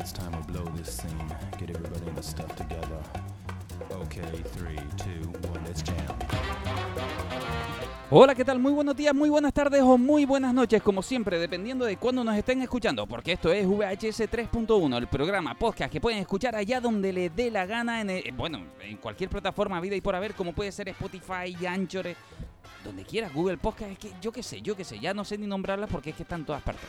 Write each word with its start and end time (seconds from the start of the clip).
it's 0.00 0.12
time 0.12 0.32
to 0.32 0.52
blow 0.52 0.64
this 0.76 0.88
scene. 0.96 1.28
Get 1.58 1.70
everybody 1.70 2.08
in 2.08 2.14
the 2.14 2.22
stuff 2.22 2.54
together. 2.56 3.00
Okay, 3.90 4.42
three, 4.54 4.80
two, 4.96 5.28
one, 5.48 5.62
let's 5.66 5.82
jam. 5.82 5.96
Hola, 8.12 8.34
¿qué 8.34 8.44
tal? 8.44 8.58
Muy 8.58 8.72
buenos 8.72 8.96
días, 8.96 9.14
muy 9.14 9.30
buenas 9.30 9.52
tardes 9.52 9.82
o 9.82 9.96
muy 9.96 10.24
buenas 10.24 10.52
noches, 10.52 10.82
como 10.82 11.00
siempre, 11.00 11.38
dependiendo 11.38 11.84
de 11.84 11.96
cuándo 11.96 12.24
nos 12.24 12.36
estén 12.36 12.60
escuchando, 12.60 13.06
porque 13.06 13.32
esto 13.32 13.52
es 13.52 13.64
VHS 13.64 14.28
3.1, 14.28 14.96
el 14.96 15.06
programa 15.06 15.54
podcast 15.54 15.92
que 15.92 16.00
pueden 16.00 16.18
escuchar 16.18 16.56
allá 16.56 16.80
donde 16.80 17.12
les 17.12 17.36
dé 17.36 17.52
la 17.52 17.66
gana, 17.66 18.00
en 18.00 18.36
bueno, 18.36 18.62
en 18.82 18.96
cualquier 18.96 19.30
plataforma 19.30 19.80
vida 19.80 19.94
y 19.94 20.00
por 20.00 20.16
haber, 20.16 20.34
como 20.34 20.52
puede 20.52 20.72
ser 20.72 20.88
Spotify, 20.88 21.54
Anchor, 21.64 22.08
eh, 22.08 22.16
donde 22.84 23.04
quieras, 23.04 23.32
Google 23.32 23.58
Podcast, 23.58 23.92
es 23.92 23.98
que 23.98 24.10
yo 24.20 24.32
qué 24.32 24.42
sé, 24.42 24.60
yo 24.60 24.76
qué 24.76 24.82
sé, 24.82 24.98
ya 24.98 25.14
no 25.14 25.24
sé 25.24 25.38
ni 25.38 25.46
nombrarlas 25.46 25.88
porque 25.88 26.10
es 26.10 26.16
que 26.16 26.24
están 26.24 26.44
todas 26.44 26.62
partes. 26.62 26.88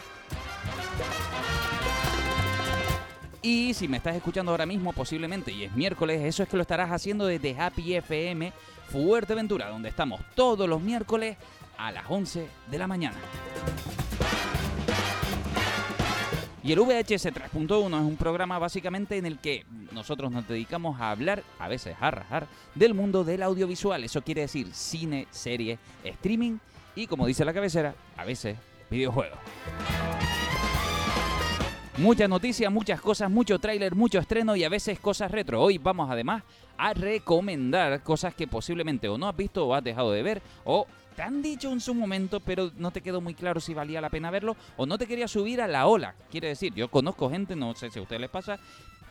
Y 3.43 3.73
si 3.73 3.87
me 3.87 3.97
estás 3.97 4.15
escuchando 4.15 4.51
ahora 4.51 4.67
mismo, 4.67 4.93
posiblemente, 4.93 5.51
y 5.51 5.63
es 5.63 5.75
miércoles, 5.75 6.21
eso 6.21 6.43
es 6.43 6.49
que 6.49 6.57
lo 6.57 6.61
estarás 6.61 6.91
haciendo 6.91 7.25
desde 7.25 7.59
Happy 7.59 7.95
FM 7.95 8.53
Fuerteventura, 8.91 9.69
donde 9.69 9.89
estamos 9.89 10.21
todos 10.35 10.69
los 10.69 10.79
miércoles 10.79 11.37
a 11.77 11.91
las 11.91 12.05
11 12.07 12.47
de 12.69 12.77
la 12.77 12.85
mañana. 12.85 13.17
Y 16.63 16.71
el 16.71 16.79
VHS 16.79 17.33
3.1 17.33 17.87
es 17.87 18.05
un 18.05 18.17
programa 18.17 18.59
básicamente 18.59 19.17
en 19.17 19.25
el 19.25 19.39
que 19.39 19.65
nosotros 19.91 20.31
nos 20.31 20.47
dedicamos 20.47 21.01
a 21.01 21.09
hablar, 21.09 21.41
a 21.57 21.67
veces 21.67 21.95
a 21.99 22.11
rajar, 22.11 22.47
del 22.75 22.93
mundo 22.93 23.23
del 23.23 23.41
audiovisual. 23.41 24.03
Eso 24.03 24.21
quiere 24.21 24.41
decir 24.41 24.71
cine, 24.71 25.27
serie, 25.31 25.79
streaming 26.03 26.59
y, 26.95 27.07
como 27.07 27.25
dice 27.25 27.43
la 27.43 27.53
cabecera, 27.53 27.95
a 28.15 28.25
veces 28.25 28.57
videojuegos. 28.91 29.39
Muchas 31.97 32.29
noticias, 32.29 32.71
muchas 32.71 33.01
cosas, 33.01 33.29
mucho 33.29 33.59
tráiler, 33.59 33.95
mucho 33.95 34.17
estreno 34.17 34.55
y 34.55 34.63
a 34.63 34.69
veces 34.69 34.97
cosas 34.97 35.29
retro. 35.29 35.61
Hoy 35.61 35.77
vamos 35.77 36.09
además 36.09 36.41
a 36.77 36.93
recomendar 36.93 38.01
cosas 38.01 38.33
que 38.33 38.47
posiblemente 38.47 39.09
o 39.09 39.17
no 39.17 39.27
has 39.27 39.35
visto 39.35 39.67
o 39.67 39.75
has 39.75 39.83
dejado 39.83 40.11
de 40.13 40.23
ver 40.23 40.41
o 40.63 40.87
te 41.17 41.21
han 41.21 41.41
dicho 41.41 41.69
en 41.69 41.81
su 41.81 41.93
momento 41.93 42.39
pero 42.39 42.71
no 42.77 42.91
te 42.91 43.01
quedó 43.01 43.19
muy 43.19 43.33
claro 43.33 43.59
si 43.59 43.73
valía 43.73 43.99
la 43.99 44.09
pena 44.09 44.31
verlo 44.31 44.55
o 44.77 44.85
no 44.85 44.97
te 44.97 45.05
quería 45.05 45.27
subir 45.27 45.61
a 45.61 45.67
la 45.67 45.85
ola. 45.85 46.15
Quiere 46.31 46.47
decir, 46.47 46.73
yo 46.73 46.87
conozco 46.87 47.29
gente, 47.29 47.57
no 47.57 47.75
sé 47.75 47.91
si 47.91 47.99
a 47.99 48.01
ustedes 48.01 48.21
les 48.21 48.29
pasa, 48.29 48.57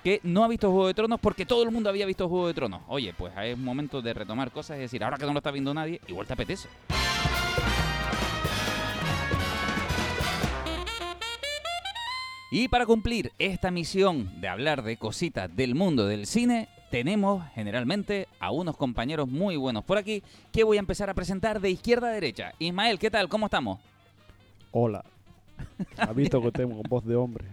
que 0.02 0.20
no 0.22 0.42
ha 0.42 0.48
visto 0.48 0.70
Juego 0.70 0.86
de 0.86 0.94
Tronos 0.94 1.20
porque 1.20 1.44
todo 1.44 1.62
el 1.62 1.70
mundo 1.70 1.90
había 1.90 2.06
visto 2.06 2.30
Juego 2.30 2.48
de 2.48 2.54
Tronos. 2.54 2.80
Oye, 2.88 3.12
pues 3.12 3.34
es 3.42 3.58
momento 3.58 4.00
de 4.00 4.14
retomar 4.14 4.50
cosas 4.50 4.78
y 4.78 4.80
decir, 4.80 5.04
ahora 5.04 5.18
que 5.18 5.26
no 5.26 5.32
lo 5.32 5.38
está 5.38 5.50
viendo 5.50 5.74
nadie, 5.74 6.00
igual 6.08 6.26
te 6.26 6.32
apetece. 6.32 6.68
Y 12.50 12.68
para 12.68 12.84
cumplir 12.86 13.32
esta 13.38 13.70
misión 13.70 14.40
de 14.40 14.48
hablar 14.48 14.82
de 14.82 14.96
cositas 14.96 15.54
del 15.54 15.74
mundo 15.76 16.06
del 16.06 16.26
cine, 16.26 16.68
tenemos 16.90 17.44
generalmente 17.54 18.26
a 18.40 18.50
unos 18.50 18.76
compañeros 18.76 19.28
muy 19.28 19.56
buenos 19.56 19.84
por 19.84 19.98
aquí 19.98 20.22
que 20.52 20.64
voy 20.64 20.76
a 20.76 20.80
empezar 20.80 21.08
a 21.08 21.14
presentar 21.14 21.60
de 21.60 21.70
izquierda 21.70 22.08
a 22.08 22.12
derecha. 22.12 22.52
Ismael, 22.58 22.98
¿qué 22.98 23.10
tal? 23.10 23.28
¿Cómo 23.28 23.46
estamos? 23.46 23.78
Hola. 24.72 25.04
¿Has 25.96 26.14
visto 26.14 26.42
que 26.42 26.50
tengo 26.50 26.82
voz 26.88 27.04
de 27.04 27.14
hombre? 27.14 27.44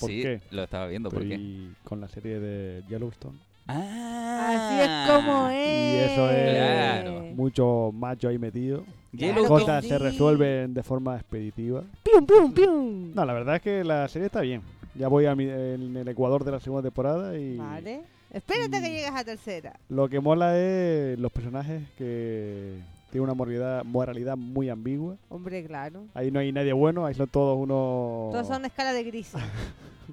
¿Por 0.00 0.10
sí, 0.10 0.22
qué? 0.22 0.40
lo 0.50 0.64
estaba 0.64 0.86
viendo. 0.86 1.10
¿Por 1.10 1.22
qué? 1.22 1.34
Estoy 1.34 1.74
con 1.84 2.00
la 2.00 2.08
serie 2.08 2.40
de 2.40 2.82
Yellowstone. 2.88 3.38
Así 3.68 4.80
es 4.80 5.10
como 5.10 5.48
es. 5.48 5.94
Y 5.94 6.12
eso 6.12 6.30
es 6.30 6.56
Claro. 6.56 7.20
mucho 7.36 7.90
macho 7.94 8.28
ahí 8.28 8.38
metido. 8.38 8.84
Las 9.12 9.46
cosas 9.48 9.84
se 9.84 9.98
resuelven 9.98 10.72
de 10.74 10.82
forma 10.82 11.16
expeditiva. 11.16 11.82
¡Pium, 12.04 12.26
pium, 12.26 12.52
pium! 12.52 13.14
No, 13.14 13.24
la 13.24 13.32
verdad 13.32 13.56
es 13.56 13.62
que 13.62 13.84
la 13.84 14.06
serie 14.08 14.26
está 14.26 14.40
bien. 14.40 14.62
Ya 14.94 15.08
voy 15.08 15.26
a 15.26 15.34
mi- 15.34 15.48
en 15.48 15.96
el 15.96 16.08
Ecuador 16.08 16.44
de 16.44 16.52
la 16.52 16.60
segunda 16.60 16.82
temporada 16.82 17.36
y 17.38 17.56
Vale. 17.56 18.02
Espérate 18.32 18.80
que 18.80 18.88
llegues 18.90 19.10
a 19.12 19.24
tercera. 19.24 19.78
lo 19.88 20.08
que 20.08 20.20
mola 20.20 20.56
es 20.56 21.18
los 21.18 21.32
personajes 21.32 21.82
que 21.98 22.76
tienen 23.10 23.24
una 23.24 23.34
moralidad, 23.34 23.82
moralidad 23.84 24.36
muy 24.36 24.68
ambigua. 24.68 25.16
Hombre, 25.28 25.64
claro. 25.64 26.04
Ahí 26.14 26.30
no 26.30 26.38
hay 26.38 26.52
nadie 26.52 26.72
bueno, 26.72 27.04
ahí 27.06 27.14
son 27.14 27.26
todos 27.28 27.56
unos... 27.58 28.30
Todos 28.32 28.46
son 28.46 28.64
escala 28.64 28.92
de 28.92 29.02
grises. 29.04 29.40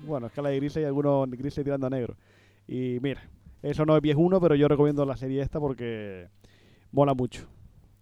Bueno, 0.05 0.27
escala 0.27 0.49
de 0.49 0.57
grises 0.57 0.83
y 0.83 0.85
algunos 0.85 1.27
grises 1.31 1.63
tirando 1.63 1.87
a 1.87 1.89
negro. 1.89 2.15
Y 2.67 2.99
mira, 3.01 3.19
eso 3.63 3.83
no 3.83 3.95
es 3.97 4.01
viejuno, 4.01 4.39
pero 4.39 4.53
yo 4.53 4.67
recomiendo 4.67 5.03
la 5.05 5.17
serie 5.17 5.41
esta 5.41 5.59
porque 5.59 6.27
mola 6.91 7.15
mucho. 7.15 7.47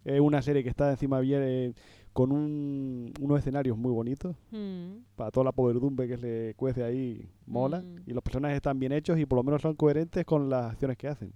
Es 0.06 0.20
una 0.22 0.42
serie 0.42 0.64
que 0.64 0.70
está 0.70 0.92
encima 0.92 1.20
bien 1.20 1.42
eh, 1.44 1.74
con 2.14 2.32
un- 2.32 3.12
unos 3.20 3.40
escenarios 3.40 3.78
muy 3.78 3.92
bonitos. 3.92 4.36
Mm. 4.52 5.00
Para 5.16 5.32
toda 5.32 5.44
la 5.44 5.52
poderdumbre 5.52 6.08
que 6.08 6.18
se 6.18 6.54
cuece 6.56 6.84
ahí, 6.84 7.28
mola. 7.46 7.82
Mm. 7.82 8.04
Y 8.10 8.14
los 8.14 8.24
personajes 8.24 8.56
están 8.56 8.80
bien 8.80 8.92
hechos 8.94 9.20
y 9.20 9.26
por 9.26 9.38
lo 9.38 9.44
menos 9.44 9.62
son 9.62 9.76
coherentes 9.76 10.24
con 10.26 10.50
las 10.50 10.72
acciones 10.72 10.96
que 10.98 11.08
hacen. 11.10 11.34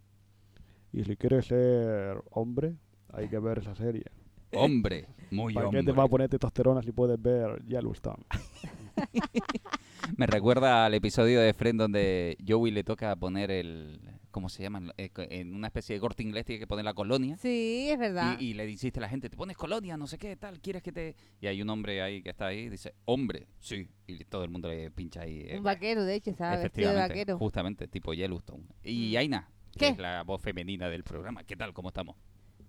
Y 0.93 1.03
si 1.03 1.17
quieres 1.17 1.45
ser 1.47 2.21
hombre, 2.31 2.75
hay 3.11 3.27
que 3.27 3.39
ver 3.39 3.57
esa 3.59 3.75
serie. 3.75 4.05
Hombre, 4.53 5.05
muy 5.29 5.53
¿Para 5.53 5.67
hombre. 5.67 5.81
qué 5.81 5.85
te 5.87 5.91
va 5.91 6.03
a 6.05 6.07
poner 6.07 6.27
testosterona 6.29 6.81
si 6.81 6.91
puedes 6.91 7.21
ver 7.21 7.63
Yellowstone? 7.67 8.23
Me 10.17 10.25
recuerda 10.25 10.85
al 10.85 10.93
episodio 10.95 11.39
de 11.41 11.53
Friend 11.53 11.79
donde 11.79 12.35
Joey 12.47 12.71
le 12.71 12.83
toca 12.83 13.15
poner 13.15 13.51
el... 13.51 13.99
¿Cómo 14.31 14.47
se 14.49 14.61
llama? 14.61 14.93
Eh, 14.97 15.09
En 15.15 15.55
una 15.55 15.67
especie 15.67 15.95
de 15.95 15.99
corte 15.99 16.21
inglés 16.21 16.45
tiene 16.45 16.59
que 16.59 16.67
poner 16.67 16.85
la 16.85 16.93
colonia. 16.93 17.35
Sí, 17.37 17.87
es 17.89 17.97
verdad. 17.97 18.37
Y, 18.39 18.49
y 18.49 18.53
le 18.53 18.65
dijiste 18.67 18.99
a 18.99 19.01
la 19.01 19.09
gente, 19.09 19.29
te 19.29 19.35
pones 19.35 19.57
colonia, 19.57 19.97
no 19.97 20.05
sé 20.05 20.17
qué, 20.19 20.35
tal, 20.35 20.59
quieres 20.59 20.83
que 20.83 20.91
te... 20.91 21.15
Y 21.41 21.47
hay 21.47 21.61
un 21.61 21.69
hombre 21.71 22.01
ahí 22.03 22.21
que 22.21 22.29
está 22.29 22.47
ahí 22.47 22.59
y 22.59 22.69
dice, 22.69 22.93
hombre, 23.05 23.47
sí. 23.59 23.89
Y 24.07 24.23
todo 24.25 24.43
el 24.43 24.49
mundo 24.51 24.69
le 24.69 24.91
pincha 24.91 25.21
ahí. 25.21 25.45
eh, 25.47 25.57
Un 25.57 25.63
vaquero, 25.63 26.03
de 26.03 26.15
hecho, 26.15 26.29
estaba 26.29 26.57
vestido 26.57 26.91
de 26.91 26.95
vaquero. 26.99 27.37
justamente, 27.39 27.87
tipo 27.87 28.13
Yellowstone. 28.13 28.63
Y 28.83 29.13
Mm. 29.15 29.17
Aina, 29.17 29.49
que 29.71 29.79
¿Qué? 29.79 29.87
es 29.89 29.97
la 29.97 30.21
voz 30.23 30.41
femenina 30.41 30.89
del 30.89 31.03
programa. 31.03 31.43
¿Qué 31.43 31.55
tal? 31.55 31.73
¿Cómo 31.73 31.89
estamos? 31.89 32.15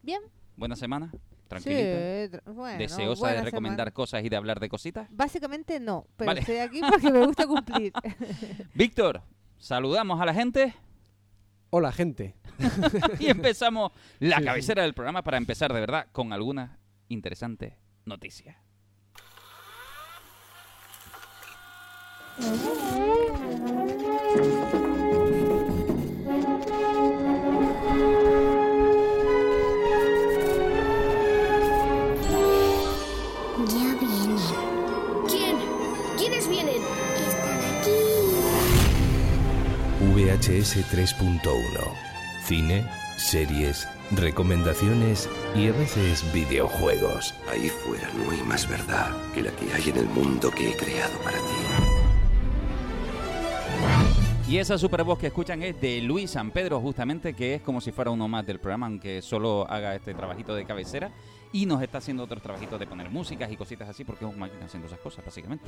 Bien. 0.03 0.21
¿Buena 0.57 0.77
semana? 0.77 1.11
Sí, 1.13 1.19
¿Tranquilita? 1.49 2.39
tra- 2.39 2.55
bueno, 2.55 2.79
¿Deseosa 2.79 3.33
de 3.33 3.43
recomendar 3.43 3.87
semana. 3.87 3.91
cosas 3.95 4.25
y 4.25 4.29
de 4.29 4.37
hablar 4.37 4.61
de 4.61 4.69
cositas? 4.69 5.09
Básicamente 5.11 5.79
no, 5.81 6.07
pero 6.17 6.29
Vale. 6.29 6.41
estoy 6.41 6.57
aquí 6.59 6.81
porque 6.89 7.11
me 7.11 7.27
gusta 7.27 7.47
cumplir. 7.47 7.93
Víctor, 8.75 9.23
saludamos 9.59 10.21
a 10.21 10.25
la 10.27 10.35
gente 10.35 10.75
Hola, 11.71 11.93
gente. 11.93 12.35
y 13.21 13.29
empezamos 13.29 13.93
la 14.19 14.37
Sí, 14.37 14.43
sí. 14.43 14.47
cabecera 14.47 14.83
del 14.83 14.95
programa 14.95 15.23
para 15.23 15.37
empezar 15.37 15.73
de 15.73 15.81
verdad 15.81 16.07
con 16.13 16.33
algunas 16.33 16.79
interesantes 17.09 17.75
noticias. 18.05 18.57
VHS 40.31 40.85
3.1. 40.93 41.43
Cine, 42.45 42.87
series, 43.17 43.89
recomendaciones 44.13 45.29
y 45.57 45.67
a 45.67 45.73
veces 45.73 46.25
videojuegos. 46.33 47.35
Ahí 47.51 47.69
fuera 47.69 48.09
no 48.15 48.31
hay 48.31 48.41
más 48.43 48.69
verdad 48.69 49.11
que 49.35 49.43
la 49.43 49.51
que 49.51 49.73
hay 49.73 49.91
en 49.91 49.97
el 49.97 50.07
mundo 50.07 50.53
que 50.53 50.71
he 50.71 50.77
creado 50.77 51.19
para 51.25 51.37
ti. 51.37 51.43
Y 54.49 54.59
esa 54.59 54.79
super 54.79 55.03
voz 55.03 55.19
que 55.19 55.27
escuchan 55.29 55.65
es 55.65 55.81
de 55.81 56.01
Luis 56.01 56.31
San 56.31 56.53
Pedro, 56.53 56.81
justamente, 56.81 57.35
que 57.35 57.57
es 57.57 57.63
como 57.63 57.81
si 57.81 57.91
fuera 57.91 58.13
uno 58.13 58.29
más 58.29 58.47
del 58.47 58.61
programa, 58.61 58.87
aunque 58.87 59.23
solo 59.23 59.67
haga 59.69 59.97
este 59.97 60.15
trabajito 60.15 60.55
de 60.55 60.65
cabecera. 60.65 61.11
Y 61.53 61.67
nos 61.67 61.83
está 61.83 61.99
haciendo 61.99 62.23
otros 62.23 62.41
trabajitos 62.41 62.79
de 62.79 62.87
poner 62.87 63.11
músicas 63.11 63.51
y 63.51 63.57
cositas 63.57 63.89
así, 63.89 64.05
porque 64.05 64.25
es 64.25 64.31
un 64.33 64.39
máquina 64.39 64.67
haciendo 64.67 64.87
esas 64.87 65.01
cosas, 65.01 65.25
básicamente. 65.25 65.65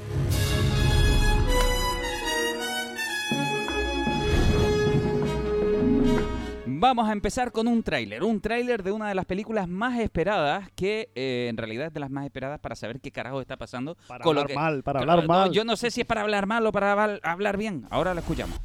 Vamos 6.82 7.08
a 7.08 7.12
empezar 7.12 7.52
con 7.52 7.68
un 7.68 7.80
tráiler, 7.84 8.24
un 8.24 8.40
tráiler 8.40 8.82
de 8.82 8.90
una 8.90 9.08
de 9.08 9.14
las 9.14 9.24
películas 9.24 9.68
más 9.68 10.00
esperadas, 10.00 10.68
que 10.74 11.10
eh, 11.14 11.46
en 11.48 11.56
realidad 11.56 11.86
es 11.86 11.94
de 11.94 12.00
las 12.00 12.10
más 12.10 12.24
esperadas 12.24 12.58
para 12.58 12.74
saber 12.74 12.98
qué 13.00 13.12
carajo 13.12 13.40
está 13.40 13.56
pasando. 13.56 13.96
Para 14.08 14.24
con 14.24 14.34
lo 14.34 14.40
hablar 14.40 14.48
que- 14.48 14.60
mal, 14.60 14.82
para 14.82 14.98
hablar 14.98 15.20
no, 15.22 15.28
mal. 15.28 15.52
yo 15.52 15.64
no 15.64 15.76
sé 15.76 15.92
si 15.92 16.00
es 16.00 16.06
para 16.08 16.22
hablar 16.22 16.46
mal 16.46 16.66
o 16.66 16.72
para 16.72 16.90
hablar- 16.90 17.20
hablar 17.22 17.56
bien. 17.56 17.86
Ahora 17.88 18.14
lo 18.14 18.18
escuchamos. 18.18 18.58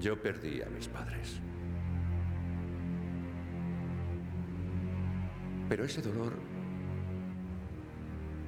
Yo 0.00 0.20
perdí 0.20 0.62
a 0.62 0.66
mis 0.68 0.88
padres. 0.88 1.40
Pero 5.68 5.84
ese 5.84 6.02
dolor 6.02 6.34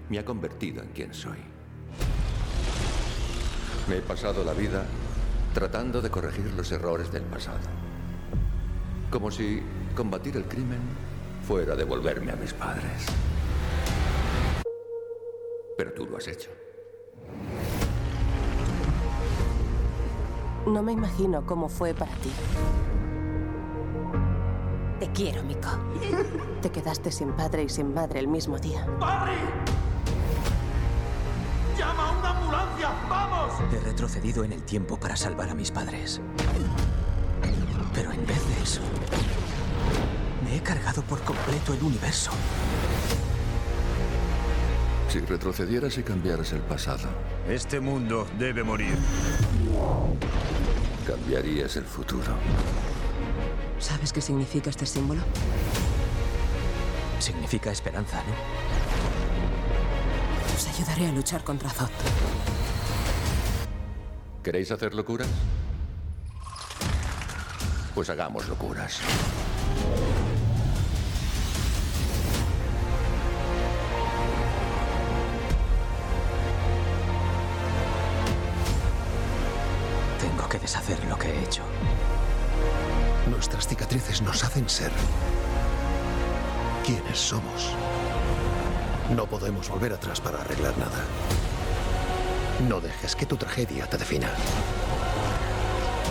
me 0.09 0.19
ha 0.19 0.25
convertido 0.25 0.83
en 0.83 0.89
quien 0.91 1.15
soy. 1.15 1.39
Me 3.89 3.99
he 3.99 4.01
pasado 4.01 4.43
la 4.45 4.55
vida 4.55 4.87
tratando 5.53 6.01
de 6.01 6.11
corregir 6.11 6.53
los 6.55 6.73
errores 6.73 7.13
del 7.13 7.23
pasado. 7.23 7.61
Como 9.11 9.31
si 9.31 9.63
combatir 9.95 10.37
el 10.37 10.45
crimen 10.45 10.81
fuera 11.47 11.77
devolverme 11.77 12.33
a 12.33 12.37
mis 12.37 12.55
padres. 12.55 13.07
Pero 15.77 15.93
tú 15.93 16.07
lo 16.07 16.17
has 16.17 16.27
hecho. 16.29 16.51
No 20.67 20.83
me 20.83 20.93
imagino 20.93 21.45
cómo 21.45 21.69
fue 21.69 21.93
para 21.93 22.13
ti. 22.17 22.33
Te 24.99 25.13
quiero, 25.13 25.43
Miko. 25.43 25.69
Te 26.63 26.71
quedaste 26.71 27.13
sin 27.13 27.33
padre 27.33 27.65
y 27.65 27.69
sin 27.69 27.93
madre 27.93 28.21
el 28.21 28.29
mismo 28.29 28.59
día. 28.59 28.87
¡Llama 28.87 29.21
a 29.21 29.25
una 29.25 29.84
ambulancia! 32.45 32.91
¡Vamos! 33.09 33.53
He 33.73 33.81
retrocedido 33.81 34.45
en 34.45 34.53
el 34.53 34.63
tiempo 34.63 34.99
para 34.99 35.17
salvar 35.17 35.49
a 35.51 35.55
mis 35.55 35.71
padres. 35.71 36.21
Pero 37.95 38.13
en 38.13 38.27
vez 38.27 38.49
de 38.49 38.63
eso, 38.63 38.81
me 40.45 40.57
he 40.57 40.61
cargado 40.63 41.03
por 41.03 41.21
completo 41.23 41.75
el 41.75 41.83
universo. 41.83 42.31
Si 45.09 45.21
retrocedieras 45.21 45.97
y 45.99 46.03
cambiaras 46.03 46.53
el 46.53 46.61
pasado, 46.61 47.09
Este 47.49 47.79
mundo 47.79 48.27
debe 48.39 48.65
morir. 48.65 48.97
cambiarías 51.07 51.77
el 51.77 51.85
futuro. 51.85 52.35
¿Sabes 53.79 54.13
qué 54.13 54.21
significa 54.21 54.71
este 54.71 54.87
símbolo? 54.87 55.21
Significa 57.21 57.71
esperanza, 57.71 58.23
¿no? 58.27 58.84
Ayudaré 60.77 61.07
a 61.07 61.13
luchar 61.13 61.45
contra 61.45 61.71
Zod. 61.71 61.89
¿Queréis 64.43 64.73
hacer 64.73 64.93
locuras? 64.93 65.29
Pues 67.95 68.11
hagamos 68.11 68.49
locuras. 68.49 68.99
Tengo 80.21 80.49
que 80.49 80.59
deshacer 80.59 81.05
lo 81.05 81.17
que 81.17 81.29
he 81.29 81.45
hecho. 81.45 81.63
Nuestras 83.31 83.69
cicatrices 83.69 84.23
nos 84.23 84.43
hacen 84.43 84.69
ser 84.69 84.91
quienes 86.85 87.19
somos. 87.19 87.71
No 89.11 89.27
podemos 89.27 89.69
volver 89.69 89.93
atrás 89.93 90.19
para 90.21 90.41
arreglar 90.41 90.77
nada. 90.79 91.05
No 92.69 92.81
dejes 92.81 93.15
que 93.15 93.27
tu 93.27 93.37
tragedia 93.37 93.87
te 93.87 93.99
defina. 93.99 94.31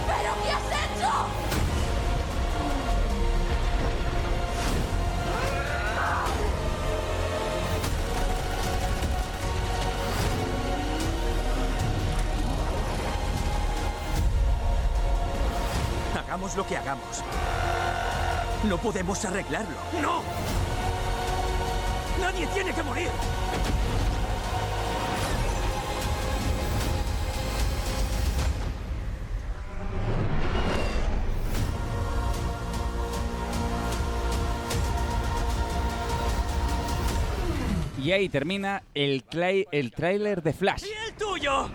¿Pero 0.06 0.34
qué 0.44 0.52
has 0.52 0.62
hecho? 0.68 1.10
Hagamos 16.20 16.56
lo 16.56 16.68
que 16.68 16.78
hagamos. 16.78 17.24
No 18.66 18.78
podemos 18.78 19.26
arreglarlo. 19.26 19.78
¡No! 20.00 20.22
¡Nadie 22.24 22.48
tiene 22.54 22.72
que 22.74 22.84
morir! 22.84 23.10
Y 38.02 38.12
ahí 38.12 38.28
termina 38.28 38.84
el, 38.94 39.24
clay- 39.24 39.66
el 39.72 39.92
tráiler 39.92 40.42
de 40.44 40.54
Flash. 40.54 40.84
¡El 41.08 41.14
tuyo! 41.16 41.70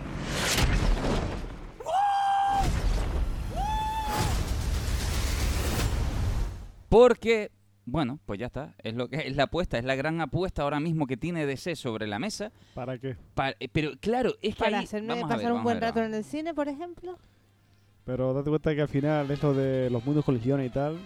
Porque, 6.89 7.51
bueno, 7.91 8.19
pues 8.25 8.39
ya 8.39 8.45
está. 8.47 8.73
Es 8.83 8.93
lo 8.95 9.07
que 9.09 9.17
es 9.27 9.35
la 9.35 9.43
apuesta, 9.43 9.77
es 9.77 9.85
la 9.85 9.95
gran 9.95 10.21
apuesta 10.21 10.63
ahora 10.63 10.79
mismo 10.79 11.07
que 11.07 11.17
tiene 11.17 11.45
DC 11.45 11.75
sobre 11.75 12.07
la 12.07 12.19
mesa. 12.19 12.51
¿Para 12.73 12.97
qué? 12.97 13.15
Pa- 13.35 13.55
eh, 13.59 13.67
pero 13.71 13.91
claro, 13.99 14.33
es 14.41 14.55
que 14.55 14.59
Para 14.63 14.77
ahí- 14.79 14.85
hacerme 14.85 15.09
vamos 15.09 15.25
a 15.25 15.27
pasar 15.27 15.43
ver, 15.45 15.51
un 15.53 15.59
a 15.59 15.63
buen 15.63 15.75
ver, 15.79 15.83
rato 15.89 16.03
en 16.03 16.13
el 16.13 16.23
cine, 16.23 16.53
por 16.53 16.67
ejemplo. 16.67 17.17
Pero 18.05 18.33
date 18.33 18.49
cuenta 18.49 18.73
que 18.73 18.81
al 18.81 18.87
final 18.87 19.29
eso 19.29 19.53
de 19.53 19.89
los 19.89 20.03
mundos 20.05 20.25
colisiones 20.25 20.67
y 20.67 20.69
tal, 20.73 20.97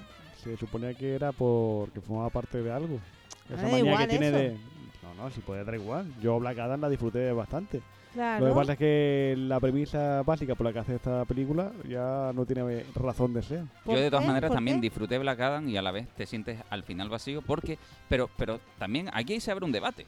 se 0.44 0.56
suponía 0.58 0.94
que 0.94 1.14
era 1.16 1.32
porque 1.32 2.00
formaba 2.02 2.30
parte 2.30 2.62
de 2.62 2.72
algo. 2.72 3.00
Esa 3.48 3.56
da 3.58 3.62
manía 3.64 3.80
igual 3.80 3.98
que 4.04 4.08
tiene 4.08 4.28
eso. 4.28 4.38
de... 4.38 4.58
No, 5.04 5.14
no, 5.26 5.32
si 5.32 5.42
puede 5.42 5.64
dar 5.66 5.76
igual. 5.76 6.06
Yo 6.22 6.40
Black 6.40 6.58
Adam 6.60 6.80
la 6.80 6.90
disfruté 6.90 7.32
bastante. 7.34 7.82
Claro. 8.14 8.46
Lo 8.48 8.54
que 8.54 8.60
pasa 8.60 8.74
es 8.74 8.80
que 8.80 9.36
la 9.38 9.60
premisa 9.60 10.22
básica 10.24 10.54
por 10.56 10.68
la 10.68 10.74
que 10.74 10.80
hace 10.80 10.96
esta 10.96 11.26
película 11.26 11.72
ya 11.88 12.32
no 12.34 12.46
tiene 12.46 12.86
razón 12.94 13.34
de 13.34 13.42
ser. 13.42 13.64
Yo 13.86 13.94
de 13.96 14.10
todas 14.10 14.24
qué? 14.24 14.28
maneras 14.28 14.50
¿Por 14.50 14.56
también 14.58 14.78
qué? 14.78 14.82
disfruté 14.82 15.18
Black 15.18 15.40
Adam 15.40 15.68
y 15.68 15.78
a 15.78 15.82
la 15.82 15.92
vez 15.92 16.08
te 16.16 16.26
sientes 16.26 16.60
al 16.70 16.84
final 16.84 17.10
vacío 17.10 17.42
porque, 17.42 17.80
pero, 18.08 18.30
pero 18.38 18.60
también 18.78 19.10
aquí 19.14 19.40
se 19.40 19.52
abre 19.52 19.66
un 19.66 19.72
debate. 19.72 20.06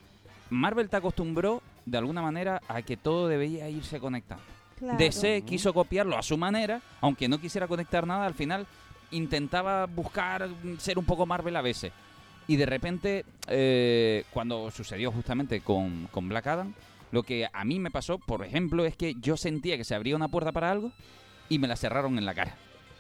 Marvel 0.52 0.90
te 0.90 0.98
acostumbró 0.98 1.64
de 1.86 1.98
alguna 1.98 2.22
manera 2.22 2.62
a 2.68 2.82
que 2.84 2.96
todo 2.98 3.28
debía 3.28 3.68
irse 3.70 4.00
conectando. 4.00 4.44
Claro. 4.78 4.98
DC 5.00 5.42
quiso 5.44 5.74
copiarlo 5.74 6.18
a 6.18 6.22
su 6.22 6.38
manera, 6.38 6.82
aunque 7.02 7.28
no 7.28 7.40
quisiera 7.40 7.68
conectar 7.68 8.06
nada, 8.06 8.26
al 8.26 8.34
final 8.34 8.68
intentaba 9.12 9.86
buscar 9.86 10.48
mm, 10.48 10.78
ser 10.78 11.00
un 11.00 11.06
poco 11.06 11.26
Marvel 11.26 11.56
a 11.56 11.62
veces. 11.62 11.92
Y 12.48 12.58
de 12.58 12.66
repente, 12.68 13.26
eh, 13.48 14.26
cuando 14.32 14.70
sucedió 14.70 15.12
justamente 15.12 15.62
con, 15.62 16.08
con 16.12 16.30
Black 16.30 16.46
Adam, 16.46 16.74
lo 17.16 17.24
que 17.24 17.48
a 17.54 17.64
mí 17.64 17.80
me 17.80 17.92
pasó, 17.92 18.18
por 18.20 18.44
ejemplo, 18.44 18.86
es 18.86 18.98
que 18.98 19.16
yo 19.22 19.38
sentía 19.38 19.78
que 19.78 19.86
se 19.86 19.96
abría 19.96 20.18
una 20.18 20.28
puerta 20.28 20.52
para 20.52 20.70
algo 20.70 20.92
y 21.48 21.60
me 21.60 21.68
la 21.70 21.78
cerraron 21.78 22.18
en 22.18 22.26
la 22.26 22.34
cara. 22.34 22.58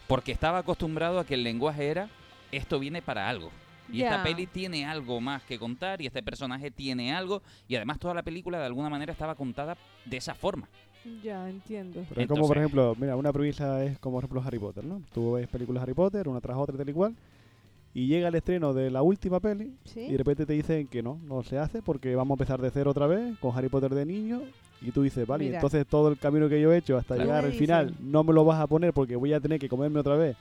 Porque 0.08 0.32
estaba 0.32 0.60
acostumbrado 0.60 1.20
a 1.20 1.26
que 1.26 1.34
el 1.34 1.44
lenguaje 1.44 1.90
era, 1.90 2.08
esto 2.54 2.80
viene 2.80 3.02
para 3.02 3.28
algo. 3.28 3.52
Y 3.92 4.04
esta 4.04 4.24
peli 4.24 4.48
tiene 4.48 4.86
algo 4.86 5.20
más 5.20 5.44
que 5.44 5.60
contar 5.60 6.02
y 6.02 6.08
este 6.08 6.24
personaje 6.24 6.72
tiene 6.72 7.14
algo. 7.14 7.42
Y 7.68 7.76
además 7.76 8.00
toda 8.00 8.14
la 8.14 8.24
película 8.24 8.58
de 8.58 8.66
alguna 8.66 8.90
manera 8.90 9.12
estaba 9.12 9.36
contada 9.36 9.78
de 10.06 10.16
esa 10.16 10.34
forma. 10.34 10.70
Ya, 11.22 11.50
entiendo. 11.50 12.06
Pero 12.08 12.22
es 12.22 12.28
como, 12.28 12.48
por 12.48 12.58
ejemplo, 12.58 12.96
mira, 12.98 13.18
una 13.18 13.34
premisa 13.34 13.84
es 13.84 14.00
como, 14.00 14.16
por 14.16 14.24
ejemplo, 14.24 14.42
Harry 14.48 14.60
Potter, 14.60 14.86
¿no? 14.86 15.02
Tú 15.14 15.34
ves 15.34 15.50
películas 15.50 15.82
de 15.82 15.84
Harry 15.84 15.94
Potter, 15.94 16.30
una 16.30 16.40
tras 16.40 16.56
otra, 16.56 16.78
tal 16.78 16.88
y 16.88 16.94
cual, 16.94 17.16
y 17.96 18.06
llega 18.08 18.28
el 18.28 18.36
estreno 18.36 18.74
de 18.74 18.92
la 18.92 19.02
última 19.02 19.40
peli, 19.40 19.74
¿Sí? 19.86 20.02
y 20.02 20.12
de 20.12 20.18
repente 20.20 20.46
te 20.46 20.54
dicen 20.54 20.86
que 20.88 21.02
no, 21.02 21.18
no 21.26 21.42
se 21.42 21.58
hace 21.58 21.82
porque 21.82 22.16
vamos 22.16 22.32
a 22.32 22.44
empezar 22.44 22.62
de 22.62 22.70
cero 22.70 22.92
otra 22.92 23.08
vez 23.08 23.36
con 23.40 23.58
Harry 23.58 23.70
Potter 23.70 23.96
de 23.96 24.06
niño, 24.06 24.42
y 24.82 24.92
tú 24.92 25.02
dices, 25.02 25.26
vale, 25.26 25.46
Mira. 25.46 25.56
entonces 25.58 25.88
todo 25.88 26.10
el 26.10 26.18
camino 26.20 26.48
que 26.50 26.62
yo 26.62 26.72
he 26.72 26.78
hecho 26.78 26.98
hasta 26.98 27.16
Claro. 27.16 27.30
llegar 27.30 27.46
al 27.46 27.54
final 27.54 27.96
no 28.02 28.24
me 28.24 28.34
lo 28.34 28.46
vas 28.46 28.60
a 28.60 28.68
poner 28.68 28.94
porque 28.94 29.16
voy 29.16 29.34
a 29.34 29.40
tener 29.40 29.58
que 29.60 29.70
comerme 29.70 30.00
otra 30.02 30.16
vez 30.18 30.36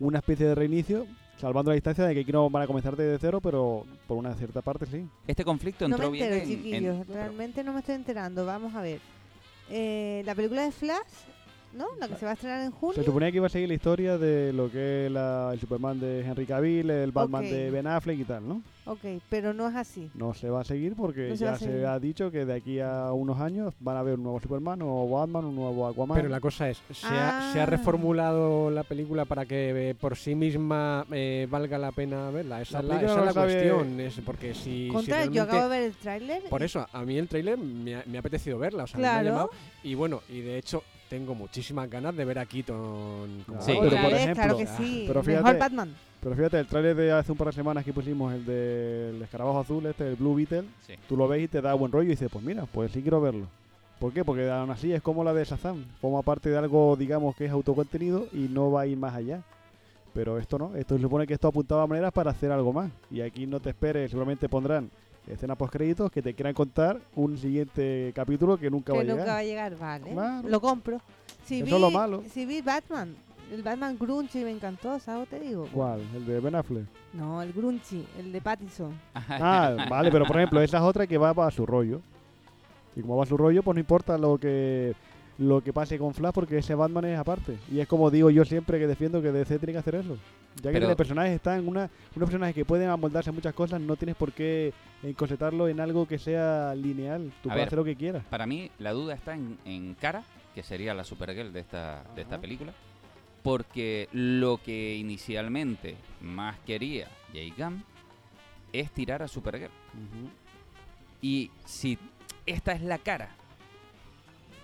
una 0.00 0.18
especie 0.18 0.46
de 0.46 0.54
reinicio, 0.56 1.06
salvando 1.38 1.70
la 1.70 1.76
distancia 1.76 2.04
de 2.04 2.14
que 2.14 2.20
aquí 2.20 2.32
no 2.32 2.50
van 2.50 2.64
a 2.64 2.66
comenzar 2.66 2.96
desde 2.96 3.16
cero, 3.18 3.40
pero 3.40 3.84
por 4.08 4.16
una 4.16 4.34
cierta 4.34 4.60
parte 4.60 4.84
sí. 4.86 5.06
Este 5.26 5.44
conflicto 5.44 5.86
No 5.86 5.96
me 5.96 6.04
entró 6.04 6.10
bien 6.10 6.32
en- 6.32 6.40
en- 6.40 6.46
chiquillos. 6.48 7.06
Realmente 7.06 7.62
no 7.62 7.72
me 7.72 7.78
estoy 7.78 7.94
enterando. 7.94 8.44
Vamos 8.44 8.74
a 8.74 8.82
ver. 8.82 9.00
Eh, 9.70 10.22
la 10.24 10.34
película 10.34 10.64
de 10.64 10.72
Flash, 10.72 10.98
¿no? 11.74 11.86
La 12.00 12.08
que 12.08 12.16
se 12.16 12.24
va 12.24 12.32
a 12.32 12.34
estrenar 12.34 12.60
en 12.64 12.70
junio. 12.70 12.94
Se 12.94 13.04
suponía 13.04 13.30
que 13.30 13.36
iba 13.36 13.46
a 13.46 13.50
seguir 13.50 13.68
la 13.68 13.74
historia 13.74 14.18
de 14.18 14.52
lo 14.52 14.70
que 14.70 15.06
es 15.06 15.12
la- 15.12 15.50
el 15.52 15.60
Superman 15.60 16.00
de 16.00 16.20
Henry 16.20 16.46
Cavill, 16.46 16.90
el 16.90 17.12
Batman 17.12 17.44
de 17.44 17.70
Ben 17.70 17.86
Affleck 17.86 18.18
y 18.18 18.24
tal, 18.24 18.48
¿no? 18.48 18.62
Ok, 18.86 19.00
pero 19.28 19.52
no 19.52 19.68
es 19.68 19.76
así. 19.76 20.10
No 20.14 20.32
se 20.32 20.48
va 20.48 20.62
a 20.62 20.64
seguir 20.64 20.94
porque 20.96 21.28
No 21.28 21.36
se 21.36 21.44
va 21.44 21.52
ya 21.52 21.58
se 21.58 21.64
seguir. 21.66 21.84
ha 21.86 21.98
dicho 22.00 22.30
que 22.30 22.46
de 22.46 22.54
aquí 22.54 22.80
a 22.80 23.12
unos 23.12 23.38
años 23.38 23.74
van 23.80 23.96
a 23.96 24.00
haber 24.00 24.14
un 24.14 24.22
nuevo 24.22 24.40
Superman, 24.40 24.80
un 24.80 24.88
nuevo 24.88 25.10
Batman, 25.20 25.44
un 25.44 25.56
nuevo 25.56 25.86
Aquaman. 25.86 26.16
Pero 26.16 26.28
la 26.30 26.40
cosa 26.40 26.70
es, 26.70 26.80
¿se, 26.90 27.06
ha, 27.06 27.50
se 27.52 27.60
ha 27.60 27.64
Ah. 27.64 27.66
reformulado 27.66 28.70
la 28.70 28.84
película 28.84 29.26
para 29.26 29.44
que 29.44 29.90
eh, 29.90 29.94
por 29.94 30.16
sí 30.16 30.34
misma 30.34 31.04
eh, 31.12 31.46
valga 31.50 31.76
la 31.76 31.92
pena 31.92 32.30
verla? 32.30 32.62
Esa 32.62 32.80
La 32.80 32.96
es 32.96 33.02
la, 33.02 33.06
esa 33.08 33.12
es 33.12 33.18
no 33.18 33.24
la 33.26 33.32
sabe- 33.34 33.52
cuestión, 33.52 34.00
es 34.00 34.20
porque 34.24 34.54
si, 34.54 34.86
si 34.86 34.88
Contra, 34.88 35.24
yo 35.26 35.32
realmente- 35.32 35.40
acabo 35.40 35.62
de 35.64 35.68
ver 35.68 35.82
el 35.90 35.96
tráiler. 35.96 36.42
Por 36.48 36.62
y- 36.62 36.64
eso, 36.64 36.86
a 36.90 37.02
mí 37.04 37.18
el 37.18 37.28
tráiler 37.28 37.58
me, 37.58 37.96
ha- 37.96 38.04
me 38.06 38.16
ha 38.16 38.20
apetecido 38.20 38.58
verla, 38.58 38.84
o 38.84 38.86
sea, 38.86 38.98
me 38.98 39.06
ha 39.06 39.22
llamado. 39.22 39.50
Y 39.82 39.94
bueno, 39.94 40.22
y 40.30 40.40
de 40.40 40.56
hecho 40.58 40.82
tengo 41.08 41.34
muchísimas 41.34 41.88
ganas 41.90 42.14
de 42.16 42.24
ver 42.24 42.38
a 42.38 42.46
Keaton 42.46 43.44
como 43.46 43.62
Sí. 43.62 43.76
pero 43.80 43.96
por 44.02 44.12
ejemplo- 44.12 44.34
claro 44.34 44.56
que 44.58 44.66
sí. 44.66 45.04
pero 45.06 45.22
Mejor 45.22 45.42
fíjate- 45.42 45.58
Batman. 45.58 45.94
Pero 46.20 46.34
fíjate, 46.34 46.58
el 46.58 46.66
tráiler 46.66 46.96
de 46.96 47.12
hace 47.12 47.30
un 47.32 47.38
par 47.38 47.46
de 47.48 47.52
semanas 47.52 47.84
que 47.84 47.92
pusimos, 47.92 48.34
el 48.34 48.44
del 48.44 49.22
escarabajo 49.22 49.60
azul, 49.60 49.86
este, 49.86 50.08
el 50.08 50.16
Blue 50.16 50.34
Beetle, 50.34 50.64
Sí. 50.86 50.94
tú 51.08 51.16
lo 51.16 51.28
ves 51.28 51.42
y 51.44 51.48
te 51.48 51.60
da 51.62 51.74
buen 51.74 51.92
rollo 51.92 52.06
y 52.08 52.10
dices, 52.10 52.28
pues 52.32 52.44
mira, 52.44 52.66
pues 52.66 52.90
sí 52.90 53.02
quiero 53.02 53.20
verlo. 53.20 53.46
¿Por 54.00 54.12
qué? 54.12 54.24
Porque 54.24 54.50
aún 54.50 54.70
así 54.70 54.92
es 54.92 55.00
como 55.02 55.22
la 55.24 55.32
de 55.32 55.44
Shazam, 55.44 55.84
forma 56.00 56.22
parte 56.22 56.50
de 56.50 56.56
algo, 56.58 56.96
digamos, 56.96 57.34
que 57.36 57.44
es 57.46 57.50
autocontenido 57.52 58.26
y 58.32 58.48
no 58.48 58.70
va 58.70 58.82
a 58.82 58.86
ir 58.86 58.96
más 58.96 59.14
allá. 59.14 59.42
Pero 60.12 60.38
esto 60.38 60.58
no, 60.58 60.74
esto 60.74 60.96
se 60.96 61.02
supone 61.02 61.26
que 61.26 61.34
esto 61.34 61.46
apuntaba 61.48 61.82
a 61.84 61.86
maneras 61.86 62.12
para 62.12 62.30
hacer 62.32 62.50
algo 62.50 62.72
más. 62.72 62.90
Y 63.10 63.20
aquí 63.20 63.46
no 63.46 63.60
te 63.60 63.70
esperes, 63.70 64.10
seguramente 64.10 64.48
pondrán 64.48 64.90
escenas 65.30 65.56
post 65.56 65.72
créditos 65.72 66.10
que 66.10 66.22
te 66.22 66.34
quieran 66.34 66.54
contar 66.54 67.00
un 67.14 67.36
siguiente 67.38 68.12
capítulo 68.14 68.56
que 68.58 68.70
nunca 68.70 68.92
va 68.92 68.98
Que 68.98 69.02
a 69.02 69.04
llegar. 69.04 69.18
nunca 69.18 69.32
va 69.32 69.38
a 69.38 69.44
llegar, 69.44 69.78
vale. 69.78 70.12
Claro. 70.12 70.48
Lo 70.48 70.60
compro. 70.60 71.00
Si 71.44 71.56
Eso 71.56 71.64
vi, 71.66 71.72
es 71.74 71.80
lo 71.80 71.90
malo. 71.90 72.22
Si 72.32 72.44
vi 72.46 72.60
Batman, 72.60 73.14
el 73.52 73.62
Batman 73.62 73.96
Grunchy 73.98 74.44
me 74.44 74.50
encantó, 74.50 74.98
¿sabes? 75.00 75.28
Te 75.28 75.40
digo. 75.40 75.66
¿Cuál? 75.72 76.00
¿El 76.14 76.26
de 76.26 76.40
Ben 76.40 76.54
Affleck? 76.54 76.86
No, 77.14 77.40
el 77.42 77.52
Grunchy, 77.52 78.04
el 78.18 78.32
de 78.32 78.40
Pattinson. 78.40 78.92
Ah, 79.14 79.74
vale, 79.90 80.10
pero 80.10 80.24
por 80.26 80.36
ejemplo, 80.36 80.60
esa 80.60 80.76
es 80.78 80.82
otra 80.82 81.06
que 81.06 81.16
va 81.18 81.32
para 81.32 81.50
su 81.50 81.64
rollo. 81.64 82.00
Y 82.96 83.00
como 83.00 83.16
va 83.16 83.24
su 83.26 83.36
rollo, 83.36 83.62
pues 83.62 83.74
no 83.74 83.80
importa 83.80 84.18
lo 84.18 84.38
que 84.38 84.94
lo 85.38 85.62
que 85.62 85.72
pase 85.72 85.98
con 85.98 86.14
Flash 86.14 86.32
porque 86.32 86.58
ese 86.58 86.74
Batman 86.74 87.04
es 87.06 87.18
aparte. 87.18 87.56
Y 87.70 87.80
es 87.80 87.86
como 87.88 88.10
digo 88.10 88.28
yo 88.30 88.44
siempre 88.44 88.78
que 88.78 88.86
defiendo 88.86 89.22
que 89.22 89.30
DC 89.32 89.58
tiene 89.58 89.72
que 89.72 89.78
hacer 89.78 89.94
eso. 89.94 90.16
Ya 90.56 90.70
que 90.72 90.78
Pero- 90.78 90.90
el 90.90 90.96
personaje 90.96 91.34
está 91.34 91.56
en 91.56 91.68
una, 91.68 91.88
unos 92.16 92.28
personajes 92.28 92.54
que 92.54 92.64
pueden 92.64 92.88
amoldarse 92.88 93.30
a 93.30 93.32
muchas 93.32 93.54
cosas, 93.54 93.80
no 93.80 93.94
tienes 93.96 94.16
por 94.16 94.32
qué 94.32 94.72
encosetarlo 95.02 95.68
en 95.68 95.78
algo 95.78 96.06
que 96.08 96.18
sea 96.18 96.74
lineal. 96.74 97.32
Tú 97.42 97.48
puedes 97.48 97.56
ver, 97.56 97.66
hacer 97.68 97.78
lo 97.78 97.84
que 97.84 97.94
quieras. 97.94 98.24
Para 98.28 98.46
mí, 98.46 98.70
la 98.80 98.92
duda 98.92 99.14
está 99.14 99.34
en, 99.34 99.56
en 99.64 99.94
Cara, 99.94 100.24
que 100.54 100.64
sería 100.64 100.92
la 100.94 101.04
Supergirl 101.04 101.52
de 101.52 101.60
esta, 101.60 102.02
de 102.16 102.22
esta 102.22 102.40
película. 102.40 102.72
Porque 103.44 104.08
lo 104.12 104.58
que 104.58 104.96
inicialmente 104.96 105.94
más 106.20 106.58
quería 106.66 107.06
Jay 107.32 107.54
Gunn 107.56 107.84
es 108.72 108.90
tirar 108.90 109.22
a 109.22 109.28
Supergirl. 109.28 109.70
Y 111.22 111.52
si 111.64 111.96
esta 112.46 112.72
es 112.72 112.82
la 112.82 112.98
cara 112.98 113.30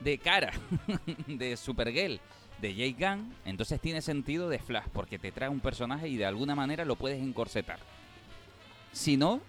de 0.01 0.19
cara 0.19 0.53
de 1.27 1.57
Supergirl 1.57 2.21
de 2.61 2.75
Jay 2.75 2.93
Gunn, 2.99 3.33
entonces 3.45 3.81
tiene 3.81 4.01
sentido 4.01 4.49
de 4.49 4.59
Flash, 4.59 4.87
porque 4.93 5.19
te 5.19 5.33
trae 5.33 5.49
un 5.49 5.61
personaje 5.61 6.09
y 6.09 6.17
de 6.17 6.25
alguna 6.27 6.55
manera 6.55 6.85
lo 6.85 6.97
puedes 6.97 7.21
encorsetar. 7.23 7.79
Si 8.93 9.17
no, 9.17 9.41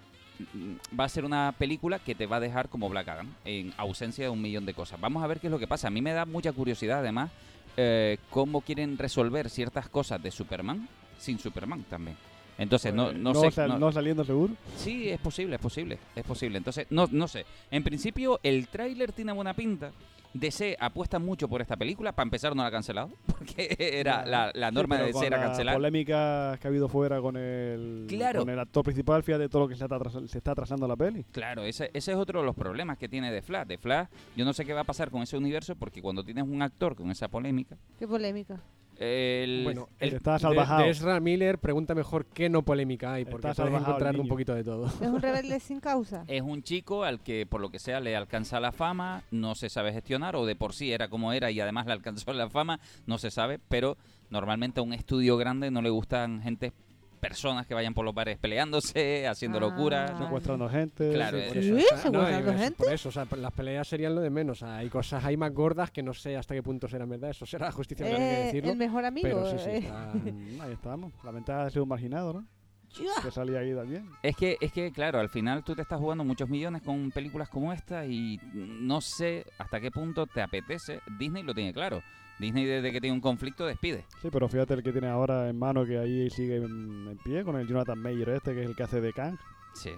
mm, 0.52 0.98
va 0.98 1.04
a 1.04 1.08
ser 1.08 1.24
una 1.24 1.54
película 1.56 1.98
que 1.98 2.14
te 2.14 2.26
va 2.26 2.36
a 2.36 2.40
dejar 2.40 2.68
como 2.68 2.88
Black 2.88 3.08
Adam, 3.08 3.32
en 3.44 3.72
ausencia 3.76 4.24
de 4.24 4.30
un 4.30 4.42
millón 4.42 4.66
de 4.66 4.74
cosas. 4.74 5.00
Vamos 5.00 5.22
a 5.22 5.26
ver 5.26 5.40
qué 5.40 5.46
es 5.46 5.50
lo 5.50 5.58
que 5.58 5.68
pasa. 5.68 5.88
A 5.88 5.90
mí 5.90 6.02
me 6.02 6.12
da 6.12 6.24
mucha 6.24 6.52
curiosidad, 6.52 6.98
además, 6.98 7.30
eh, 7.76 8.18
cómo 8.30 8.60
quieren 8.60 8.98
resolver 8.98 9.50
ciertas 9.50 9.88
cosas 9.88 10.22
de 10.22 10.30
Superman 10.30 10.88
sin 11.18 11.38
Superman 11.38 11.84
también. 11.88 12.16
Entonces, 12.58 12.92
no, 12.92 13.06
Pues, 13.06 13.18
no, 13.18 13.34
sé. 13.34 13.50
sal- 13.50 13.78
no 13.78 13.92
saliendo 13.92 14.24
seguro. 14.24 14.54
Sí, 14.76 15.08
es 15.10 15.20
posible, 15.20 15.56
es 15.56 15.60
posible, 15.60 15.98
es 16.14 16.24
posible. 16.24 16.56
Entonces, 16.58 16.86
no, 16.90 17.06
no 17.12 17.28
sé. 17.28 17.44
En 17.70 17.84
principio, 17.84 18.40
el 18.42 18.68
tráiler 18.68 19.12
tiene 19.12 19.32
buena 19.32 19.52
pinta. 19.54 19.92
DC 20.38 20.76
apuesta 20.80 21.18
mucho 21.18 21.48
por 21.48 21.60
esta 21.62 21.76
película. 21.76 22.12
Para 22.12 22.24
empezar, 22.24 22.54
no 22.54 22.62
la 22.62 22.68
ha 22.68 22.70
cancelado, 22.72 23.10
porque 23.26 23.76
era 23.78 24.24
la, 24.26 24.70
norma 24.70 24.98
de 24.98 25.06
DC 25.06 25.26
era 25.26 25.36
la 25.38 25.42
cancelar. 25.46 25.74
polémica 25.74 26.58
que 26.60 26.66
ha 26.66 26.70
habido 26.70 26.88
fuera 26.88 27.20
con 27.20 27.36
el, 27.36 28.06
Claro. 28.08 28.40
con 28.40 28.50
el 28.50 28.58
actor 28.58 28.84
principal, 28.84 29.22
fíjate 29.22 29.48
todo 29.48 29.62
lo 29.62 29.68
que 29.68 29.76
se 29.76 29.84
está, 29.84 29.96
atras- 29.96 30.26
se 30.28 30.38
está 30.38 30.52
atrasando 30.52 30.86
la 30.88 30.96
peli. 30.96 31.24
Claro, 31.32 31.62
ese, 31.62 31.90
ese 31.94 32.12
es 32.12 32.16
otro 32.18 32.40
de 32.40 32.46
los 32.46 32.54
problemas 32.54 32.98
que 32.98 33.08
tiene 33.08 33.30
The 33.30 33.42
Flash. 33.42 33.66
The 33.68 33.78
Flash, 33.78 34.08
yo 34.36 34.44
no 34.44 34.52
sé 34.52 34.64
qué 34.64 34.72
va 34.72 34.80
a 34.82 34.84
pasar 34.84 35.10
con 35.10 35.22
ese 35.22 35.36
universo, 35.36 35.74
porque 35.76 36.02
cuando 36.02 36.24
tienes 36.24 36.44
un 36.44 36.62
actor 36.62 36.94
con 36.96 37.10
esa 37.10 37.28
polémica, 37.28 37.76
Qué 37.98 38.06
polémica. 38.06 38.60
El, 38.98 39.62
Bueno, 39.64 39.88
el- 39.98 40.08
el, 40.10 40.14
Está 40.16 40.38
salvajado. 40.38 40.82
de 40.84 40.90
Ezra 40.90 41.20
Miller 41.20 41.58
pregunta 41.58 41.94
mejor 41.94 42.26
qué 42.26 42.48
no 42.48 42.62
polémica 42.62 43.12
hay, 43.14 43.24
porque 43.24 43.48
Está 43.48 43.64
puedes 43.64 43.80
encontrar 43.80 44.18
un 44.18 44.28
poquito 44.28 44.54
de 44.54 44.64
todo. 44.64 44.86
Es 44.86 45.00
un 45.08 45.20
rebelde 45.20 45.60
sin 45.60 45.80
causa. 45.80 46.24
es 46.26 46.42
un 46.42 46.62
chico 46.62 47.04
al 47.04 47.20
que 47.20 47.46
por 47.46 47.60
lo 47.60 47.70
que 47.70 47.78
sea 47.78 48.00
le 48.00 48.16
alcanza 48.16 48.60
la 48.60 48.72
fama, 48.72 49.22
no 49.30 49.54
se 49.54 49.68
sabe 49.68 49.92
gestionar 49.92 50.36
o 50.36 50.46
de 50.46 50.56
por 50.56 50.72
sí 50.72 50.92
era 50.92 51.08
como 51.08 51.32
era 51.32 51.50
y 51.50 51.60
además 51.60 51.86
le 51.86 51.92
alcanzó 51.92 52.32
la 52.32 52.48
fama, 52.48 52.80
no 53.06 53.18
se 53.18 53.30
sabe, 53.30 53.58
pero 53.68 53.96
normalmente 54.30 54.80
a 54.80 54.82
un 54.82 54.92
estudio 54.92 55.36
grande 55.36 55.70
no 55.70 55.82
le 55.82 55.90
gustan 55.90 56.42
gente, 56.42 56.72
personas 57.28 57.66
que 57.66 57.74
vayan 57.74 57.94
por 57.94 58.04
los 58.04 58.14
bares 58.14 58.38
peleándose, 58.38 59.26
haciendo 59.28 59.60
locuras. 59.60 60.18
Secuestrando 60.18 60.68
gente. 60.68 61.12
Claro, 61.12 61.38
sí, 61.38 61.44
eh, 61.44 61.48
por 61.48 61.62
¿Sí? 61.62 61.68
eso. 61.70 61.76
O 61.78 61.86
sea, 61.88 61.98
¿Secuestrando 61.98 62.52
gente? 62.58 62.84
Por 62.84 62.92
eso, 62.92 63.08
o 63.08 63.12
sea, 63.12 63.26
las 63.36 63.52
peleas 63.52 63.88
serían 63.88 64.14
lo 64.14 64.20
de 64.20 64.30
menos. 64.30 64.62
O 64.62 64.66
sea, 64.66 64.76
hay 64.76 64.88
cosas 64.88 65.24
ahí 65.24 65.36
más 65.36 65.52
gordas 65.52 65.90
que 65.90 66.02
no 66.02 66.14
sé 66.14 66.36
hasta 66.36 66.54
qué 66.54 66.62
punto 66.62 66.88
serán 66.88 67.08
verdad. 67.08 67.30
Eso 67.30 67.46
será 67.46 67.70
justicia, 67.72 68.06
habría 68.06 68.18
que 68.18 68.40
Eh, 68.40 68.44
decirlo. 68.46 68.72
el 68.72 68.78
mejor 68.78 69.04
amigo. 69.04 69.28
Pero 69.28 69.50
sí, 69.50 69.56
sí, 69.58 69.70
eh. 69.70 69.76
está- 69.78 70.12
Mm, 70.14 70.60
Ahí 70.60 70.72
estamos. 70.72 71.12
La 71.24 71.30
ventaja 71.30 71.64
de 71.64 71.70
ser 71.70 71.82
un 71.82 71.88
marginado, 71.88 72.32
¿no? 72.32 72.46
Que 73.22 73.30
salía 73.30 73.58
ahí 73.58 73.74
también. 73.74 74.08
Es 74.22 74.36
que, 74.36 74.56
es 74.60 74.72
que, 74.72 74.90
claro, 74.90 75.18
al 75.20 75.28
final 75.28 75.62
tú 75.64 75.74
te 75.74 75.82
estás 75.82 75.98
jugando 76.00 76.24
muchos 76.24 76.48
millones 76.48 76.80
con 76.82 77.10
películas 77.10 77.48
como 77.50 77.72
esta 77.72 78.06
y 78.06 78.40
no 78.54 79.02
sé 79.02 79.44
hasta 79.58 79.80
qué 79.80 79.90
punto 79.90 80.26
te 80.26 80.40
apetece. 80.40 81.00
Disney 81.18 81.42
lo 81.42 81.52
tiene 81.52 81.74
claro. 81.74 82.02
Disney 82.38 82.64
desde 82.64 82.92
que 82.92 83.00
tiene 83.00 83.14
un 83.14 83.20
conflicto 83.20 83.64
despide. 83.66 84.04
Sí, 84.20 84.28
pero 84.30 84.48
fíjate 84.48 84.74
el 84.74 84.82
que 84.82 84.92
tiene 84.92 85.08
ahora 85.08 85.48
en 85.48 85.58
mano 85.58 85.84
que 85.86 85.98
ahí 85.98 86.28
sigue 86.30 86.56
en, 86.56 87.08
en 87.08 87.18
pie 87.24 87.44
con 87.44 87.56
el 87.56 87.66
Jonathan 87.66 87.98
Mayer 87.98 88.28
este, 88.30 88.54
que 88.54 88.62
es 88.62 88.68
el 88.68 88.76
que 88.76 88.82
hace 88.82 89.00
de 89.00 89.12
Kang, 89.12 89.36
Sí. 89.74 89.90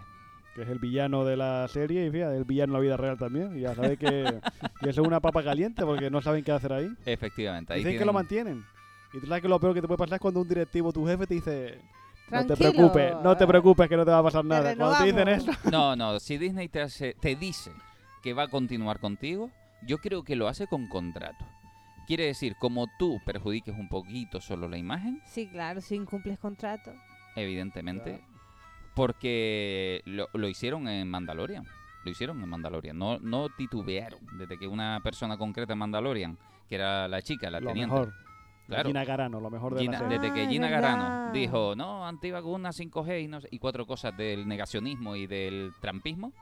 que 0.55 0.63
es 0.63 0.69
el 0.69 0.79
villano 0.79 1.25
de 1.25 1.37
la 1.37 1.67
serie 1.69 2.07
y 2.07 2.11
fíjate, 2.11 2.37
el 2.37 2.45
villano 2.45 2.71
en 2.71 2.75
la 2.75 2.81
vida 2.81 2.97
real 2.97 3.19
también. 3.19 3.57
Y 3.59 3.63
ya 3.63 3.75
sabes 3.75 3.99
que, 3.99 4.07
que 4.81 4.91
eso 4.91 5.03
es 5.03 5.07
una 5.07 5.21
papa 5.21 5.43
caliente 5.43 5.85
porque 5.85 6.11
no 6.11 6.21
saben 6.23 6.45
qué 6.45 6.53
hacer 6.53 6.73
ahí. 6.73 6.89
Efectivamente. 7.07 7.73
Ahí 7.73 7.81
Dicen 7.85 7.99
que 7.99 8.05
lo 8.05 8.13
mantienen. 8.13 8.65
Y 9.13 9.21
tú 9.21 9.27
sabes 9.27 9.43
que 9.43 9.49
lo 9.49 9.59
peor 9.59 9.75
que 9.75 9.81
te 9.81 9.87
puede 9.89 9.99
pasar 9.99 10.15
es 10.17 10.21
cuando 10.21 10.41
un 10.41 10.49
directivo, 10.49 10.93
tu 10.93 11.07
jefe, 11.07 11.27
te 11.27 11.35
dice... 11.35 11.81
No 12.31 12.41
te 12.47 12.55
Tranquilo, 12.57 12.73
preocupes, 12.93 13.15
no 13.25 13.37
te 13.39 13.47
preocupes 13.47 13.89
que 13.89 13.97
no 13.97 14.05
te 14.05 14.11
va 14.11 14.19
a 14.19 14.23
pasar 14.23 14.45
nada. 14.45 14.77
Cuando 14.77 14.99
te 14.99 15.05
dicen 15.07 15.29
eso... 15.29 15.51
No, 15.73 15.97
no, 15.97 16.21
si 16.21 16.37
Disney 16.37 16.69
te, 16.69 16.83
hace- 16.83 17.15
te 17.19 17.35
dice 17.37 17.73
que 18.23 18.35
va 18.35 18.43
a 18.43 18.49
continuar 18.49 19.01
contigo, 19.01 19.51
yo 19.87 19.97
creo 19.97 20.23
que 20.25 20.37
lo 20.37 20.47
hace 20.47 20.67
con 20.67 20.89
contrato. 20.89 21.47
Quiere 22.09 22.25
decir, 22.25 22.57
como 22.59 22.89
tú 22.99 23.21
perjudiques 23.25 23.77
un 23.79 23.89
poquito 23.89 24.41
solo 24.41 24.67
la 24.67 24.77
imagen, 24.79 25.21
Sí, 25.27 25.47
claro, 25.47 25.81
si 25.81 25.95
incumples 25.95 26.39
contrato. 26.41 26.93
evidentemente, 27.37 28.21
porque 28.95 30.03
lo, 30.07 30.29
lo 30.33 30.49
hicieron 30.49 30.89
en 30.89 31.09
Mandalorian. 31.09 31.65
Lo 32.05 32.11
hicieron 32.11 32.43
en 32.43 32.49
Mandalorian. 32.49 32.99
No, 32.99 33.19
no 33.19 33.49
titubearon 33.51 34.21
desde 34.39 34.59
que 34.59 34.67
una 34.67 35.01
persona 35.05 35.37
concreta 35.37 35.75
en 35.75 35.79
Mandalorian, 35.81 36.39
que 36.69 36.75
era 36.77 37.07
la 37.09 37.23
chica, 37.23 37.51
la 37.51 37.61
Lo 37.61 37.69
teniente. 37.69 37.95
mejor. 37.95 38.13
Claro. 38.67 38.89
Gina 38.89 39.07
Carano, 39.07 39.41
lo 39.41 39.51
mejor 39.51 39.75
de 39.75 39.81
Gina- 39.83 39.93
la 39.93 39.99
serie. 40.01 40.19
desde 40.19 40.35
que 40.35 40.43
Ah, 40.45 40.49
Gina 40.49 40.69
verdad. 40.69 40.83
Garano 40.97 41.33
dijo, 41.33 41.75
no, 41.77 42.07
antivacuna 42.07 42.73
5G 42.73 43.23
y, 43.23 43.29
no 43.29 43.41
sé- 43.41 43.49
y 43.51 43.59
cuatro 43.59 43.87
cosas 43.87 44.17
del 44.17 44.47
negacionismo 44.49 45.15
y 45.17 45.27
del 45.27 45.73
trampismo, 45.81 46.33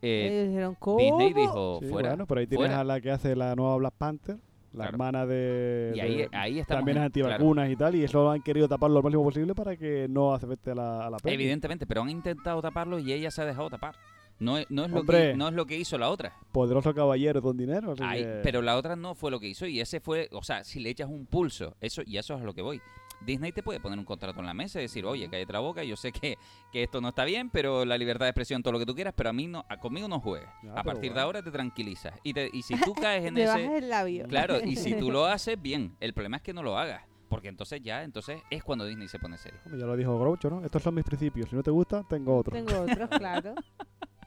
eh, 0.00 0.28
Ellos 0.30 0.48
dijeron, 0.48 0.76
¿cómo? 0.78 0.98
Disney 0.98 1.32
dijo, 1.34 1.78
Sí, 1.82 1.88
fuera. 1.88 2.10
bueno, 2.10 2.26
pero 2.26 2.40
ahí 2.40 2.46
tienes 2.46 2.66
fuera". 2.68 2.80
a 2.80 2.84
la 2.84 3.00
que 3.00 3.10
hace 3.10 3.34
la 3.36 3.54
nueva 3.54 3.76
Black 3.76 3.94
Panther, 3.98 4.38
la 4.78 4.84
Claro. 4.84 4.94
hermana 4.94 5.26
de... 5.26 5.92
Y 5.94 6.00
ahí, 6.00 6.16
de- 6.16 6.28
ahí 6.32 6.58
estamos. 6.60 6.78
también 6.80 6.96
es 6.96 7.00
en- 7.02 7.06
antivacunas 7.06 7.70
y 7.70 7.76
tal, 7.76 7.94
y 7.94 8.04
eso 8.04 8.22
lo 8.22 8.30
han 8.30 8.42
querido 8.42 8.66
tapar 8.68 8.90
lo 8.90 9.02
máximo 9.02 9.24
posible 9.24 9.54
para 9.54 9.76
que 9.76 10.06
no 10.08 10.32
afecte 10.32 10.70
a 10.70 10.74
la, 10.74 10.92
a 10.96 10.96
la 10.96 11.06
claro. 11.18 11.22
peli. 11.24 11.34
Evidentemente, 11.34 11.86
pero 11.86 12.02
han 12.02 12.10
intentado 12.10 12.62
taparlo 12.62 12.98
y 12.98 13.12
ella 13.12 13.30
se 13.30 13.42
ha 13.42 13.44
dejado 13.44 13.68
tapar. 13.70 13.94
No, 14.40 14.56
es- 14.56 14.70
no, 14.70 14.84
es, 14.84 14.90
lo 14.92 15.02
que, 15.02 15.34
no 15.34 15.48
es 15.48 15.54
lo 15.54 15.66
que 15.66 15.76
hizo 15.76 15.98
la 15.98 16.10
otra. 16.10 16.32
Poderoso 16.52 16.94
caballero 16.94 17.42
con 17.42 17.56
dinero. 17.56 17.92
así 17.92 18.02
Ay, 18.06 18.22
que- 18.22 18.40
pero 18.44 18.62
la 18.62 18.76
otra 18.76 18.94
no 18.94 19.14
fue 19.16 19.30
lo 19.32 19.40
que 19.40 19.48
hizo 19.48 19.66
y 19.66 19.80
ese 19.80 19.98
fue, 20.00 20.28
o 20.32 20.42
sea, 20.44 20.62
si 20.62 20.78
le 20.78 20.90
echas 20.90 21.08
un 21.08 21.26
pulso, 21.26 21.74
eso 21.80 22.02
y 22.06 22.16
eso 22.18 22.34
es 22.36 22.40
a 22.40 22.44
lo 22.44 22.54
que 22.54 22.62
voy. 22.62 22.80
Disney 23.20 23.52
te 23.52 23.62
puede 23.62 23.80
poner 23.80 23.98
un 23.98 24.04
contrato 24.04 24.40
en 24.40 24.46
la 24.46 24.54
mesa 24.54 24.78
y 24.78 24.82
decir, 24.82 25.04
oye, 25.06 25.28
cállate 25.28 25.52
la 25.52 25.58
boca, 25.60 25.82
yo 25.84 25.96
sé 25.96 26.12
que, 26.12 26.38
que 26.72 26.82
esto 26.82 27.00
no 27.00 27.08
está 27.08 27.24
bien, 27.24 27.50
pero 27.50 27.84
la 27.84 27.98
libertad 27.98 28.26
de 28.26 28.30
expresión, 28.30 28.62
todo 28.62 28.72
lo 28.72 28.78
que 28.78 28.86
tú 28.86 28.94
quieras, 28.94 29.14
pero 29.16 29.30
a 29.30 29.32
mí 29.32 29.46
no, 29.46 29.64
a- 29.68 29.76
conmigo 29.78 30.08
no 30.08 30.20
juegues. 30.20 30.48
Ya, 30.62 30.72
a 30.74 30.82
partir 30.82 31.12
de 31.12 31.20
ahora 31.20 31.42
te 31.42 31.50
tranquilizas. 31.50 32.14
Y, 32.22 32.32
te- 32.32 32.50
y 32.52 32.62
si 32.62 32.74
tú 32.80 32.94
caes 33.00 33.24
en 33.26 33.34
Te 33.34 33.42
ese... 33.44 33.52
bajas 33.52 33.82
el 33.82 33.88
labio. 33.88 34.26
Claro, 34.28 34.60
y 34.64 34.76
si 34.76 34.94
tú 34.94 35.10
lo 35.10 35.26
haces, 35.26 35.60
bien. 35.60 35.96
El 36.00 36.14
problema 36.14 36.36
es 36.38 36.42
que 36.42 36.52
no 36.52 36.62
lo 36.62 36.78
hagas. 36.78 37.02
Porque 37.28 37.48
entonces 37.48 37.82
ya, 37.82 38.04
entonces 38.04 38.40
es 38.48 38.64
cuando 38.64 38.86
Disney 38.86 39.06
se 39.08 39.18
pone 39.18 39.36
serio. 39.36 39.60
Hombre, 39.66 39.78
Ya 39.80 39.86
lo 39.86 39.96
dijo 39.96 40.18
Groucho, 40.18 40.48
¿no? 40.48 40.64
Estos 40.64 40.82
son 40.82 40.94
mis 40.94 41.04
principios. 41.04 41.50
Si 41.50 41.56
no 41.56 41.62
te 41.62 41.70
gusta, 41.70 42.02
tengo 42.08 42.34
otro. 42.36 42.52
Tengo 42.54 42.80
otros, 42.80 43.08
claro. 43.10 43.54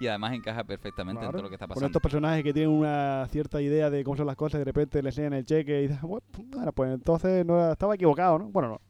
Y 0.00 0.06
además 0.06 0.32
encaja 0.34 0.64
perfectamente 0.64 1.18
en 1.18 1.30
Claro. 1.30 1.32
todo 1.38 1.42
lo 1.42 1.48
que 1.48 1.54
está 1.56 1.66
Con 1.66 1.74
pasando. 1.74 1.86
estos 1.86 2.02
personajes 2.02 2.42
que 2.44 2.52
tienen 2.52 2.70
una 2.70 3.26
cierta 3.30 3.60
idea 3.62 3.90
de 3.90 4.04
cómo 4.04 4.16
son 4.16 4.26
las 4.26 4.36
cosas, 4.36 4.56
y 4.56 4.58
de 4.60 4.64
repente 4.66 5.02
le 5.02 5.08
enseñan 5.08 5.32
el 5.34 5.44
cheque 5.44 5.82
y 5.82 5.88
dicen, 5.88 6.00
bueno, 6.02 6.72
pues 6.72 6.92
entonces 6.94 7.44
no 7.46 7.56
era- 7.56 7.72
estaba 7.72 7.94
equivocado, 7.94 8.38
¿no? 8.38 8.48
Bueno, 8.50 8.68
no. 8.68 8.80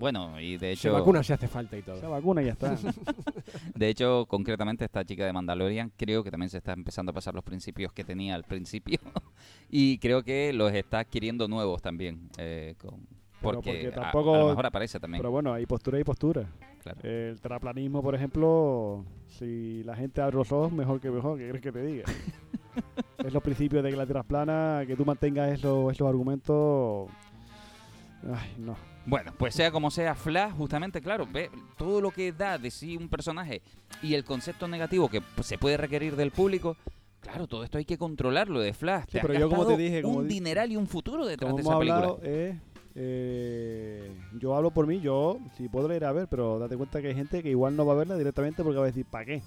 Bueno, 0.00 0.40
y 0.40 0.54
de 0.56 0.74
se 0.74 0.88
hecho, 0.88 0.92
vacuna 0.94 1.22
si 1.22 1.32
hace 1.32 1.46
falta 1.46 1.76
y 1.78 1.82
todo. 1.82 2.00
Se 2.00 2.06
vacuna 2.08 2.42
y 2.42 2.46
ya 2.46 2.52
está. 2.52 2.76
de 3.76 3.88
hecho, 3.88 4.26
concretamente 4.26 4.84
esta 4.84 5.04
chica 5.04 5.24
de 5.24 5.32
Mandalorian 5.32 5.92
creo 5.96 6.24
que 6.24 6.30
también 6.32 6.50
se 6.50 6.58
está 6.58 6.72
empezando 6.72 7.10
a 7.10 7.14
pasar 7.14 7.34
los 7.36 7.44
principios 7.44 7.92
que 7.92 8.02
tenía 8.02 8.34
al 8.34 8.42
principio 8.42 8.98
y 9.70 9.98
creo 9.98 10.24
que 10.24 10.52
los 10.52 10.72
está 10.72 10.98
adquiriendo 10.98 11.46
nuevos 11.46 11.82
también. 11.82 12.28
eh, 12.36 12.74
con- 12.78 13.06
porque, 13.40 13.56
porque 13.62 13.86
a- 13.88 13.92
tampoco- 13.92 14.34
a, 14.34 14.38
lo 14.40 14.48
mejor 14.48 14.66
aparece 14.66 14.98
también. 14.98 15.20
Pero 15.20 15.30
bueno, 15.30 15.52
hay 15.52 15.66
postura 15.66 16.00
y 16.00 16.04
postura. 16.04 16.48
Claro. 16.94 17.00
El 17.02 17.40
terraplanismo, 17.40 18.00
por 18.02 18.14
ejemplo, 18.14 19.04
si 19.26 19.82
la 19.84 19.96
gente 19.96 20.20
abre 20.20 20.36
los 20.36 20.52
ojos, 20.52 20.70
mejor 20.72 21.00
que 21.00 21.10
mejor, 21.10 21.36
¿qué 21.36 21.48
crees 21.48 21.62
que 21.62 21.72
te 21.72 21.82
diga? 21.82 22.04
es 23.24 23.32
los 23.32 23.42
principios 23.42 23.82
de 23.82 23.90
que 23.90 23.96
la 23.96 24.04
Tierra 24.04 24.20
es 24.20 24.26
plana, 24.26 24.84
que 24.86 24.94
tú 24.96 25.04
mantengas 25.04 25.50
esos, 25.52 25.90
esos 25.92 26.08
argumentos... 26.08 27.08
Ay, 28.32 28.54
no. 28.58 28.76
Bueno, 29.04 29.32
pues 29.38 29.54
sea 29.54 29.70
como 29.70 29.90
sea, 29.90 30.14
Flash, 30.14 30.52
justamente, 30.52 31.00
claro, 31.00 31.26
ve 31.32 31.50
todo 31.76 32.00
lo 32.00 32.10
que 32.10 32.32
da 32.32 32.58
de 32.58 32.70
sí 32.70 32.96
un 32.96 33.08
personaje 33.08 33.62
y 34.02 34.14
el 34.14 34.24
concepto 34.24 34.66
negativo 34.68 35.08
que 35.08 35.20
pues, 35.20 35.46
se 35.46 35.58
puede 35.58 35.76
requerir 35.76 36.16
del 36.16 36.30
público. 36.32 36.76
Claro, 37.20 37.46
todo 37.46 37.64
esto 37.64 37.78
hay 37.78 37.84
que 37.84 37.98
controlarlo 37.98 38.60
de 38.60 38.72
Flash. 38.72 39.04
Sí, 39.06 39.10
Te 39.12 39.18
has 39.20 39.26
pero 39.26 39.38
yo 39.38 39.48
como 39.48 39.66
te 39.66 39.76
dije, 39.76 40.02
como 40.02 40.18
un 40.18 40.28
di- 40.28 40.34
dineral 40.34 40.70
y 40.72 40.76
un 40.76 40.86
futuro 40.86 41.26
detrás 41.26 41.50
Como 41.50 41.56
de 41.56 41.62
hemos 41.62 41.72
esa 41.72 41.78
película. 41.78 41.96
hablado, 42.04 42.20
eh, 42.22 42.58
eh, 42.98 44.10
yo 44.40 44.54
hablo 44.56 44.70
por 44.70 44.86
mí, 44.86 45.00
yo 45.00 45.38
sí 45.56 45.68
puedo 45.68 45.94
ir 45.94 46.04
a 46.04 46.12
ver, 46.12 46.28
pero 46.28 46.58
date 46.58 46.76
cuenta 46.76 47.00
que 47.02 47.08
hay 47.08 47.14
gente 47.14 47.42
que 47.42 47.50
igual 47.50 47.76
no 47.76 47.84
va 47.84 47.92
a 47.92 47.96
verla 47.96 48.16
directamente 48.16 48.62
porque 48.64 48.78
va 48.78 48.84
a 48.84 48.88
decir, 48.88 49.04
¿para 49.04 49.24
qué? 49.26 49.42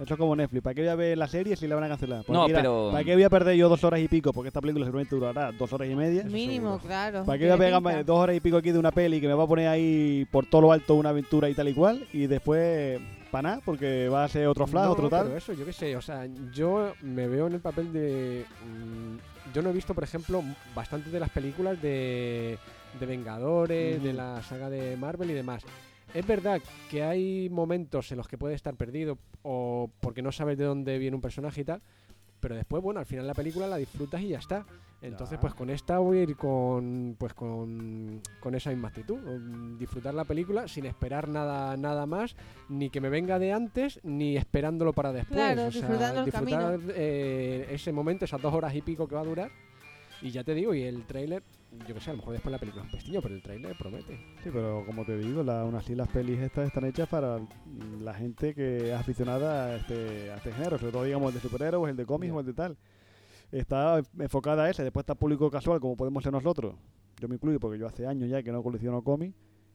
Eso 0.00 0.14
es 0.14 0.18
como 0.20 0.36
Netflix, 0.36 0.62
¿para 0.62 0.74
qué 0.74 0.82
voy 0.82 0.90
a 0.90 0.94
ver 0.94 1.18
la 1.18 1.26
serie 1.26 1.56
si 1.56 1.66
la 1.66 1.74
van 1.74 1.82
a 1.82 1.88
cancelar? 1.88 2.18
Porque 2.24 2.32
No, 2.38 2.46
mira, 2.46 2.60
pero- 2.60 2.90
¿Para 2.92 3.02
qué 3.02 3.14
voy 3.14 3.24
a 3.24 3.28
perder 3.30 3.56
yo 3.56 3.68
dos 3.68 3.82
horas 3.82 3.98
y 3.98 4.06
pico? 4.06 4.32
Porque 4.32 4.46
esta 4.46 4.60
película 4.60 4.84
seguramente 4.86 5.16
durará 5.16 5.50
dos 5.50 5.72
horas 5.72 5.88
y 5.90 5.96
media. 5.96 6.22
Mínimo, 6.22 6.78
claro. 6.78 7.24
¿Para 7.24 7.36
qué 7.36 7.46
voy 7.46 7.54
a 7.54 7.58
pegarme 7.58 8.04
dos 8.04 8.16
horas 8.16 8.36
y 8.36 8.40
pico 8.40 8.58
aquí 8.58 8.70
de 8.70 8.78
una 8.78 8.92
peli 8.92 9.20
que 9.20 9.26
me 9.26 9.34
va 9.34 9.42
a 9.42 9.46
poner 9.48 9.66
ahí 9.66 10.24
por 10.30 10.46
todo 10.46 10.60
lo 10.62 10.72
alto 10.72 10.94
una 10.94 11.08
aventura 11.08 11.50
y 11.50 11.54
tal 11.54 11.68
y 11.68 11.74
cual? 11.74 12.06
Y 12.12 12.28
después 12.28 13.00
para 13.32 13.48
nada, 13.50 13.62
porque 13.64 14.08
va 14.08 14.22
a 14.22 14.28
ser 14.28 14.46
otro 14.46 14.68
Flash, 14.68 14.84
No, 14.84 14.92
otro 14.92 15.08
tal. 15.10 15.26
Pero 15.26 15.36
eso, 15.36 15.52
yo 15.52 15.66
qué 15.66 15.72
sé, 15.72 15.96
o 15.96 16.00
sea, 16.00 16.26
yo 16.54 16.92
me 17.02 17.26
veo 17.26 17.48
en 17.48 17.54
el 17.54 17.60
papel 17.60 17.92
de. 17.92 18.44
mm, 18.64 19.16
yo 19.52 19.62
no 19.62 19.70
he 19.70 19.72
visto, 19.72 19.94
por 19.94 20.04
ejemplo, 20.04 20.42
bastante 20.74 21.10
de 21.10 21.20
las 21.20 21.30
películas 21.30 21.80
de, 21.80 22.58
de 22.98 23.06
Vengadores, 23.06 24.02
de 24.02 24.12
la 24.12 24.42
saga 24.42 24.70
de 24.70 24.96
Marvel 24.96 25.30
y 25.30 25.34
demás. 25.34 25.62
Es 26.14 26.26
verdad 26.26 26.60
que 26.90 27.02
hay 27.02 27.48
momentos 27.50 28.10
en 28.12 28.18
los 28.18 28.28
que 28.28 28.38
puede 28.38 28.54
estar 28.54 28.74
perdido 28.74 29.18
o 29.42 29.90
porque 30.00 30.22
no 30.22 30.32
sabes 30.32 30.56
de 30.56 30.64
dónde 30.64 30.98
viene 30.98 31.14
un 31.14 31.20
personaje 31.20 31.60
y 31.60 31.64
tal, 31.64 31.82
pero 32.40 32.54
después, 32.54 32.82
bueno, 32.82 33.00
al 33.00 33.06
final 33.06 33.26
la 33.26 33.34
película 33.34 33.66
la 33.66 33.76
disfrutas 33.76 34.20
y 34.22 34.28
ya 34.28 34.38
está. 34.38 34.64
Entonces, 35.00 35.36
Ya. 35.36 35.40
pues 35.40 35.54
con 35.54 35.70
esta 35.70 35.98
voy 35.98 36.18
a 36.18 36.22
ir 36.22 36.36
con, 36.36 37.14
pues 37.18 37.32
con, 37.32 38.20
con 38.40 38.54
esa 38.56 38.70
misma 38.70 38.88
actitud. 38.88 39.18
Disfrutar 39.78 40.12
la 40.12 40.24
película 40.24 40.66
sin 40.66 40.86
esperar 40.86 41.28
nada, 41.28 41.76
nada 41.76 42.04
más, 42.06 42.34
ni 42.68 42.90
que 42.90 43.00
me 43.00 43.08
venga 43.08 43.38
de 43.38 43.52
antes, 43.52 44.00
ni 44.02 44.36
esperándolo 44.36 44.92
para 44.92 45.12
después. 45.12 45.36
Claro, 45.36 45.66
o 45.66 45.70
sea, 45.70 45.80
disfrutando 45.82 46.18
el 46.20 46.24
disfrutar 46.24 46.80
eh, 46.96 47.68
ese 47.70 47.92
momento, 47.92 48.24
esas 48.24 48.42
dos 48.42 48.52
horas 48.52 48.74
y 48.74 48.82
pico 48.82 49.06
que 49.06 49.14
va 49.14 49.20
a 49.20 49.24
durar. 49.24 49.50
Y 50.20 50.30
ya 50.32 50.42
te 50.42 50.52
digo, 50.52 50.74
y 50.74 50.82
el 50.82 51.04
tráiler, 51.06 51.44
yo 51.86 51.94
que 51.94 52.00
sé, 52.00 52.10
a 52.10 52.12
lo 52.14 52.18
mejor 52.18 52.32
después 52.32 52.52
la 52.52 52.58
película 52.58 52.82
es 52.82 52.86
un 52.86 52.98
pestiño, 52.98 53.20
pero 53.22 53.34
el 53.34 53.42
tráiler 53.42 53.76
promete. 53.76 54.16
Sí, 54.42 54.50
pero 54.52 54.84
como 54.86 55.04
te 55.04 55.16
digo, 55.18 55.42
la, 55.42 55.62
aún 55.62 55.74
así 55.74 55.94
las 55.94 56.08
pelis 56.08 56.38
estas 56.40 56.66
están 56.66 56.84
hechas 56.84 57.08
para 57.08 57.38
la 58.00 58.14
gente 58.14 58.54
que 58.54 58.90
es 58.90 58.94
aficionada 58.94 59.66
a 59.66 59.76
este, 59.76 60.30
a 60.30 60.36
este 60.36 60.52
género, 60.52 60.78
sobre 60.78 60.92
todo 60.92 61.04
digamos 61.04 61.28
el 61.28 61.34
de 61.34 61.40
superhéroes, 61.40 61.90
el 61.90 61.96
de 61.96 62.06
cómics 62.06 62.32
o 62.32 62.40
el 62.40 62.46
de 62.46 62.54
tal. 62.54 62.76
Está 63.50 64.02
enfocada 64.18 64.64
a 64.64 64.70
ese, 64.70 64.82
después 64.82 65.02
está 65.02 65.14
público 65.14 65.50
casual 65.50 65.80
como 65.80 65.96
podemos 65.96 66.22
ser 66.22 66.32
nosotros. 66.32 66.74
Yo 67.20 67.28
me 67.28 67.34
incluyo 67.34 67.58
porque 67.60 67.78
yo 67.78 67.86
hace 67.86 68.06
años 68.06 68.28
ya 68.28 68.42
que 68.42 68.52
no 68.52 68.62
colecciono 68.62 69.02
cómics, 69.02 69.34